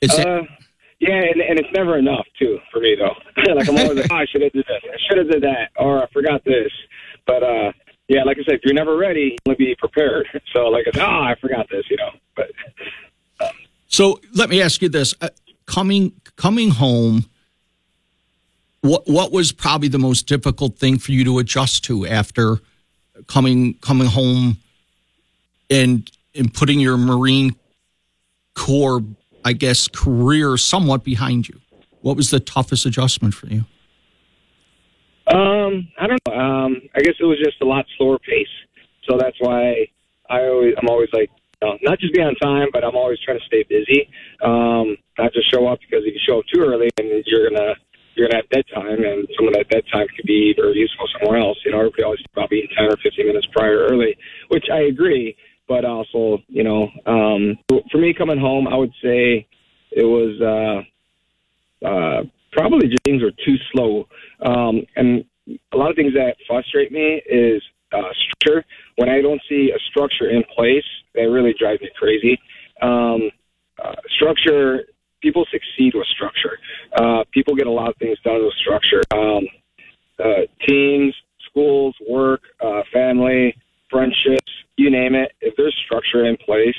It's 0.02 0.18
uh, 0.18 0.42
yeah, 1.00 1.14
and, 1.14 1.40
and 1.40 1.58
it's 1.58 1.72
never 1.72 1.96
enough 1.96 2.26
too 2.38 2.58
for 2.70 2.80
me 2.80 2.94
though. 2.98 3.14
like 3.54 3.66
I'm 3.66 3.78
always 3.78 3.98
like, 3.98 4.12
oh, 4.12 4.16
I 4.16 4.26
should 4.26 4.42
have 4.42 4.52
did 4.52 4.66
this, 4.66 4.82
I 4.84 4.96
should 5.08 5.18
have 5.18 5.30
did 5.30 5.42
that, 5.42 5.70
or 5.76 6.02
I 6.02 6.06
forgot 6.12 6.44
this. 6.44 6.70
But 7.26 7.42
uh, 7.42 7.72
yeah, 8.08 8.24
like 8.24 8.36
I 8.38 8.44
said, 8.44 8.54
if 8.56 8.60
you're 8.64 8.74
never 8.74 8.96
ready, 8.96 9.38
you'll 9.46 9.56
be 9.56 9.74
prepared. 9.78 10.26
So 10.52 10.66
like, 10.66 10.84
oh, 10.96 11.00
I 11.00 11.34
forgot 11.40 11.66
this, 11.70 11.84
you 11.88 11.96
know. 11.96 12.10
But 12.36 12.50
um, 13.40 13.52
so 13.88 14.20
let 14.34 14.50
me 14.50 14.60
ask 14.60 14.82
you 14.82 14.90
this: 14.90 15.14
uh, 15.22 15.30
coming 15.66 16.12
coming 16.36 16.70
home, 16.70 17.26
what 18.80 19.08
what 19.08 19.32
was 19.32 19.52
probably 19.52 19.88
the 19.88 19.98
most 19.98 20.26
difficult 20.26 20.78
thing 20.78 20.98
for 20.98 21.12
you 21.12 21.24
to 21.24 21.38
adjust 21.38 21.84
to 21.84 22.06
after 22.06 22.58
coming 23.26 23.74
coming 23.74 24.08
home 24.08 24.58
and 25.70 26.10
and 26.34 26.52
putting 26.52 26.80
your 26.80 26.96
Marine 26.96 27.54
Corps 28.54 29.02
I 29.44 29.52
guess, 29.52 29.88
career 29.88 30.56
somewhat 30.56 31.04
behind 31.04 31.48
you? 31.48 31.60
What 32.00 32.16
was 32.16 32.30
the 32.30 32.40
toughest 32.40 32.86
adjustment 32.86 33.34
for 33.34 33.46
you? 33.46 33.64
Um, 35.28 35.88
I 35.98 36.06
don't 36.06 36.20
know. 36.26 36.34
Um, 36.34 36.82
I 36.94 37.00
guess 37.00 37.14
it 37.20 37.24
was 37.24 37.38
just 37.38 37.60
a 37.60 37.64
lot 37.64 37.86
slower 37.96 38.18
pace. 38.18 38.46
So 39.08 39.16
that's 39.18 39.36
why 39.40 39.88
I 40.28 40.40
always, 40.46 40.74
I'm 40.80 40.88
always 40.88 41.08
like, 41.12 41.30
you 41.60 41.68
know, 41.68 41.78
not 41.82 41.98
just 41.98 42.12
be 42.12 42.20
on 42.20 42.34
time, 42.36 42.68
but 42.72 42.84
I'm 42.84 42.96
always 42.96 43.18
trying 43.20 43.38
to 43.38 43.44
stay 43.46 43.64
busy. 43.68 44.08
Um, 44.42 44.96
not 45.18 45.32
just 45.32 45.50
show 45.50 45.66
up 45.66 45.80
because 45.80 46.04
if 46.04 46.14
you 46.14 46.20
show 46.26 46.38
up 46.38 46.44
too 46.52 46.60
early, 46.60 46.90
and 46.98 47.24
you're 47.26 47.50
gonna 47.50 47.74
you're 48.14 48.28
gonna 48.28 48.42
have 48.42 48.50
dead 48.50 48.64
time, 48.74 49.04
and 49.04 49.26
some 49.36 49.48
of 49.48 49.54
that 49.54 49.68
dead 49.68 49.84
time 49.92 50.06
could 50.14 50.26
be 50.26 50.54
very 50.56 50.76
useful 50.78 51.08
somewhere 51.18 51.40
else. 51.40 51.58
You 51.64 51.72
know, 51.72 51.78
everybody 51.78 52.02
always 52.04 52.20
being 52.50 52.68
ten 52.76 52.86
or 52.86 52.96
fifteen 53.02 53.26
minutes 53.26 53.46
prior 53.52 53.86
early, 53.86 54.16
which 54.48 54.66
I 54.72 54.82
agree 54.82 55.36
but 55.72 55.86
also, 55.86 56.38
you 56.48 56.64
know, 56.64 56.90
um, 57.06 57.58
for 57.90 57.98
me 57.98 58.12
coming 58.12 58.38
home, 58.38 58.68
I 58.68 58.76
would 58.76 58.92
say 59.02 59.46
it 59.90 60.04
was 60.04 60.84
uh, 61.82 61.86
uh, 61.86 62.22
probably 62.52 62.88
just 62.88 63.02
things 63.04 63.22
were 63.22 63.32
too 63.44 63.56
slow. 63.72 64.06
Um, 64.44 64.82
and 64.96 65.24
a 65.72 65.76
lot 65.76 65.88
of 65.88 65.96
things 65.96 66.12
that 66.14 66.36
frustrate 66.46 66.92
me 66.92 67.22
is 67.26 67.62
uh, 67.92 68.12
structure. 68.12 68.64
When 68.96 69.08
I 69.08 69.22
don't 69.22 69.40
see 69.48 69.72
a 69.74 69.78
structure 69.90 70.28
in 70.28 70.44
place, 70.54 70.84
that 71.14 71.30
really 71.30 71.54
drives 71.58 71.80
me 71.80 71.90
crazy. 71.98 72.38
Um, 72.80 73.30
uh, 73.82 73.94
structure, 74.10 74.84
people 75.22 75.46
succeed 75.50 75.94
with 75.94 76.06
structure. 76.08 76.58
Uh, 76.96 77.24
people 77.32 77.54
get 77.54 77.66
a 77.66 77.70
lot 77.70 77.88
of 77.88 77.96
things 77.96 78.18
done 78.24 78.44
with 78.44 78.54
structure. 78.54 79.02
Um, 79.14 79.46
uh, 80.22 80.42
teams, 80.66 81.14
schools, 81.48 81.94
work, 82.08 82.42
uh, 82.60 82.82
family, 82.92 83.56
friendships, 83.90 84.52
you 84.76 84.90
name 84.90 85.14
it. 85.14 85.32
If 85.40 85.54
there's 85.56 85.76
structure 85.86 86.24
in 86.26 86.36
place, 86.36 86.76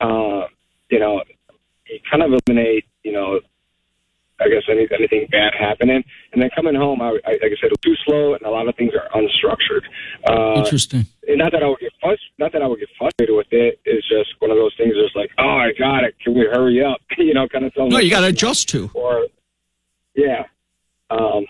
uh, 0.00 0.44
you 0.90 0.98
know, 0.98 1.22
you 1.88 1.98
kind 2.10 2.22
of 2.22 2.32
eliminate, 2.32 2.84
you 3.02 3.12
know, 3.12 3.40
I 4.40 4.48
guess 4.48 4.62
any, 4.70 4.86
anything 4.96 5.26
bad 5.32 5.52
happening. 5.58 6.04
And 6.32 6.40
then 6.40 6.50
coming 6.54 6.74
home, 6.74 7.02
I, 7.02 7.18
I, 7.26 7.32
like 7.42 7.50
I 7.50 7.58
said, 7.60 7.70
too 7.82 7.94
slow, 8.06 8.34
and 8.34 8.42
a 8.42 8.50
lot 8.50 8.68
of 8.68 8.76
things 8.76 8.92
are 8.94 9.08
unstructured. 9.20 9.82
Uh, 10.28 10.60
Interesting. 10.60 11.06
And 11.26 11.38
not 11.38 11.50
that 11.52 11.62
I 11.62 11.68
would 11.68 11.80
get 11.80 11.92
frust- 12.02 12.30
not 12.38 12.52
that 12.52 12.62
I 12.62 12.66
would 12.66 12.78
get 12.78 12.88
frustrated 12.96 13.34
with 13.34 13.48
it. 13.50 13.80
It's 13.84 14.08
just 14.08 14.30
one 14.38 14.50
of 14.50 14.56
those 14.56 14.74
things. 14.78 14.94
It's 14.96 15.14
like, 15.16 15.30
oh, 15.38 15.42
I 15.42 15.72
got 15.76 16.04
it. 16.04 16.14
Can 16.22 16.34
we 16.34 16.46
hurry 16.46 16.84
up? 16.84 17.00
you 17.18 17.34
know, 17.34 17.48
kind 17.48 17.64
of 17.64 17.74
thing. 17.74 17.87
No, 17.98 18.04
you 18.04 18.10
got 18.10 18.20
to 18.20 18.28
adjust 18.28 18.68
to. 18.68 18.88
Or, 18.94 19.26
yeah. 20.14 20.44
Um, 21.10 21.44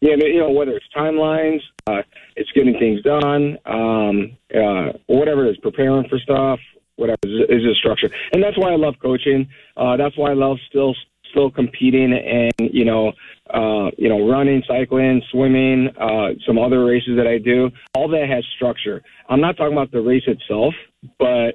yeah, 0.00 0.16
you 0.16 0.40
know, 0.40 0.50
whether 0.50 0.72
it's 0.72 0.86
timelines, 0.92 1.60
uh, 1.86 2.02
it's 2.34 2.50
getting 2.50 2.76
things 2.80 3.00
done, 3.02 3.56
um, 3.64 4.36
uh, 4.52 4.98
whatever 5.06 5.46
it 5.46 5.52
is, 5.52 5.56
preparing 5.58 6.08
for 6.08 6.18
stuff, 6.18 6.58
whatever 6.96 7.18
is, 7.22 7.48
is 7.48 7.64
a 7.64 7.74
structure. 7.76 8.10
And 8.32 8.42
that's 8.42 8.58
why 8.58 8.72
I 8.72 8.76
love 8.76 8.94
coaching. 9.00 9.48
Uh, 9.76 9.96
that's 9.96 10.18
why 10.18 10.32
I 10.32 10.34
love 10.34 10.56
still 10.68 10.96
still 11.30 11.48
competing 11.50 12.12
and 12.12 12.70
you 12.72 12.84
know 12.84 13.12
uh, 13.50 13.90
you 13.96 14.08
know 14.08 14.28
running, 14.28 14.64
cycling, 14.66 15.22
swimming, 15.30 15.90
uh, 15.96 16.30
some 16.44 16.58
other 16.58 16.84
races 16.84 17.16
that 17.16 17.28
I 17.28 17.38
do. 17.38 17.70
All 17.94 18.08
that 18.08 18.28
has 18.28 18.44
structure. 18.56 19.00
I'm 19.28 19.40
not 19.40 19.56
talking 19.56 19.74
about 19.74 19.92
the 19.92 20.00
race 20.00 20.24
itself, 20.26 20.74
but 21.20 21.52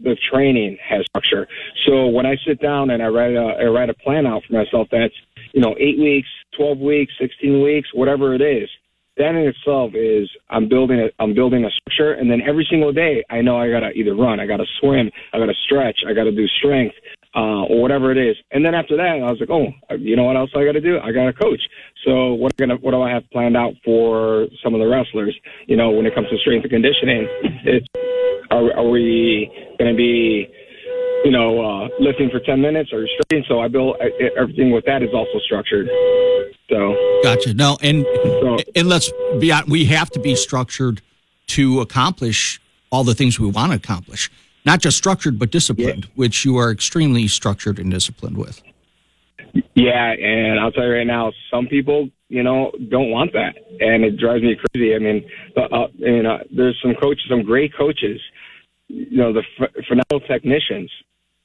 the 0.00 0.16
training 0.30 0.78
has 0.86 1.04
structure. 1.06 1.48
So 1.86 2.06
when 2.06 2.26
I 2.26 2.36
sit 2.46 2.60
down 2.60 2.90
and 2.90 3.02
I 3.02 3.08
write 3.08 3.34
a 3.34 3.56
I 3.60 3.64
write 3.64 3.90
a 3.90 3.94
plan 3.94 4.26
out 4.26 4.42
for 4.46 4.54
myself, 4.54 4.88
that's 4.90 5.14
you 5.52 5.60
know 5.60 5.74
eight 5.78 5.98
weeks, 5.98 6.28
twelve 6.56 6.78
weeks, 6.78 7.12
sixteen 7.20 7.62
weeks, 7.62 7.88
whatever 7.92 8.34
it 8.34 8.40
is. 8.40 8.68
that 9.18 9.34
in 9.34 9.48
itself 9.48 9.92
is 9.94 10.30
I'm 10.48 10.68
building 10.68 11.00
a 11.00 11.22
I'm 11.22 11.34
building 11.34 11.64
a 11.64 11.70
structure, 11.70 12.12
and 12.12 12.30
then 12.30 12.40
every 12.40 12.66
single 12.70 12.92
day 12.92 13.24
I 13.28 13.40
know 13.42 13.56
I 13.58 13.68
gotta 13.68 13.90
either 13.90 14.14
run, 14.14 14.40
I 14.40 14.46
gotta 14.46 14.66
swim, 14.80 15.10
I 15.32 15.38
gotta 15.38 15.54
stretch, 15.66 16.00
I 16.08 16.14
gotta 16.14 16.32
do 16.32 16.46
strength, 16.46 16.94
uh, 17.38 17.62
or 17.70 17.80
whatever 17.80 18.10
it 18.10 18.18
is. 18.18 18.36
And 18.50 18.64
then 18.64 18.74
after 18.74 18.96
that, 18.96 19.22
I 19.22 19.30
was 19.30 19.38
like, 19.38 19.50
oh, 19.50 19.68
you 19.96 20.16
know 20.16 20.24
what 20.24 20.36
else 20.36 20.50
I 20.56 20.64
gotta 20.64 20.80
do? 20.80 20.98
I 20.98 21.12
gotta 21.12 21.32
coach. 21.32 21.60
So 22.04 22.32
what 22.34 22.56
gonna 22.56 22.76
what 22.76 22.90
do 22.90 23.00
I 23.00 23.10
have 23.10 23.22
planned 23.30 23.56
out 23.56 23.74
for 23.84 24.46
some 24.62 24.74
of 24.74 24.80
the 24.80 24.88
wrestlers? 24.88 25.36
You 25.66 25.76
know, 25.76 25.90
when 25.90 26.04
it 26.04 26.14
comes 26.14 26.28
to 26.30 26.38
strength 26.38 26.64
and 26.64 26.72
conditioning, 26.72 27.28
it's 27.64 27.86
are, 28.50 28.76
are 28.76 28.88
we 28.88 29.50
gonna 29.78 29.94
be 29.94 30.48
you 31.24 31.32
know, 31.32 31.60
uh, 31.60 31.88
lifting 31.98 32.30
for 32.30 32.38
10 32.38 32.60
minutes 32.60 32.92
or 32.92 33.06
stretching. 33.08 33.44
So 33.48 33.60
I 33.60 33.66
build 33.66 33.96
everything 34.36 34.70
with 34.70 34.84
that 34.84 35.02
is 35.02 35.10
also 35.12 35.40
structured. 35.40 35.88
So 36.70 37.20
gotcha. 37.22 37.54
No, 37.54 37.76
and 37.82 38.04
so, 38.40 38.58
and 38.76 38.88
let's 38.88 39.10
be 39.38 39.52
we 39.66 39.86
have 39.86 40.10
to 40.10 40.20
be 40.20 40.36
structured 40.36 41.02
to 41.48 41.80
accomplish 41.80 42.60
all 42.90 43.04
the 43.04 43.14
things 43.14 43.40
we 43.40 43.48
want 43.48 43.72
to 43.72 43.76
accomplish. 43.76 44.30
Not 44.64 44.80
just 44.80 44.96
structured, 44.96 45.38
but 45.38 45.50
disciplined, 45.50 46.04
yeah. 46.04 46.10
which 46.14 46.44
you 46.44 46.56
are 46.58 46.70
extremely 46.70 47.28
structured 47.28 47.78
and 47.78 47.90
disciplined 47.90 48.36
with. 48.36 48.62
Yeah, 49.74 50.12
and 50.12 50.60
I'll 50.60 50.72
tell 50.72 50.84
you 50.84 50.92
right 50.92 51.06
now, 51.06 51.32
some 51.50 51.66
people, 51.66 52.10
you 52.28 52.42
know, 52.42 52.70
don't 52.90 53.10
want 53.10 53.32
that, 53.32 53.54
and 53.80 54.04
it 54.04 54.18
drives 54.18 54.42
me 54.42 54.56
crazy. 54.56 54.94
I 54.94 54.98
mean, 54.98 55.28
uh, 55.56 55.86
you 55.94 56.22
know, 56.22 56.38
there's 56.54 56.78
some 56.82 56.94
coaches, 57.00 57.24
some 57.30 57.42
great 57.42 57.74
coaches, 57.74 58.20
you 58.88 59.16
know, 59.16 59.32
the 59.32 59.42
phenomenal 59.88 60.20
technicians 60.28 60.90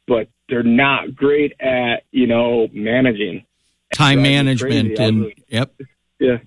but 0.08 0.28
they're 0.50 0.64
not 0.64 1.16
great 1.16 1.54
at 1.60 2.04
you 2.12 2.28
know 2.28 2.68
managing 2.74 3.46
time 3.94 4.22
management 4.22 5.00
and 5.00 5.34
yep 5.48 5.74
yeah 6.20 6.38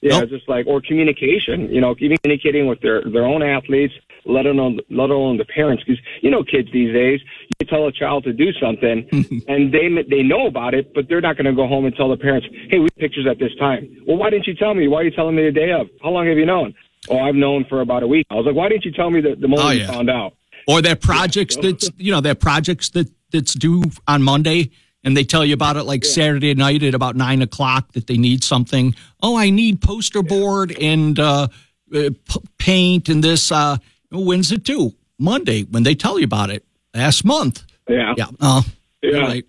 yeah 0.00 0.20
nope. 0.20 0.30
just 0.30 0.48
like 0.48 0.66
or 0.66 0.80
communication 0.80 1.68
you 1.70 1.80
know 1.80 1.94
communicating 1.94 2.66
with 2.66 2.80
their 2.80 3.02
their 3.02 3.24
own 3.24 3.42
athletes 3.42 3.94
let 4.24 4.46
alone 4.46 4.80
let 4.90 5.10
alone 5.10 5.36
the 5.36 5.44
parents 5.44 5.82
because 5.84 6.02
you 6.22 6.30
know 6.30 6.42
kids 6.42 6.68
these 6.72 6.92
days 6.92 7.20
you 7.58 7.66
tell 7.66 7.86
a 7.86 7.92
child 7.92 8.24
to 8.24 8.32
do 8.32 8.52
something 8.60 9.06
and 9.48 9.72
they 9.72 9.88
they 10.08 10.22
know 10.22 10.46
about 10.46 10.74
it 10.74 10.92
but 10.94 11.08
they're 11.08 11.20
not 11.20 11.36
going 11.36 11.46
to 11.46 11.52
go 11.52 11.66
home 11.66 11.84
and 11.84 11.94
tell 11.96 12.08
the 12.08 12.16
parents 12.16 12.46
hey 12.68 12.78
we 12.78 12.88
pictures 12.98 13.26
at 13.28 13.38
this 13.38 13.54
time 13.58 13.88
well 14.06 14.16
why 14.16 14.30
didn't 14.30 14.46
you 14.46 14.54
tell 14.54 14.74
me 14.74 14.88
why 14.88 15.00
are 15.00 15.04
you 15.04 15.10
telling 15.10 15.34
me 15.34 15.44
the 15.44 15.52
day 15.52 15.72
of 15.72 15.88
how 16.02 16.10
long 16.10 16.26
have 16.26 16.38
you 16.38 16.46
known 16.46 16.74
oh 17.08 17.18
i've 17.18 17.34
known 17.34 17.64
for 17.68 17.80
about 17.80 18.02
a 18.02 18.06
week 18.06 18.26
i 18.30 18.34
was 18.34 18.46
like 18.46 18.54
why 18.54 18.68
didn't 18.68 18.84
you 18.84 18.92
tell 18.92 19.10
me 19.10 19.20
the, 19.20 19.34
the 19.36 19.48
moment 19.48 19.68
oh, 19.68 19.70
yeah. 19.70 19.82
you 19.82 19.86
found 19.86 20.10
out 20.10 20.34
or 20.66 20.82
that 20.82 21.00
projects 21.00 21.56
yeah. 21.56 21.70
that's 21.70 21.90
you 21.96 22.12
know 22.12 22.20
that 22.20 22.40
projects 22.40 22.90
that 22.90 23.10
that's 23.32 23.54
due 23.54 23.82
on 24.06 24.22
Monday 24.22 24.70
and 25.04 25.16
they 25.16 25.24
tell 25.24 25.44
you 25.44 25.54
about 25.54 25.76
it 25.76 25.84
like 25.84 26.04
yeah. 26.04 26.10
Saturday 26.10 26.54
night 26.54 26.82
at 26.82 26.94
about 26.94 27.16
nine 27.16 27.42
o'clock 27.42 27.92
that 27.92 28.06
they 28.06 28.16
need 28.16 28.44
something. 28.44 28.94
Oh, 29.22 29.36
I 29.36 29.50
need 29.50 29.80
poster 29.80 30.22
board 30.22 30.76
and 30.78 31.18
uh, 31.18 31.48
uh, 31.94 32.10
p- 32.10 32.40
paint 32.58 33.08
and 33.08 33.24
this. 33.24 33.50
Uh, 33.50 33.78
when's 34.10 34.52
it 34.52 34.64
due? 34.64 34.94
Monday 35.18 35.64
when 35.64 35.82
they 35.82 35.94
tell 35.94 36.18
you 36.18 36.24
about 36.24 36.50
it 36.50 36.64
last 36.94 37.24
month. 37.24 37.62
Yeah. 37.88 38.14
Yeah. 38.16 38.26
Uh, 38.40 38.62
yeah. 39.02 39.18
Right. 39.18 39.44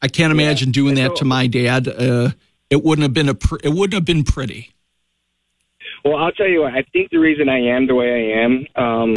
I 0.00 0.08
can't 0.08 0.32
imagine 0.32 0.68
yeah. 0.68 0.72
doing 0.74 0.94
that 0.96 1.16
to 1.16 1.24
my 1.24 1.46
dad. 1.46 1.88
Uh, 1.88 2.30
it 2.70 2.84
wouldn't 2.84 3.02
have 3.02 3.14
been 3.14 3.28
a. 3.28 3.34
Pr- 3.34 3.56
it 3.64 3.70
wouldn't 3.70 3.94
have 3.94 4.04
been 4.04 4.24
pretty. 4.24 4.72
Well, 6.04 6.16
I'll 6.16 6.32
tell 6.32 6.46
you 6.46 6.62
what. 6.62 6.74
I 6.74 6.84
think 6.92 7.10
the 7.10 7.18
reason 7.18 7.48
I 7.48 7.58
am 7.58 7.86
the 7.86 7.94
way 7.94 8.32
I 8.32 8.44
am 8.44 8.66
um, 8.76 9.16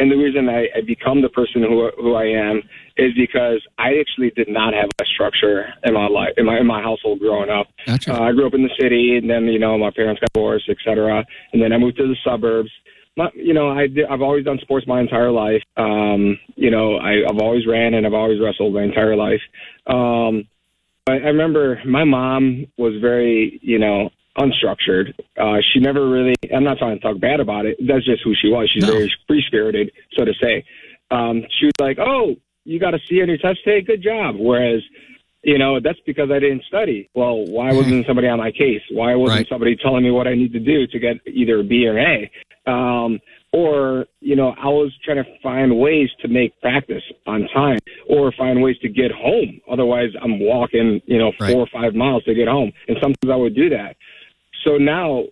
and 0.00 0.10
the 0.10 0.16
reason 0.16 0.48
I, 0.48 0.66
I 0.76 0.80
become 0.80 1.20
the 1.20 1.28
person 1.28 1.62
who 1.62 1.90
who 1.96 2.14
I 2.14 2.24
am 2.24 2.62
is 2.96 3.12
because 3.14 3.60
I 3.78 3.98
actually 4.00 4.30
did 4.30 4.48
not 4.48 4.72
have 4.74 4.88
a 5.00 5.04
structure 5.04 5.66
in 5.84 5.94
my 5.94 6.08
life 6.08 6.34
in 6.36 6.46
my 6.46 6.58
in 6.58 6.66
my 6.66 6.82
household 6.82 7.20
growing 7.20 7.50
up. 7.50 7.68
Gotcha. 7.86 8.14
Uh, 8.14 8.28
I 8.28 8.32
grew 8.32 8.46
up 8.46 8.54
in 8.54 8.62
the 8.62 8.74
city, 8.80 9.16
and 9.16 9.28
then 9.28 9.44
you 9.44 9.58
know 9.58 9.76
my 9.78 9.90
parents 9.90 10.20
got 10.20 10.32
divorced, 10.32 10.68
etc. 10.68 11.24
And 11.52 11.62
then 11.62 11.72
I 11.72 11.78
moved 11.78 11.98
to 11.98 12.08
the 12.08 12.16
suburbs. 12.24 12.70
My, 13.16 13.28
you 13.34 13.52
know, 13.52 13.68
I 13.68 13.88
did, 13.88 14.06
I've 14.06 14.22
always 14.22 14.44
done 14.44 14.58
sports 14.62 14.86
my 14.86 15.00
entire 15.00 15.32
life. 15.32 15.62
Um, 15.76 16.38
you 16.54 16.70
know, 16.70 16.96
I, 16.96 17.22
I've 17.28 17.40
always 17.40 17.66
ran 17.66 17.94
and 17.94 18.06
I've 18.06 18.14
always 18.14 18.40
wrestled 18.40 18.72
my 18.72 18.84
entire 18.84 19.16
life. 19.16 19.40
Um, 19.86 20.46
I, 21.08 21.14
I 21.14 21.28
remember 21.34 21.82
my 21.84 22.04
mom 22.04 22.66
was 22.78 22.94
very, 23.00 23.58
you 23.62 23.80
know, 23.80 24.10
unstructured. 24.40 25.12
Uh, 25.36 25.60
she 25.72 25.80
never 25.80 26.08
really, 26.08 26.34
I'm 26.54 26.64
not 26.64 26.78
trying 26.78 26.96
to 26.98 27.02
talk 27.02 27.20
bad 27.20 27.40
about 27.40 27.66
it. 27.66 27.76
That's 27.86 28.04
just 28.04 28.22
who 28.24 28.34
she 28.34 28.48
was. 28.48 28.70
She's 28.70 28.84
no. 28.84 28.92
very 28.92 29.12
free 29.26 29.44
spirited, 29.46 29.92
so 30.16 30.24
to 30.24 30.32
say. 30.42 30.64
Um, 31.10 31.42
she 31.58 31.66
was 31.66 31.72
like, 31.80 31.98
oh, 31.98 32.36
you 32.64 32.78
got 32.78 32.94
a 32.94 32.98
C 33.08 33.20
on 33.22 33.28
your 33.28 33.38
test 33.38 33.60
today? 33.64 33.80
Good 33.80 34.02
job. 34.02 34.36
Whereas, 34.38 34.82
you 35.42 35.58
know, 35.58 35.80
that's 35.80 35.98
because 36.06 36.30
I 36.30 36.38
didn't 36.38 36.64
study. 36.64 37.08
Well, 37.14 37.44
why 37.46 37.72
wasn't 37.72 38.06
somebody 38.06 38.28
on 38.28 38.38
my 38.38 38.52
case? 38.52 38.82
Why 38.90 39.14
wasn't 39.14 39.38
right. 39.38 39.48
somebody 39.48 39.76
telling 39.76 40.04
me 40.04 40.10
what 40.10 40.26
I 40.26 40.34
need 40.34 40.52
to 40.52 40.60
do 40.60 40.86
to 40.86 40.98
get 40.98 41.16
either 41.26 41.60
a 41.60 41.64
B 41.64 41.86
or 41.86 41.98
A? 41.98 42.30
Um, 42.66 43.20
or, 43.52 44.06
you 44.20 44.36
know, 44.36 44.54
I 44.62 44.68
was 44.68 44.92
trying 45.04 45.16
to 45.24 45.40
find 45.42 45.76
ways 45.80 46.08
to 46.20 46.28
make 46.28 46.60
practice 46.60 47.02
on 47.26 47.48
time 47.52 47.78
or 48.08 48.30
find 48.38 48.62
ways 48.62 48.78
to 48.82 48.88
get 48.88 49.10
home. 49.10 49.60
Otherwise, 49.68 50.10
I'm 50.22 50.38
walking, 50.38 51.00
you 51.06 51.18
know, 51.18 51.32
four 51.36 51.46
right. 51.48 51.56
or 51.56 51.66
five 51.72 51.94
miles 51.94 52.22
to 52.24 52.34
get 52.34 52.46
home. 52.46 52.70
And 52.86 52.96
sometimes 53.00 53.32
I 53.32 53.34
would 53.34 53.56
do 53.56 53.68
that 53.70 53.96
so 54.64 54.76
now 54.76 55.24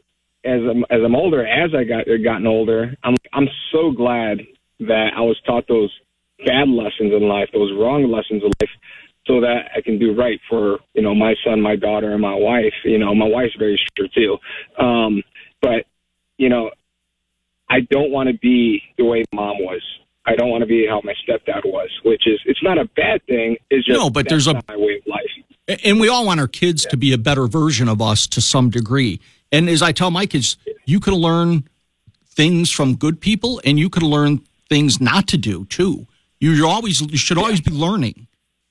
as 0.45 0.61
I'm 0.69 0.85
as 0.91 1.01
I'm 1.05 1.15
older, 1.15 1.47
as 1.47 1.71
I 1.75 1.85
got 1.85 2.07
gotten 2.25 2.47
older, 2.47 2.95
I'm 3.03 3.17
I'm 3.33 3.49
so 3.73 3.91
glad 3.91 4.41
that 4.81 5.11
I 5.17 5.21
was 5.21 5.37
taught 5.47 5.67
those 5.69 5.93
bad 6.45 6.69
lessons 6.69 7.13
in 7.13 7.29
life, 7.29 7.49
those 7.53 7.73
wrong 7.73 8.11
lessons 8.11 8.43
in 8.43 8.51
life, 8.61 8.71
so 9.27 9.41
that 9.41 9.71
I 9.77 9.81
can 9.81 9.99
do 9.99 10.15
right 10.15 10.41
for 10.49 10.79
you 10.95 11.03
know 11.03 11.15
my 11.15 11.35
son, 11.45 11.61
my 11.61 11.77
daughter, 11.77 12.13
and 12.13 12.23
my 12.23 12.35
wife. 12.35 12.75
You 12.85 12.99
know, 12.99 13.15
my 13.15 13.27
wife's 13.29 13.57
very 13.59 13.81
strict 13.91 14.15
too, 14.15 14.39
um, 14.79 15.23
but 15.61 15.85
you 16.37 16.49
know, 16.49 16.71
I 17.69 17.81
don't 17.91 18.11
want 18.11 18.29
to 18.29 18.39
be 18.39 18.83
the 18.97 19.05
way 19.05 19.25
mom 19.35 19.59
was. 19.59 19.83
I 20.25 20.37
don't 20.37 20.51
want 20.51 20.63
to 20.63 20.67
be 20.67 20.87
how 20.87 21.01
my 21.05 21.15
stepdad 21.27 21.65
was, 21.65 21.91
which 22.05 22.27
is 22.27 22.39
it's 22.45 22.63
not 22.63 22.79
a 22.79 22.85
bad 22.97 23.25
thing. 23.27 23.57
It's 23.71 23.87
just 23.87 23.99
no, 23.99 24.11
but 24.11 24.29
there's 24.29 24.47
a 24.47 24.55
my 24.55 24.77
way 24.77 25.01
of 25.01 25.07
life. 25.07 25.58
And 25.85 26.01
we 26.01 26.09
all 26.09 26.25
want 26.25 26.41
our 26.41 26.49
kids 26.49 26.85
yeah. 26.85 26.91
to 26.91 26.97
be 26.97 27.13
a 27.13 27.19
better 27.19 27.47
version 27.47 27.89
of 27.89 28.01
us 28.01 28.27
to 28.29 28.41
some 28.41 28.71
degree. 28.71 29.21
And 29.53 29.69
as 29.69 29.83
I 29.83 29.93
tell 29.93 30.11
my 30.11 30.27
kids, 30.27 30.57
you 30.87 31.01
can 31.01 31.15
learn 31.15 31.69
things 32.27 32.71
from 32.71 32.95
good 32.95 33.21
people 33.21 33.61
and 33.65 33.79
you 33.79 33.91
can 33.91 34.03
learn 34.03 34.41
things 34.69 35.01
not 35.01 35.27
to 35.29 35.37
do 35.37 35.65
too. 35.67 36.07
You 36.41 36.67
always 36.67 37.01
you 37.01 37.19
should 37.19 37.39
always 37.39 37.61
be 37.61 37.71
learning. 37.71 38.27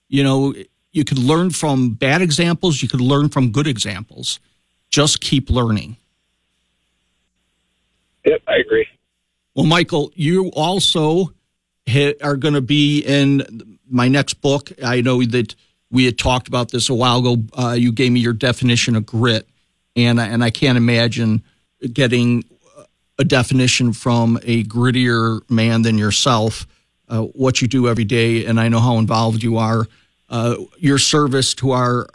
You 0.08 0.24
know, 0.24 0.54
you 0.92 1.04
could 1.04 1.20
learn 1.20 1.50
from 1.52 1.92
bad 1.92 2.22
examples, 2.22 2.82
you 2.82 2.88
could 2.88 3.02
learn 3.02 3.30
from 3.30 3.52
good 3.52 3.68
examples. 3.68 4.40
Just 4.90 5.20
keep 5.20 5.50
learning. 5.50 5.98
Yep, 8.26 8.42
I 8.48 8.56
agree. 8.58 8.88
Well, 9.54 9.66
Michael, 9.66 10.12
you 10.16 10.48
also 10.54 11.34
are 12.24 12.36
going 12.36 12.54
to 12.54 12.62
be 12.62 13.02
in 13.02 13.80
my 13.90 14.08
next 14.08 14.36
book. 14.36 14.72
I 14.84 15.02
know 15.02 15.24
that 15.24 15.56
we 15.92 16.06
had 16.06 16.18
talked 16.18 16.48
about 16.48 16.72
this 16.72 16.90
a 16.90 16.94
while 16.94 17.20
ago. 17.20 17.44
Uh, 17.58 17.76
you 17.78 17.92
gave 17.92 18.12
me 18.12 18.20
your 18.20 18.34
definition 18.34 18.96
of 18.96 19.06
grit, 19.06 19.48
and 19.96 20.20
and 20.20 20.44
I 20.44 20.50
can't 20.50 20.78
imagine 20.78 21.44
getting 21.94 22.44
a 23.20 23.24
definition 23.24 23.94
from 23.94 24.38
a 24.44 24.64
grittier 24.66 25.48
man 25.50 25.82
than 25.82 25.98
yourself. 25.98 26.68
Uh, 27.10 27.22
what 27.22 27.62
you 27.62 27.68
do 27.68 27.88
every 27.88 28.04
day, 28.04 28.46
and 28.46 28.60
I 28.60 28.68
know 28.68 28.80
how 28.80 28.98
involved 28.98 29.42
you 29.42 29.58
are. 29.58 29.88
Uh, 30.30 30.56
your 30.78 30.98
service 30.98 31.54
to 31.56 31.72
our 31.72 32.08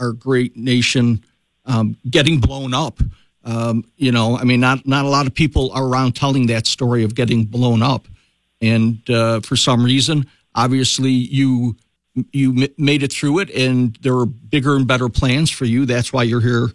our 0.00 0.12
great 0.12 0.56
nation, 0.56 1.24
um, 1.64 1.96
getting 2.10 2.40
blown 2.40 2.74
up. 2.74 3.00
Um, 3.44 3.84
you 3.96 4.10
know, 4.10 4.36
I 4.36 4.42
mean, 4.42 4.58
not 4.58 4.86
not 4.86 5.04
a 5.04 5.08
lot 5.08 5.26
of 5.26 5.34
people 5.34 5.70
are 5.72 5.86
around 5.86 6.16
telling 6.16 6.48
that 6.48 6.66
story 6.66 7.04
of 7.04 7.14
getting 7.14 7.44
blown 7.44 7.82
up, 7.82 8.08
and 8.60 8.98
uh, 9.08 9.40
for 9.40 9.54
some 9.54 9.84
reason, 9.84 10.26
obviously, 10.56 11.12
you 11.12 11.76
you 12.32 12.68
made 12.78 13.02
it 13.02 13.12
through 13.12 13.40
it, 13.40 13.50
and 13.50 13.96
there 14.00 14.16
are 14.16 14.26
bigger 14.26 14.76
and 14.76 14.86
better 14.86 15.08
plans 15.08 15.50
for 15.50 15.64
you. 15.64 15.86
That's 15.86 16.12
why 16.12 16.22
you're 16.22 16.40
here 16.40 16.68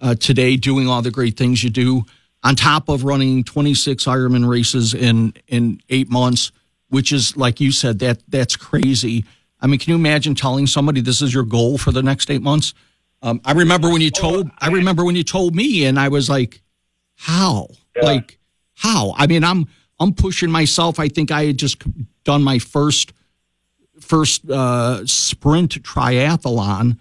uh, 0.00 0.14
today, 0.14 0.56
doing 0.56 0.88
all 0.88 1.02
the 1.02 1.10
great 1.10 1.36
things 1.36 1.62
you 1.64 1.70
do. 1.70 2.04
On 2.44 2.56
top 2.56 2.88
of 2.88 3.04
running 3.04 3.44
26 3.44 4.04
Ironman 4.04 4.48
races 4.48 4.94
in 4.94 5.32
in 5.46 5.80
eight 5.88 6.10
months, 6.10 6.50
which 6.88 7.12
is 7.12 7.36
like 7.36 7.60
you 7.60 7.72
said, 7.72 8.00
that 8.00 8.22
that's 8.28 8.56
crazy. 8.56 9.24
I 9.60 9.68
mean, 9.68 9.78
can 9.78 9.90
you 9.90 9.96
imagine 9.96 10.34
telling 10.34 10.66
somebody 10.66 11.00
this 11.00 11.22
is 11.22 11.32
your 11.32 11.44
goal 11.44 11.78
for 11.78 11.92
the 11.92 12.02
next 12.02 12.30
eight 12.30 12.42
months? 12.42 12.74
Um, 13.22 13.40
I 13.44 13.52
remember 13.52 13.90
when 13.90 14.00
you 14.00 14.10
told. 14.10 14.50
I 14.58 14.68
remember 14.68 15.04
when 15.04 15.14
you 15.14 15.22
told 15.22 15.54
me, 15.54 15.84
and 15.84 15.98
I 15.98 16.08
was 16.08 16.28
like, 16.28 16.60
"How? 17.14 17.68
Yeah. 17.94 18.02
Like, 18.02 18.38
how?" 18.74 19.14
I 19.16 19.28
mean, 19.28 19.44
I'm 19.44 19.68
I'm 20.00 20.12
pushing 20.12 20.50
myself. 20.50 20.98
I 20.98 21.08
think 21.08 21.30
I 21.30 21.44
had 21.46 21.58
just 21.58 21.82
done 22.24 22.42
my 22.42 22.58
first 22.58 23.12
first 24.02 24.48
uh, 24.50 25.06
sprint 25.06 25.82
triathlon, 25.82 26.98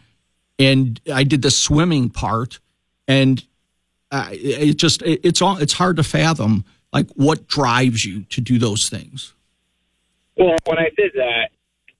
and 0.59 1.01
I 1.13 1.23
did 1.23 1.41
the 1.41 1.51
swimming 1.51 2.09
part, 2.09 2.59
and 3.07 3.43
uh, 4.11 4.29
it 4.31 4.75
just 4.77 5.01
it, 5.01 5.21
it's 5.23 5.41
all 5.41 5.57
it's 5.57 5.73
hard 5.73 5.97
to 5.97 6.03
fathom 6.03 6.65
like 6.93 7.09
what 7.15 7.47
drives 7.47 8.05
you 8.05 8.23
to 8.23 8.41
do 8.41 8.59
those 8.59 8.89
things. 8.89 9.33
Well, 10.37 10.55
when 10.65 10.79
I 10.79 10.89
did 10.97 11.11
that, 11.15 11.49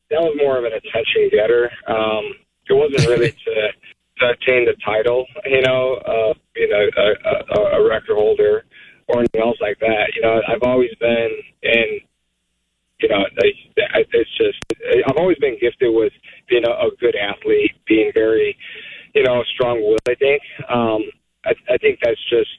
that 0.10 0.20
was 0.20 0.38
more 0.38 0.58
of 0.58 0.66
an 0.66 0.74
attention 0.74 1.30
getter. 1.32 1.72
Um, 1.88 2.34
it 2.70 2.74
wasn't 2.74 3.08
really 3.08 3.32
to 3.46 3.72
to 4.20 4.30
attain 4.30 4.66
the 4.66 4.76
title. 4.86 5.26
You 5.46 5.62
know, 5.62 5.96
uh, 6.06 6.34
being 6.54 6.72
a, 6.72 7.60
a, 7.60 7.80
a 7.80 7.88
record 7.88 8.16
holder 8.16 8.66
or 9.08 9.20
anything 9.20 9.42
else 9.42 9.58
like 9.62 9.80
that. 9.80 10.12
You 10.16 10.22
know, 10.22 10.42
I've 10.48 10.64
always 10.64 10.94
been 11.00 11.32
in. 11.64 12.00
You 13.02 13.10
know, 13.10 13.26
it's 13.38 14.38
just 14.38 14.58
I've 15.08 15.18
always 15.18 15.38
been 15.38 15.58
gifted 15.60 15.94
with 15.94 16.14
being 16.50 16.66
a, 16.66 16.72
a 16.72 16.90
good 17.00 17.16
athlete, 17.16 17.72
being 17.88 18.12
very, 18.14 18.56
you 19.16 19.24
know, 19.24 19.44
strong-willed. 19.56 20.00
I 20.08 20.16
think. 20.16 20.42
Um, 20.70 21.02
I, 21.46 21.54
I 21.74 21.78
think 21.78 22.00
that's 22.04 22.22
just 22.30 22.50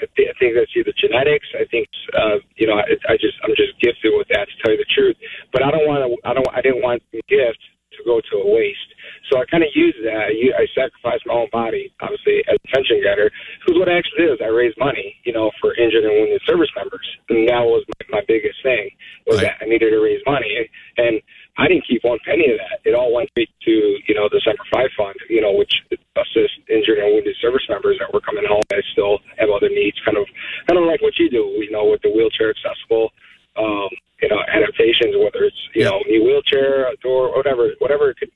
I, 0.00 0.06
th- 0.16 0.28
I 0.28 0.34
think 0.38 0.54
that's 0.58 0.74
either 0.76 0.92
genetics. 0.98 1.46
I 1.54 1.64
think 1.70 1.88
uh, 2.18 2.42
you 2.56 2.66
know 2.66 2.74
I, 2.74 2.98
I 3.08 3.16
just 3.16 3.38
I'm 3.44 3.54
just 3.56 3.78
gifted 3.80 4.12
with 4.16 4.26
that 4.28 4.48
to 4.50 4.54
tell 4.62 4.72
you 4.72 4.78
the 4.78 4.90
truth. 4.94 5.16
But 5.52 5.62
I 5.62 5.70
don't 5.70 5.86
want 5.86 6.02
to. 6.02 6.28
I 6.28 6.34
don't. 6.34 6.48
I 6.52 6.60
didn't 6.60 6.82
want 6.82 7.02
the 7.12 7.22
gift 7.28 7.62
to 7.98 8.04
go 8.04 8.20
to 8.20 8.34
a 8.42 8.46
waste. 8.46 8.90
So 9.30 9.40
I 9.40 9.44
kind 9.46 9.62
of 9.62 9.70
used 9.74 9.98
that. 10.04 10.30
I, 10.30 10.62
I 10.62 10.64
sacrificed 10.74 11.26
my 11.26 11.34
own 11.34 11.48
body, 11.52 11.92
obviously, 12.00 12.44
as 12.48 12.56
a 12.56 12.68
pension 12.72 13.00
getter. 13.02 13.30
Because 13.60 13.78
what 13.78 13.88
I 13.88 13.98
actually 13.98 14.26
did 14.26 14.32
is 14.36 14.40
I 14.42 14.52
raised 14.52 14.78
money, 14.78 15.16
you 15.24 15.32
know, 15.32 15.50
for 15.60 15.74
injured 15.76 16.04
and 16.04 16.12
wounded 16.12 16.42
service 16.46 16.70
members, 16.76 17.06
and 17.28 17.48
that 17.48 17.64
was 17.64 17.84
my, 17.88 18.20
my 18.20 18.22
biggest 18.26 18.60
thing 18.62 18.90
was 19.26 19.40
right. 19.40 19.52
that 19.52 19.64
I 19.64 19.68
needed 19.68 19.90
to 19.90 20.00
raise 20.00 20.20
money, 20.26 20.68
and 20.96 21.20
I 21.56 21.68
didn't 21.68 21.86
keep 21.86 22.02
one 22.02 22.18
penny 22.26 22.50
of 22.50 22.58
that. 22.58 22.82
It 22.82 22.94
all 22.94 23.14
went 23.14 23.30
straight 23.30 23.50
to 23.64 23.70
you 23.70 24.14
know 24.14 24.28
the 24.28 24.40
Semper 24.44 24.66
Fi 24.72 24.88
Fund, 24.96 25.14
you 25.30 25.40
know, 25.40 25.52
which 25.52 25.72
assists 26.16 26.58
injured 26.68 26.98
and 26.98 27.14
wounded 27.14 27.36
service 27.40 27.62
members 27.68 27.98
that 28.00 28.12
were 28.12 28.20
coming 28.20 28.44
home 28.46 28.62
that 28.70 28.82
still 28.92 29.18
have 29.38 29.50
other 29.50 29.68
needs, 29.68 29.98
kind 30.04 30.18
of 30.18 30.26
kind 30.66 30.78
of 30.78 30.86
like 30.86 31.02
what 31.02 31.14
you 31.18 31.30
do, 31.30 31.54
you 31.62 31.70
know, 31.70 31.86
with 31.86 32.02
the 32.02 32.10
wheelchair 32.10 32.50
accessible, 32.50 33.10
um, 33.56 33.90
you 34.22 34.28
know, 34.28 34.40
adaptations, 34.50 35.14
whether 35.14 35.44
it's 35.44 35.62
you 35.74 35.84
know, 35.84 36.00
new 36.06 36.24
wheelchair, 36.24 36.90
a 36.90 36.96
door, 36.96 36.96
whatever, 36.96 37.03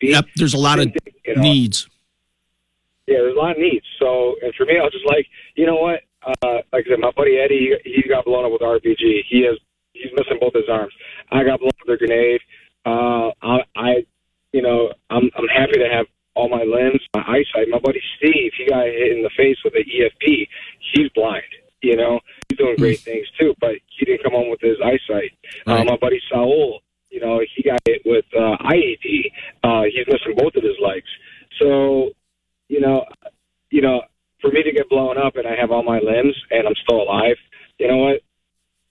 whatever 0.08 0.26
it 0.26 0.32
could 0.32 0.32
be. 0.32 0.34
Yep, 0.34 0.36
there's 0.36 0.54
a 0.54 0.58
lot 0.58 0.78
of 0.78 0.86
you 1.26 1.36
know, 1.36 1.42
needs. 1.42 1.88
Yeah, 3.06 3.18
there's 3.18 3.36
a 3.36 3.38
lot 3.38 3.52
of 3.52 3.58
needs. 3.58 3.86
So, 3.98 4.36
and 4.42 4.54
for 4.54 4.66
me, 4.66 4.78
I 4.78 4.82
was 4.82 4.92
just 4.92 5.06
like, 5.06 5.26
you 5.54 5.66
know 5.66 5.76
what? 5.76 6.00
Uh, 6.22 6.60
like 6.72 6.84
I 6.86 6.90
said, 6.90 7.00
my 7.00 7.12
buddy 7.12 7.38
Eddie, 7.38 7.74
he, 7.84 8.02
he 8.02 8.08
got 8.08 8.24
blown 8.24 8.44
up 8.44 8.52
with 8.52 8.60
RPG. 8.60 9.24
He 9.28 9.44
has 9.46 9.56
he's 9.92 10.12
missing 10.12 10.38
both 10.40 10.54
his 10.54 10.68
arms. 10.70 10.92
I 11.30 11.44
got 11.44 11.60
blown 11.60 11.70
up 11.70 11.86
with 11.86 11.94
a 11.94 12.06
grenade. 12.06 12.40
Uh, 12.86 13.30
I, 13.42 13.58
I, 13.76 14.06
you 14.52 14.62
know, 14.62 14.92
I'm 15.10 15.30
I'm 15.36 15.48
happy 15.48 15.78
to 15.78 15.88
have 15.90 16.06
all 16.34 16.48
my 16.48 16.62
limbs, 16.62 17.02
my 17.14 17.22
eyesight. 17.22 17.68
My 17.68 17.78
buddy 17.78 18.00
Steve, 18.16 18.52
he 18.56 18.66
got 18.68 18.84
hit 18.86 19.16
in 19.16 19.22
the 19.22 19.30
face 19.36 19.56
with 19.64 19.74
an 19.74 19.84
EFP. 19.84 20.48
He's 20.94 21.08
blind. 21.14 21.42
You 21.82 21.96
know, 21.96 22.20
he's 22.48 22.58
doing 22.58 22.76
great 22.76 23.00
things 23.00 23.26
too, 23.38 23.54
but 23.60 23.74
he 23.86 24.04
didn't 24.04 24.22
come 24.22 24.32
home 24.32 24.50
with 24.50 24.60
his 24.60 24.78
eyesight. 24.82 25.32
Uh, 25.66 25.72
right. 25.72 25.80
Uh, 25.80 25.84
my 25.84 25.96
buddy 25.96 26.20
Saul, 26.30 26.80
you 27.10 27.20
know, 27.20 27.40
he 27.54 27.62
got 27.62 27.80
hit 27.86 28.02
with 28.04 28.24
uh, 28.34 28.56
IED. 28.64 29.32
Uh, 29.62 29.82
he's 29.84 30.06
missing 30.06 30.34
both 30.36 30.54
of 30.56 30.62
his 30.62 30.76
legs. 30.80 31.06
So, 31.60 32.10
you 32.68 32.80
know, 32.80 33.04
you 33.70 33.82
know, 33.82 34.02
for 34.40 34.50
me 34.50 34.62
to 34.62 34.72
get 34.72 34.88
blown 34.88 35.18
up 35.18 35.36
and 35.36 35.46
I 35.46 35.54
have 35.56 35.70
all 35.70 35.82
my 35.82 35.98
limbs 35.98 36.34
and 36.50 36.66
I'm 36.66 36.74
still 36.84 37.02
alive, 37.02 37.36
you 37.78 37.88
know 37.88 37.98
what? 37.98 38.22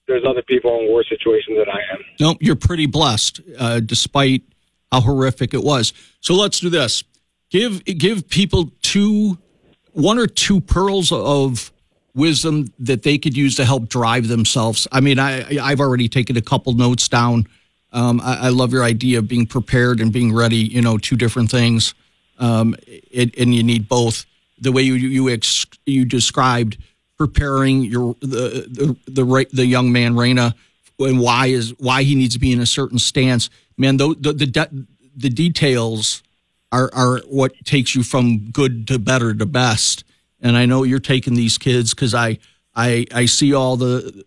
there's 0.08 0.24
other 0.26 0.42
people 0.42 0.80
in 0.80 0.92
worse 0.92 1.08
situations 1.08 1.58
than 1.58 1.68
You're 2.40 2.56
pretty 2.56 2.86
blessed, 2.86 3.40
uh, 3.58 3.80
despite 3.80 4.42
how 4.90 5.00
horrific 5.00 5.54
it 5.54 5.62
was. 5.62 5.92
So 6.20 6.34
let's 6.34 6.60
do 6.60 6.70
this. 6.70 7.04
Give 7.50 7.84
give 7.84 8.28
people 8.28 8.70
two, 8.82 9.38
one 9.92 10.18
or 10.18 10.26
two 10.26 10.60
pearls 10.60 11.12
of 11.12 11.72
wisdom 12.14 12.72
that 12.78 13.02
they 13.02 13.16
could 13.16 13.36
use 13.36 13.56
to 13.56 13.64
help 13.64 13.88
drive 13.88 14.28
themselves. 14.28 14.86
I 14.92 15.00
mean, 15.00 15.18
I 15.18 15.58
I've 15.58 15.80
already 15.80 16.08
taken 16.08 16.36
a 16.36 16.42
couple 16.42 16.74
notes 16.74 17.08
down. 17.08 17.46
Um, 17.92 18.20
I, 18.20 18.36
I, 18.36 18.48
love 18.50 18.72
your 18.72 18.84
idea 18.84 19.18
of 19.18 19.28
being 19.28 19.46
prepared 19.46 20.00
and 20.00 20.12
being 20.12 20.34
ready. 20.34 20.56
You 20.56 20.82
know, 20.82 20.98
two 20.98 21.16
different 21.16 21.50
things, 21.50 21.94
um, 22.38 22.76
it, 22.86 23.34
and 23.38 23.54
you 23.54 23.62
need 23.62 23.88
both. 23.88 24.26
The 24.60 24.72
way 24.72 24.82
you 24.82 24.94
you 24.94 25.30
ex, 25.30 25.64
you 25.86 26.04
described 26.04 26.76
preparing 27.16 27.82
your 27.82 28.14
the 28.20 28.96
the 29.06 29.22
the, 29.22 29.46
the 29.52 29.64
young 29.64 29.90
man 29.90 30.14
Rayna 30.14 30.54
and 30.98 31.20
why 31.20 31.46
is 31.46 31.74
why 31.78 32.02
he 32.02 32.14
needs 32.14 32.34
to 32.34 32.40
be 32.40 32.52
in 32.52 32.60
a 32.60 32.66
certain 32.66 32.98
stance. 32.98 33.50
Man, 33.76 33.96
the 33.96 34.14
the 34.18 34.32
the, 34.32 34.86
the 35.16 35.30
details 35.30 36.22
are 36.72 36.90
are 36.92 37.20
what 37.26 37.52
takes 37.64 37.94
you 37.94 38.02
from 38.02 38.50
good 38.50 38.86
to 38.88 38.98
better 38.98 39.34
to 39.34 39.46
best. 39.46 40.04
And 40.40 40.56
I 40.56 40.66
know 40.66 40.84
you're 40.84 41.00
taking 41.00 41.34
these 41.34 41.58
kids 41.58 41.94
because 41.94 42.14
I 42.14 42.38
I 42.74 43.06
I 43.12 43.26
see 43.26 43.54
all 43.54 43.76
the 43.76 44.24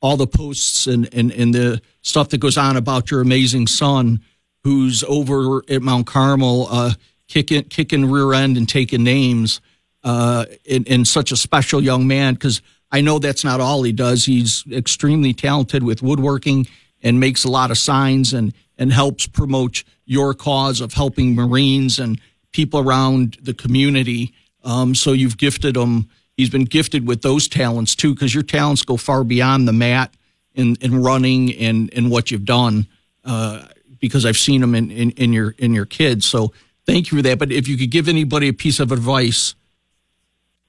all 0.00 0.16
the 0.16 0.26
posts 0.26 0.86
and, 0.86 1.08
and 1.14 1.30
and 1.32 1.54
the 1.54 1.80
stuff 2.02 2.30
that 2.30 2.38
goes 2.38 2.58
on 2.58 2.76
about 2.76 3.10
your 3.10 3.20
amazing 3.20 3.66
son 3.66 4.20
who's 4.64 5.02
over 5.04 5.62
at 5.68 5.82
Mount 5.82 6.06
Carmel 6.06 6.66
uh, 6.70 6.92
kicking 7.28 7.64
kicking 7.64 8.10
rear 8.10 8.32
end 8.32 8.56
and 8.56 8.68
taking 8.68 9.04
names 9.04 9.60
uh, 10.04 10.46
in, 10.64 10.84
in 10.84 11.04
such 11.04 11.30
a 11.30 11.36
special 11.36 11.82
young 11.82 12.06
man 12.06 12.34
because 12.34 12.60
I 12.92 13.00
know 13.00 13.18
that's 13.18 13.42
not 13.42 13.60
all 13.60 13.82
he 13.82 13.92
does. 13.92 14.26
He's 14.26 14.64
extremely 14.70 15.32
talented 15.32 15.82
with 15.82 16.02
woodworking 16.02 16.68
and 17.02 17.18
makes 17.18 17.44
a 17.44 17.50
lot 17.50 17.70
of 17.70 17.78
signs 17.78 18.32
and 18.32 18.54
and 18.78 18.92
helps 18.92 19.26
promote 19.26 19.84
your 20.04 20.34
cause 20.34 20.80
of 20.80 20.94
helping 20.94 21.34
Marines 21.34 21.98
and 21.98 22.20
people 22.52 22.80
around 22.80 23.38
the 23.42 23.54
community. 23.54 24.32
Um, 24.64 24.94
so 24.94 25.12
you've 25.12 25.38
gifted 25.38 25.76
him. 25.76 26.08
He's 26.36 26.50
been 26.50 26.64
gifted 26.64 27.06
with 27.06 27.22
those 27.22 27.48
talents 27.48 27.94
too, 27.94 28.14
because 28.14 28.34
your 28.34 28.42
talents 28.42 28.82
go 28.82 28.96
far 28.96 29.24
beyond 29.24 29.68
the 29.68 29.72
mat 29.72 30.14
in, 30.54 30.76
in 30.80 31.02
running 31.02 31.54
and, 31.54 31.92
and 31.94 32.10
what 32.10 32.30
you've 32.30 32.44
done. 32.44 32.86
Uh, 33.24 33.66
because 34.00 34.26
I've 34.26 34.36
seen 34.36 34.60
them 34.60 34.74
in, 34.74 34.90
in, 34.90 35.10
in 35.12 35.32
your 35.32 35.54
in 35.58 35.72
your 35.72 35.86
kids. 35.86 36.26
So 36.26 36.52
thank 36.86 37.10
you 37.10 37.18
for 37.18 37.22
that. 37.22 37.38
But 37.38 37.52
if 37.52 37.68
you 37.68 37.78
could 37.78 37.90
give 37.90 38.08
anybody 38.08 38.48
a 38.48 38.52
piece 38.52 38.80
of 38.80 38.90
advice 38.90 39.54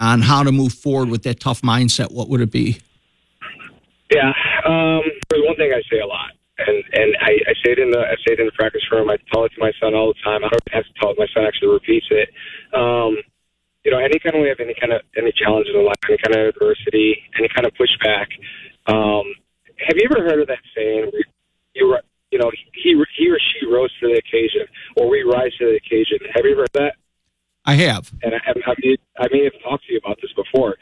on 0.04 0.22
how 0.22 0.44
to 0.44 0.52
move 0.52 0.74
forward 0.74 1.10
with 1.10 1.24
that 1.24 1.40
tough 1.40 1.62
mindset, 1.62 2.12
what 2.12 2.28
would 2.28 2.42
it 2.42 2.52
be? 2.52 2.80
Yeah, 4.12 4.30
um, 4.68 5.02
there's 5.30 5.44
one 5.48 5.56
thing 5.56 5.72
I 5.74 5.82
say 5.90 6.00
a 6.00 6.06
lot, 6.06 6.32
and 6.60 6.84
and 6.94 7.16
I, 7.22 7.32
I 7.48 7.54
say 7.64 7.72
it 7.72 7.80
in 7.80 7.90
the 7.90 8.00
I 8.00 8.16
say 8.28 8.34
it 8.36 8.40
in 8.40 8.46
the 8.46 8.52
practice 8.52 8.84
room. 8.92 9.10
I 9.10 9.18
tell 9.32 9.46
it 9.46 9.52
to 9.56 9.60
my 9.60 9.72
son 9.80 9.96
all 9.96 10.14
the 10.14 10.20
time. 10.24 10.44
I 10.44 10.50
don't 10.50 10.62
have 10.72 10.84
to 10.84 10.94
tell 11.00 11.12
it. 11.12 11.18
My 11.18 11.28
son 11.34 11.46
actually 11.46 11.74
repeats 11.74 12.06
it. 12.12 12.30
Um, 12.76 13.18
you 13.84 13.92
know, 13.92 13.98
anytime 13.98 14.40
we 14.40 14.50
have 14.50 14.60
any 14.60 14.76
kind 14.80 14.94
of 14.94 15.02
any 15.18 15.32
challenges 15.32 15.74
in 15.74 15.86
life, 15.86 15.98
any 16.08 16.20
kind 16.20 16.36
of 16.36 16.54
adversity, 16.54 17.18
any 17.40 17.50
kind 17.50 17.66
of 17.66 17.74
pushback. 17.74 18.28
Um, 18.86 19.34
have 19.88 19.98
you 19.98 20.08
ever 20.12 20.22
heard 20.22 20.42
of 20.42 20.48
that 20.48 20.62
saying? 20.76 21.12
You 21.74 21.98
you 22.34 22.40
know, 22.40 22.52
he 22.74 22.98
he 23.16 23.30
or 23.30 23.40
she 23.40 23.66
rose 23.66 23.94
to 24.02 24.08
the 24.10 24.18
occasion, 24.18 24.68
or 24.98 25.10
we 25.10 25.22
rise 25.22 25.54
to 25.60 25.66
the 25.66 25.78
occasion. 25.78 26.18
Have 26.34 26.46
you 26.46 26.52
ever 26.52 26.62
heard 26.62 26.74
that? 26.74 26.94
I 27.66 27.76
have. 27.76 28.12
And 28.24 28.34
I, 28.36 28.72
I, 28.72 28.74
mean, 28.82 28.98
I 29.20 29.28
may 29.32 29.44
have 29.46 29.54
talked 29.64 29.86
to 29.86 29.94
you 29.94 30.00
about 30.04 30.18
this 30.22 30.32
before. 30.34 30.76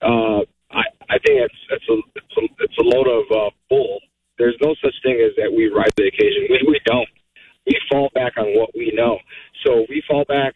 Uh, 0.00 0.40
I, 0.70 0.84
I 1.10 1.18
think 1.24 1.42
it's 1.42 1.54
it's 1.70 1.88
a, 1.88 1.96
it's 2.14 2.36
a 2.36 2.64
it's 2.64 2.78
a 2.78 2.82
load 2.82 3.06
of 3.06 3.24
uh, 3.30 3.50
bull. 3.70 4.00
There's 4.38 4.56
no 4.60 4.74
such 4.82 4.94
thing 5.02 5.22
as 5.24 5.34
that 5.36 5.52
we 5.52 5.68
rise 5.68 5.94
to 5.96 6.02
the 6.02 6.08
occasion. 6.08 6.46
We 6.50 6.62
we 6.66 6.80
don't. 6.84 7.08
We 7.66 7.78
fall 7.90 8.10
back 8.14 8.36
on 8.36 8.46
what 8.58 8.70
we 8.74 8.92
know. 8.94 9.18
So 9.64 9.86
we 9.88 10.02
fall 10.06 10.24
back. 10.28 10.54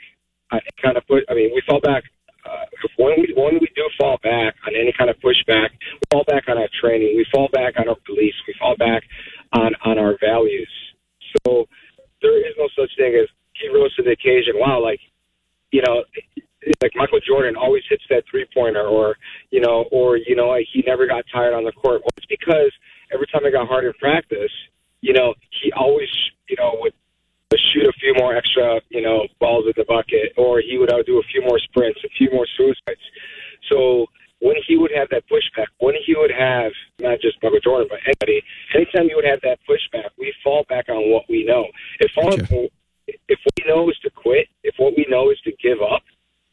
I 0.50 0.60
kind 0.82 0.96
of 0.96 1.06
put. 1.06 1.24
I 1.30 1.34
mean, 1.34 1.50
we 1.54 1.62
fall 1.66 1.80
back 1.80 2.04
uh, 2.44 2.64
when 2.96 3.20
we 3.20 3.32
when 3.36 3.54
we 3.54 3.68
do 3.74 3.88
fall 3.98 4.18
back 4.22 4.54
on 4.66 4.74
any 4.74 4.92
kind 4.96 5.10
of 5.10 5.16
pushback, 5.16 5.70
we 5.92 6.00
fall 6.10 6.24
back 6.24 6.44
on 6.48 6.58
our 6.58 6.68
training, 6.80 7.16
we 7.16 7.26
fall 7.32 7.48
back 7.52 7.74
on 7.78 7.88
our 7.88 7.96
beliefs, 8.06 8.36
we 8.46 8.54
fall 8.58 8.76
back 8.76 9.02
on 9.52 9.72
on 9.84 9.98
our 9.98 10.16
values. 10.20 10.70
So 11.46 11.66
there 12.22 12.38
is 12.38 12.54
no 12.58 12.68
such 12.76 12.90
thing 12.96 13.14
as 13.14 13.28
he 13.54 13.68
rose 13.68 13.94
to 13.96 14.02
the 14.02 14.12
occasion. 14.12 14.54
Wow, 14.56 14.82
like 14.82 15.00
you 15.70 15.82
know, 15.82 16.04
like 16.82 16.92
Michael 16.94 17.20
Jordan 17.26 17.56
always 17.56 17.82
hits 17.88 18.04
that 18.10 18.24
three 18.30 18.46
pointer, 18.54 18.86
or 18.86 19.16
you 19.50 19.60
know, 19.60 19.84
or 19.90 20.16
you 20.16 20.36
know, 20.36 20.56
he 20.72 20.82
never 20.86 21.06
got 21.06 21.24
tired 21.32 21.54
on 21.54 21.64
the 21.64 21.72
court. 21.72 22.00
Well, 22.02 22.12
it's 22.16 22.26
because 22.26 22.72
every 23.12 23.26
time 23.26 23.44
it 23.44 23.52
got 23.52 23.68
hard 23.68 23.84
in 23.84 23.92
practice, 23.94 24.52
you 25.00 25.12
know, 25.12 25.34
he 25.62 25.72
always, 25.72 26.08
you 26.48 26.56
know, 26.56 26.76
would 26.80 26.94
shoot 27.72 27.86
a 27.86 27.92
few 27.92 28.14
more 28.18 28.36
extra, 28.36 28.80
you 28.90 29.02
know, 29.02 29.26
balls 29.40 29.64
in 29.66 29.72
the 29.76 29.84
bucket, 29.84 30.32
or 30.36 30.60
he 30.60 30.78
would 30.78 30.90
do 31.06 31.18
a 31.18 31.22
few 31.32 31.42
more 31.42 31.58
sprints, 31.58 32.00
a 32.04 32.08
few 32.16 32.30
more 32.30 32.46
suicides. 32.56 33.00
So 33.70 34.06
when 34.40 34.56
he 34.66 34.76
would 34.76 34.92
have 34.94 35.08
that 35.10 35.24
pushback, 35.28 35.66
when 35.78 35.94
he 36.04 36.14
would 36.16 36.30
have 36.30 36.72
not 37.00 37.20
just 37.20 37.42
Michael 37.42 37.60
Jordan, 37.60 37.88
but 37.90 37.98
anybody, 38.06 38.42
anytime 38.74 39.08
you 39.08 39.16
would 39.16 39.24
have 39.24 39.40
that 39.42 39.58
pushback, 39.68 40.10
we 40.18 40.32
fall 40.44 40.64
back 40.68 40.88
on 40.88 41.10
what 41.10 41.24
we 41.28 41.44
know. 41.44 41.66
If 42.00 42.12
all, 42.16 42.36
gotcha 42.36 42.68
if 43.28 43.38
we 43.56 43.64
know 43.66 43.88
is 43.88 43.98
to 44.04 44.10
quit, 44.10 44.48
if 44.62 44.74
what 44.78 44.94
we 44.96 45.06
know 45.08 45.30
is 45.30 45.40
to 45.44 45.52
give 45.62 45.78
up, 45.80 46.02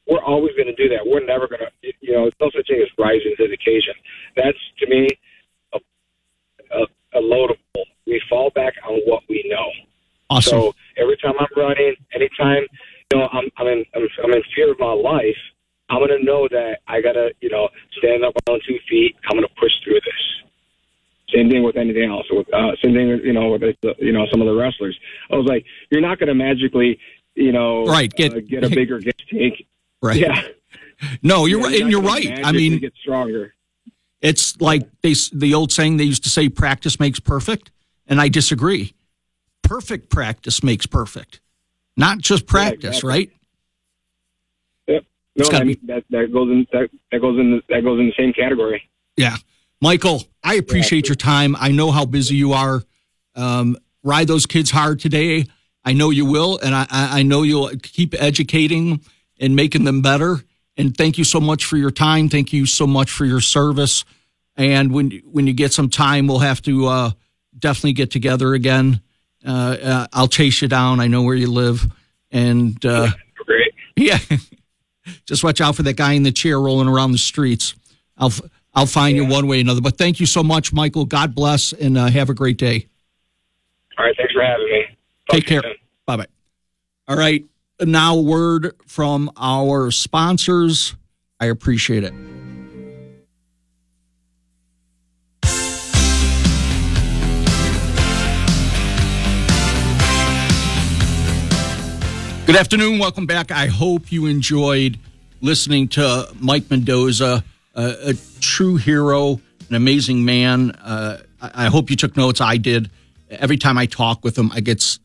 we're 0.07 0.23
always 0.23 0.55
going 0.55 0.67
to 0.67 0.75
do 0.75 0.87
that. 0.89 1.05
We're 1.05 1.25
never 1.25 1.47
going 1.47 1.61
to, 1.61 1.91
you 2.01 2.13
know, 2.13 2.29
no 2.39 2.49
such 2.55 2.67
thing 2.67 2.81
as 2.81 2.89
rising 2.97 3.33
to 3.37 3.47
the 3.47 3.53
occasion. 3.53 3.93
That's 4.35 4.57
to 4.79 4.87
me 4.87 5.09
a, 5.73 5.79
a, 6.71 7.19
a 7.19 7.21
load 7.21 7.51
of 7.51 7.57
bull. 7.73 7.85
We 8.05 8.21
fall 8.29 8.51
back 8.51 8.73
on 8.87 9.01
what 9.05 9.23
we 9.27 9.43
know. 9.47 9.69
Awesome. 10.29 10.51
So 10.51 10.73
every 10.97 11.17
time 11.17 11.33
I'm 11.39 11.47
running, 11.55 11.95
anytime 12.13 12.63
you 13.11 13.19
know 13.19 13.27
I'm 13.31 13.49
I'm 13.57 13.67
in 13.67 13.85
I'm, 13.95 14.07
I'm 14.23 14.33
in 14.33 14.43
fear 14.55 14.71
of 14.71 14.79
my 14.79 14.93
life, 14.93 15.37
I'm 15.89 15.99
going 15.99 16.17
to 16.17 16.23
know 16.23 16.47
that 16.49 16.79
I 16.87 17.01
got 17.01 17.13
to 17.13 17.29
you 17.41 17.49
know 17.49 17.69
stand 17.97 18.23
up 18.23 18.33
on 18.49 18.59
two 18.67 18.77
feet. 18.89 19.15
I'm 19.25 19.37
going 19.37 19.47
to 19.47 19.55
push 19.59 19.71
through 19.83 20.01
this. 20.01 20.35
Same 21.33 21.49
thing 21.49 21.63
with 21.63 21.75
anything 21.75 22.09
else. 22.09 22.25
With 22.29 22.51
uh, 22.53 22.71
same 22.83 22.93
thing, 22.93 23.07
you 23.23 23.33
know, 23.33 23.49
with 23.49 23.61
the, 23.81 23.95
you 23.99 24.11
know 24.11 24.25
some 24.31 24.41
of 24.41 24.47
the 24.47 24.53
wrestlers. 24.53 24.97
I 25.31 25.35
was 25.35 25.47
like, 25.47 25.65
you're 25.89 26.01
not 26.01 26.14
going 26.25 26.37
to 26.37 26.43
magically, 26.43 26.99
you 27.35 27.51
know, 27.51 27.85
right 27.85 28.11
get 28.11 28.33
uh, 28.33 28.39
get 28.39 28.63
a 28.63 28.69
bigger 28.79 28.99
gift 28.99 29.23
tank. 29.29 29.65
Right. 30.01 30.17
Yeah. 30.17 30.41
No, 31.21 31.45
you're 31.45 31.59
Yeah, 31.59 31.67
right, 31.67 31.81
and 31.81 31.91
you're 31.91 32.01
right. 32.01 32.45
I 32.45 32.51
mean, 32.51 32.79
get 32.79 32.93
stronger. 33.01 33.53
It's 34.21 34.59
like 34.61 34.89
they 35.01 35.13
the 35.33 35.53
old 35.53 35.71
saying 35.71 35.97
they 35.97 36.05
used 36.05 36.23
to 36.23 36.29
say 36.29 36.49
practice 36.49 36.99
makes 36.99 37.19
perfect, 37.19 37.71
and 38.07 38.21
I 38.21 38.29
disagree. 38.29 38.93
Perfect 39.61 40.09
practice 40.09 40.63
makes 40.63 40.85
perfect, 40.85 41.41
not 41.97 42.19
just 42.19 42.45
practice, 42.45 42.97
exactly. 42.97 43.09
right? 43.09 43.31
Yep. 44.87 45.03
No, 45.35 45.45
It's 45.45 45.53
I 45.53 45.63
mean, 45.63 45.79
that 45.83 46.05
that 46.11 46.31
goes 46.31 46.49
in 46.49 46.65
that, 46.71 46.89
that 47.11 47.19
goes 47.19 47.39
in 47.39 47.51
the, 47.51 47.61
that 47.69 47.83
goes 47.83 47.99
in 47.99 48.05
the 48.05 48.13
same 48.17 48.31
category. 48.31 48.89
Yeah. 49.17 49.35
Michael, 49.81 50.23
I 50.43 50.55
appreciate 50.55 51.09
your 51.09 51.15
time. 51.15 51.55
I 51.59 51.71
know 51.71 51.91
how 51.91 52.05
busy 52.05 52.35
you 52.35 52.53
are. 52.53 52.81
Um, 53.35 53.77
ride 54.01 54.27
those 54.27 54.45
kids 54.45 54.71
hard 54.71 54.99
today. 54.99 55.45
I 55.85 55.93
know 55.93 56.09
you 56.09 56.25
will, 56.25 56.57
and 56.57 56.73
I, 56.73 56.87
I 56.89 57.23
know 57.23 57.43
you'll 57.43 57.69
keep 57.81 58.15
educating 58.19 59.01
and 59.39 59.55
making 59.55 59.83
them 59.83 60.01
better. 60.01 60.43
And 60.77 60.97
thank 60.97 61.17
you 61.17 61.23
so 61.23 61.39
much 61.39 61.63
for 61.63 61.77
your 61.77 61.91
time. 61.91 62.27
Thank 62.27 62.51
you 62.51 62.65
so 62.65 62.87
much 62.87 63.11
for 63.11 63.23
your 63.23 63.39
service. 63.39 64.03
And 64.57 64.91
when 64.91 65.11
when 65.31 65.47
you 65.47 65.53
get 65.53 65.73
some 65.73 65.89
time, 65.89 66.27
we'll 66.27 66.39
have 66.39 66.61
to 66.63 66.87
uh, 66.87 67.11
definitely 67.57 67.93
get 67.93 68.09
together 68.11 68.53
again. 68.53 69.01
Uh, 69.45 69.77
uh, 69.81 70.07
I'll 70.11 70.27
chase 70.27 70.61
you 70.61 70.67
down. 70.67 70.99
I 70.99 71.07
know 71.07 71.21
where 71.21 71.35
you 71.35 71.51
live, 71.51 71.85
and 72.31 72.83
uh, 72.85 73.09
Great. 73.45 73.73
yeah, 73.95 74.17
just 75.25 75.43
watch 75.43 75.61
out 75.61 75.75
for 75.75 75.83
that 75.83 75.97
guy 75.97 76.13
in 76.13 76.23
the 76.23 76.31
chair 76.31 76.59
rolling 76.59 76.87
around 76.87 77.11
the 77.11 77.17
streets. 77.17 77.75
I'll 78.17 78.33
I'll 78.73 78.85
find 78.87 79.15
you 79.15 79.25
one 79.25 79.47
way 79.47 79.57
or 79.57 79.61
another. 79.61 79.81
But 79.81 79.97
thank 79.97 80.19
you 80.19 80.25
so 80.25 80.41
much, 80.41 80.73
Michael. 80.73 81.05
God 81.05 81.35
bless, 81.35 81.73
and 81.73 81.97
uh, 81.97 82.07
have 82.07 82.29
a 82.29 82.33
great 82.33 82.57
day. 82.57 82.87
All 83.97 84.05
right. 84.05 84.15
Thanks 84.17 84.33
for 84.33 84.41
having 84.41 84.65
me. 84.65 84.94
Take 85.29 85.47
care. 85.47 85.61
Bye 86.05 86.17
bye. 86.17 86.27
All 87.07 87.17
right. 87.17 87.45
Now, 87.81 88.17
word 88.17 88.73
from 88.85 89.31
our 89.37 89.91
sponsors. 89.91 90.95
I 91.39 91.47
appreciate 91.47 92.03
it. 92.03 92.13
Good 102.45 102.55
afternoon. 102.55 102.99
Welcome 102.99 103.25
back. 103.25 103.51
I 103.51 103.65
hope 103.65 104.11
you 104.11 104.27
enjoyed 104.27 104.99
listening 105.41 105.87
to 105.89 106.29
Mike 106.39 106.69
Mendoza, 106.69 107.43
a, 107.73 107.95
a 108.09 108.13
true 108.39 108.77
hero, 108.77 109.41
an 109.67 109.75
amazing 109.75 110.23
man. 110.23 110.71
Uh, 110.71 111.17
I, 111.41 111.65
I 111.65 111.69
hope 111.69 111.89
you 111.89 111.95
took 111.95 112.15
notes. 112.15 112.39
I 112.41 112.57
did. 112.57 112.91
Every 113.31 113.57
time 113.57 113.77
I 113.79 113.87
talk 113.87 114.23
with 114.23 114.37
him, 114.37 114.51
I 114.53 114.59
get 114.59 114.99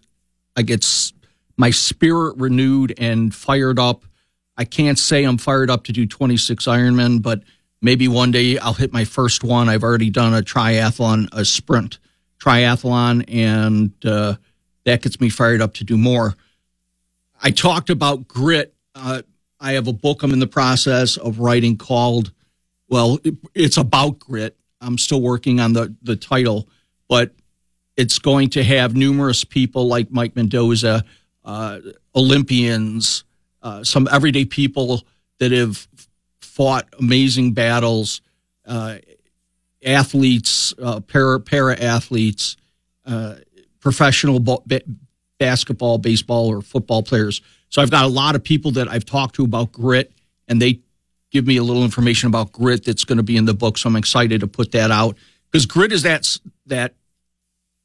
I 0.56 0.62
get 0.62 0.86
my 1.56 1.70
spirit 1.70 2.36
renewed 2.38 2.94
and 2.98 3.34
fired 3.34 3.78
up. 3.78 4.04
I 4.56 4.64
can't 4.64 4.98
say 4.98 5.24
I'm 5.24 5.38
fired 5.38 5.70
up 5.70 5.84
to 5.84 5.92
do 5.92 6.06
26 6.06 6.64
Ironman, 6.66 7.22
but 7.22 7.42
maybe 7.80 8.08
one 8.08 8.30
day 8.30 8.58
I'll 8.58 8.74
hit 8.74 8.92
my 8.92 9.04
first 9.04 9.44
one. 9.44 9.68
I've 9.68 9.82
already 9.82 10.10
done 10.10 10.34
a 10.34 10.42
triathlon, 10.42 11.28
a 11.32 11.44
sprint 11.44 11.98
triathlon, 12.38 13.24
and 13.28 13.92
uh, 14.04 14.36
that 14.84 15.02
gets 15.02 15.20
me 15.20 15.28
fired 15.28 15.60
up 15.60 15.74
to 15.74 15.84
do 15.84 15.96
more. 15.96 16.34
I 17.42 17.50
talked 17.50 17.90
about 17.90 18.28
grit. 18.28 18.74
Uh, 18.94 19.22
I 19.60 19.72
have 19.72 19.88
a 19.88 19.92
book 19.92 20.22
I'm 20.22 20.32
in 20.32 20.38
the 20.38 20.46
process 20.46 21.16
of 21.16 21.38
writing 21.38 21.76
called, 21.76 22.32
well, 22.88 23.18
it, 23.24 23.34
it's 23.54 23.76
about 23.76 24.18
grit. 24.18 24.56
I'm 24.80 24.98
still 24.98 25.20
working 25.20 25.60
on 25.60 25.74
the, 25.74 25.94
the 26.02 26.16
title, 26.16 26.68
but 27.08 27.32
it's 28.00 28.18
going 28.18 28.48
to 28.48 28.64
have 28.64 28.96
numerous 28.96 29.44
people 29.44 29.86
like 29.86 30.10
Mike 30.10 30.34
Mendoza, 30.34 31.04
uh, 31.44 31.80
Olympians, 32.16 33.24
uh, 33.62 33.84
some 33.84 34.08
everyday 34.10 34.46
people 34.46 35.02
that 35.38 35.52
have 35.52 35.86
fought 36.40 36.88
amazing 36.98 37.52
battles, 37.52 38.22
uh, 38.66 38.96
athletes, 39.84 40.72
uh, 40.82 41.00
para 41.00 41.38
para 41.40 41.78
athletes, 41.78 42.56
uh, 43.04 43.34
professional 43.80 44.40
ba- 44.40 44.62
ba- 44.64 44.80
basketball, 45.38 45.98
baseball, 45.98 46.48
or 46.48 46.62
football 46.62 47.02
players. 47.02 47.42
So 47.68 47.82
I've 47.82 47.90
got 47.90 48.06
a 48.06 48.08
lot 48.08 48.34
of 48.34 48.42
people 48.42 48.70
that 48.72 48.88
I've 48.88 49.04
talked 49.04 49.34
to 49.34 49.44
about 49.44 49.72
grit, 49.72 50.10
and 50.48 50.60
they 50.60 50.80
give 51.30 51.46
me 51.46 51.58
a 51.58 51.62
little 51.62 51.84
information 51.84 52.28
about 52.28 52.50
grit 52.50 52.82
that's 52.82 53.04
going 53.04 53.18
to 53.18 53.22
be 53.22 53.36
in 53.36 53.44
the 53.44 53.52
book. 53.52 53.76
So 53.76 53.90
I'm 53.90 53.96
excited 53.96 54.40
to 54.40 54.46
put 54.46 54.72
that 54.72 54.90
out 54.90 55.18
because 55.50 55.66
grit 55.66 55.92
is 55.92 56.02
that 56.04 56.38
that 56.64 56.94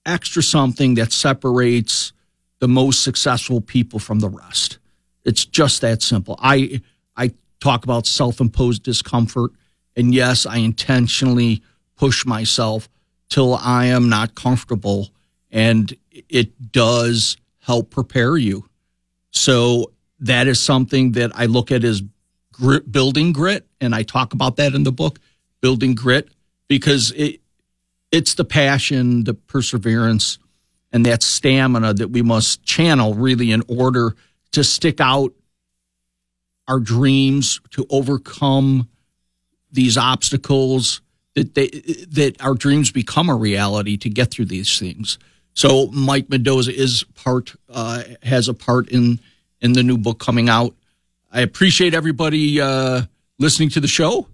extra 0.05 0.43
something 0.43 0.95
that 0.95 1.11
separates 1.11 2.13
the 2.59 2.67
most 2.67 3.03
successful 3.03 3.61
people 3.61 3.99
from 3.99 4.19
the 4.19 4.29
rest. 4.29 4.79
It's 5.23 5.45
just 5.45 5.81
that 5.81 6.01
simple. 6.01 6.39
I 6.41 6.81
I 7.15 7.31
talk 7.59 7.83
about 7.83 8.05
self-imposed 8.05 8.83
discomfort 8.83 9.51
and 9.95 10.13
yes, 10.13 10.45
I 10.45 10.57
intentionally 10.57 11.63
push 11.95 12.25
myself 12.25 12.89
till 13.29 13.55
I 13.55 13.85
am 13.85 14.09
not 14.09 14.35
comfortable 14.35 15.09
and 15.51 15.95
it 16.11 16.71
does 16.71 17.37
help 17.59 17.89
prepare 17.89 18.37
you. 18.37 18.69
So 19.31 19.91
that 20.19 20.47
is 20.47 20.59
something 20.59 21.13
that 21.13 21.31
I 21.33 21.45
look 21.45 21.71
at 21.71 21.83
as 21.83 22.03
grit, 22.51 22.91
building 22.91 23.33
grit 23.33 23.67
and 23.81 23.95
I 23.95 24.03
talk 24.03 24.33
about 24.33 24.57
that 24.57 24.75
in 24.75 24.83
the 24.83 24.91
book, 24.91 25.19
building 25.61 25.95
grit 25.95 26.29
because 26.67 27.11
it 27.11 27.41
it's 28.15 28.35
the 28.35 28.45
passion, 28.45 29.25
the 29.25 29.33
perseverance, 29.33 30.39
and 30.93 31.05
that 31.05 31.21
stamina 31.21 31.93
that 31.95 32.07
we 32.07 32.21
must 32.21 32.63
channel 32.63 33.13
really 33.13 33.51
in 33.51 33.61
order 33.67 34.15
to 34.53 34.63
stick 34.63 35.01
out 35.01 35.33
our 36.65 36.79
dreams, 36.79 37.59
to 37.71 37.85
overcome 37.89 38.87
these 39.69 39.97
obstacles, 39.97 41.01
that 41.33 41.55
they 41.55 41.67
that 42.07 42.37
our 42.39 42.53
dreams 42.53 42.89
become 42.89 43.29
a 43.29 43.35
reality 43.35 43.97
to 43.97 44.09
get 44.09 44.31
through 44.31 44.45
these 44.45 44.79
things. 44.79 45.19
So 45.53 45.87
Mike 45.87 46.29
Mendoza 46.29 46.73
is 46.73 47.03
part 47.15 47.53
uh, 47.69 48.03
has 48.23 48.47
a 48.47 48.53
part 48.53 48.87
in 48.87 49.19
in 49.59 49.73
the 49.73 49.83
new 49.83 49.97
book 49.97 50.19
coming 50.19 50.47
out. 50.47 50.73
I 51.33 51.41
appreciate 51.41 51.93
everybody 51.93 52.61
uh, 52.61 53.01
listening 53.39 53.71
to 53.71 53.81
the 53.81 53.89
show. 53.89 54.29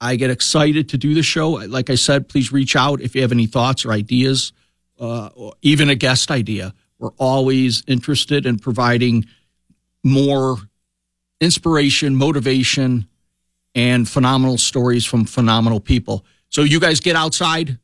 I 0.00 0.16
get 0.16 0.30
excited 0.30 0.88
to 0.90 0.98
do 0.98 1.14
the 1.14 1.22
show. 1.22 1.50
Like 1.50 1.90
I 1.90 1.96
said, 1.96 2.28
please 2.28 2.52
reach 2.52 2.76
out 2.76 3.00
if 3.00 3.14
you 3.14 3.22
have 3.22 3.32
any 3.32 3.46
thoughts 3.46 3.84
or 3.84 3.92
ideas, 3.92 4.52
uh, 5.00 5.30
or 5.34 5.54
even 5.62 5.90
a 5.90 5.94
guest 5.94 6.30
idea. 6.30 6.74
We're 6.98 7.14
always 7.18 7.82
interested 7.86 8.46
in 8.46 8.58
providing 8.58 9.26
more 10.04 10.58
inspiration, 11.40 12.16
motivation, 12.16 13.08
and 13.74 14.08
phenomenal 14.08 14.58
stories 14.58 15.04
from 15.04 15.24
phenomenal 15.24 15.80
people. 15.80 16.24
So 16.48 16.62
you 16.62 16.80
guys 16.80 17.00
get 17.00 17.14
outside, 17.14 17.78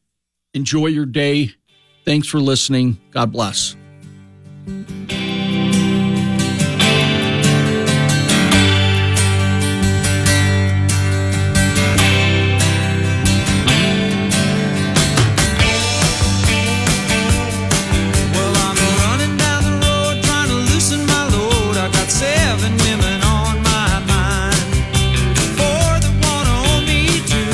enjoy 0.55 0.87
your 0.87 1.07
day. 1.07 1.53
Thanks 2.05 2.29
for 2.29 2.41
listening. 2.41 2.99
God 3.11 3.33
bless. 3.33 3.77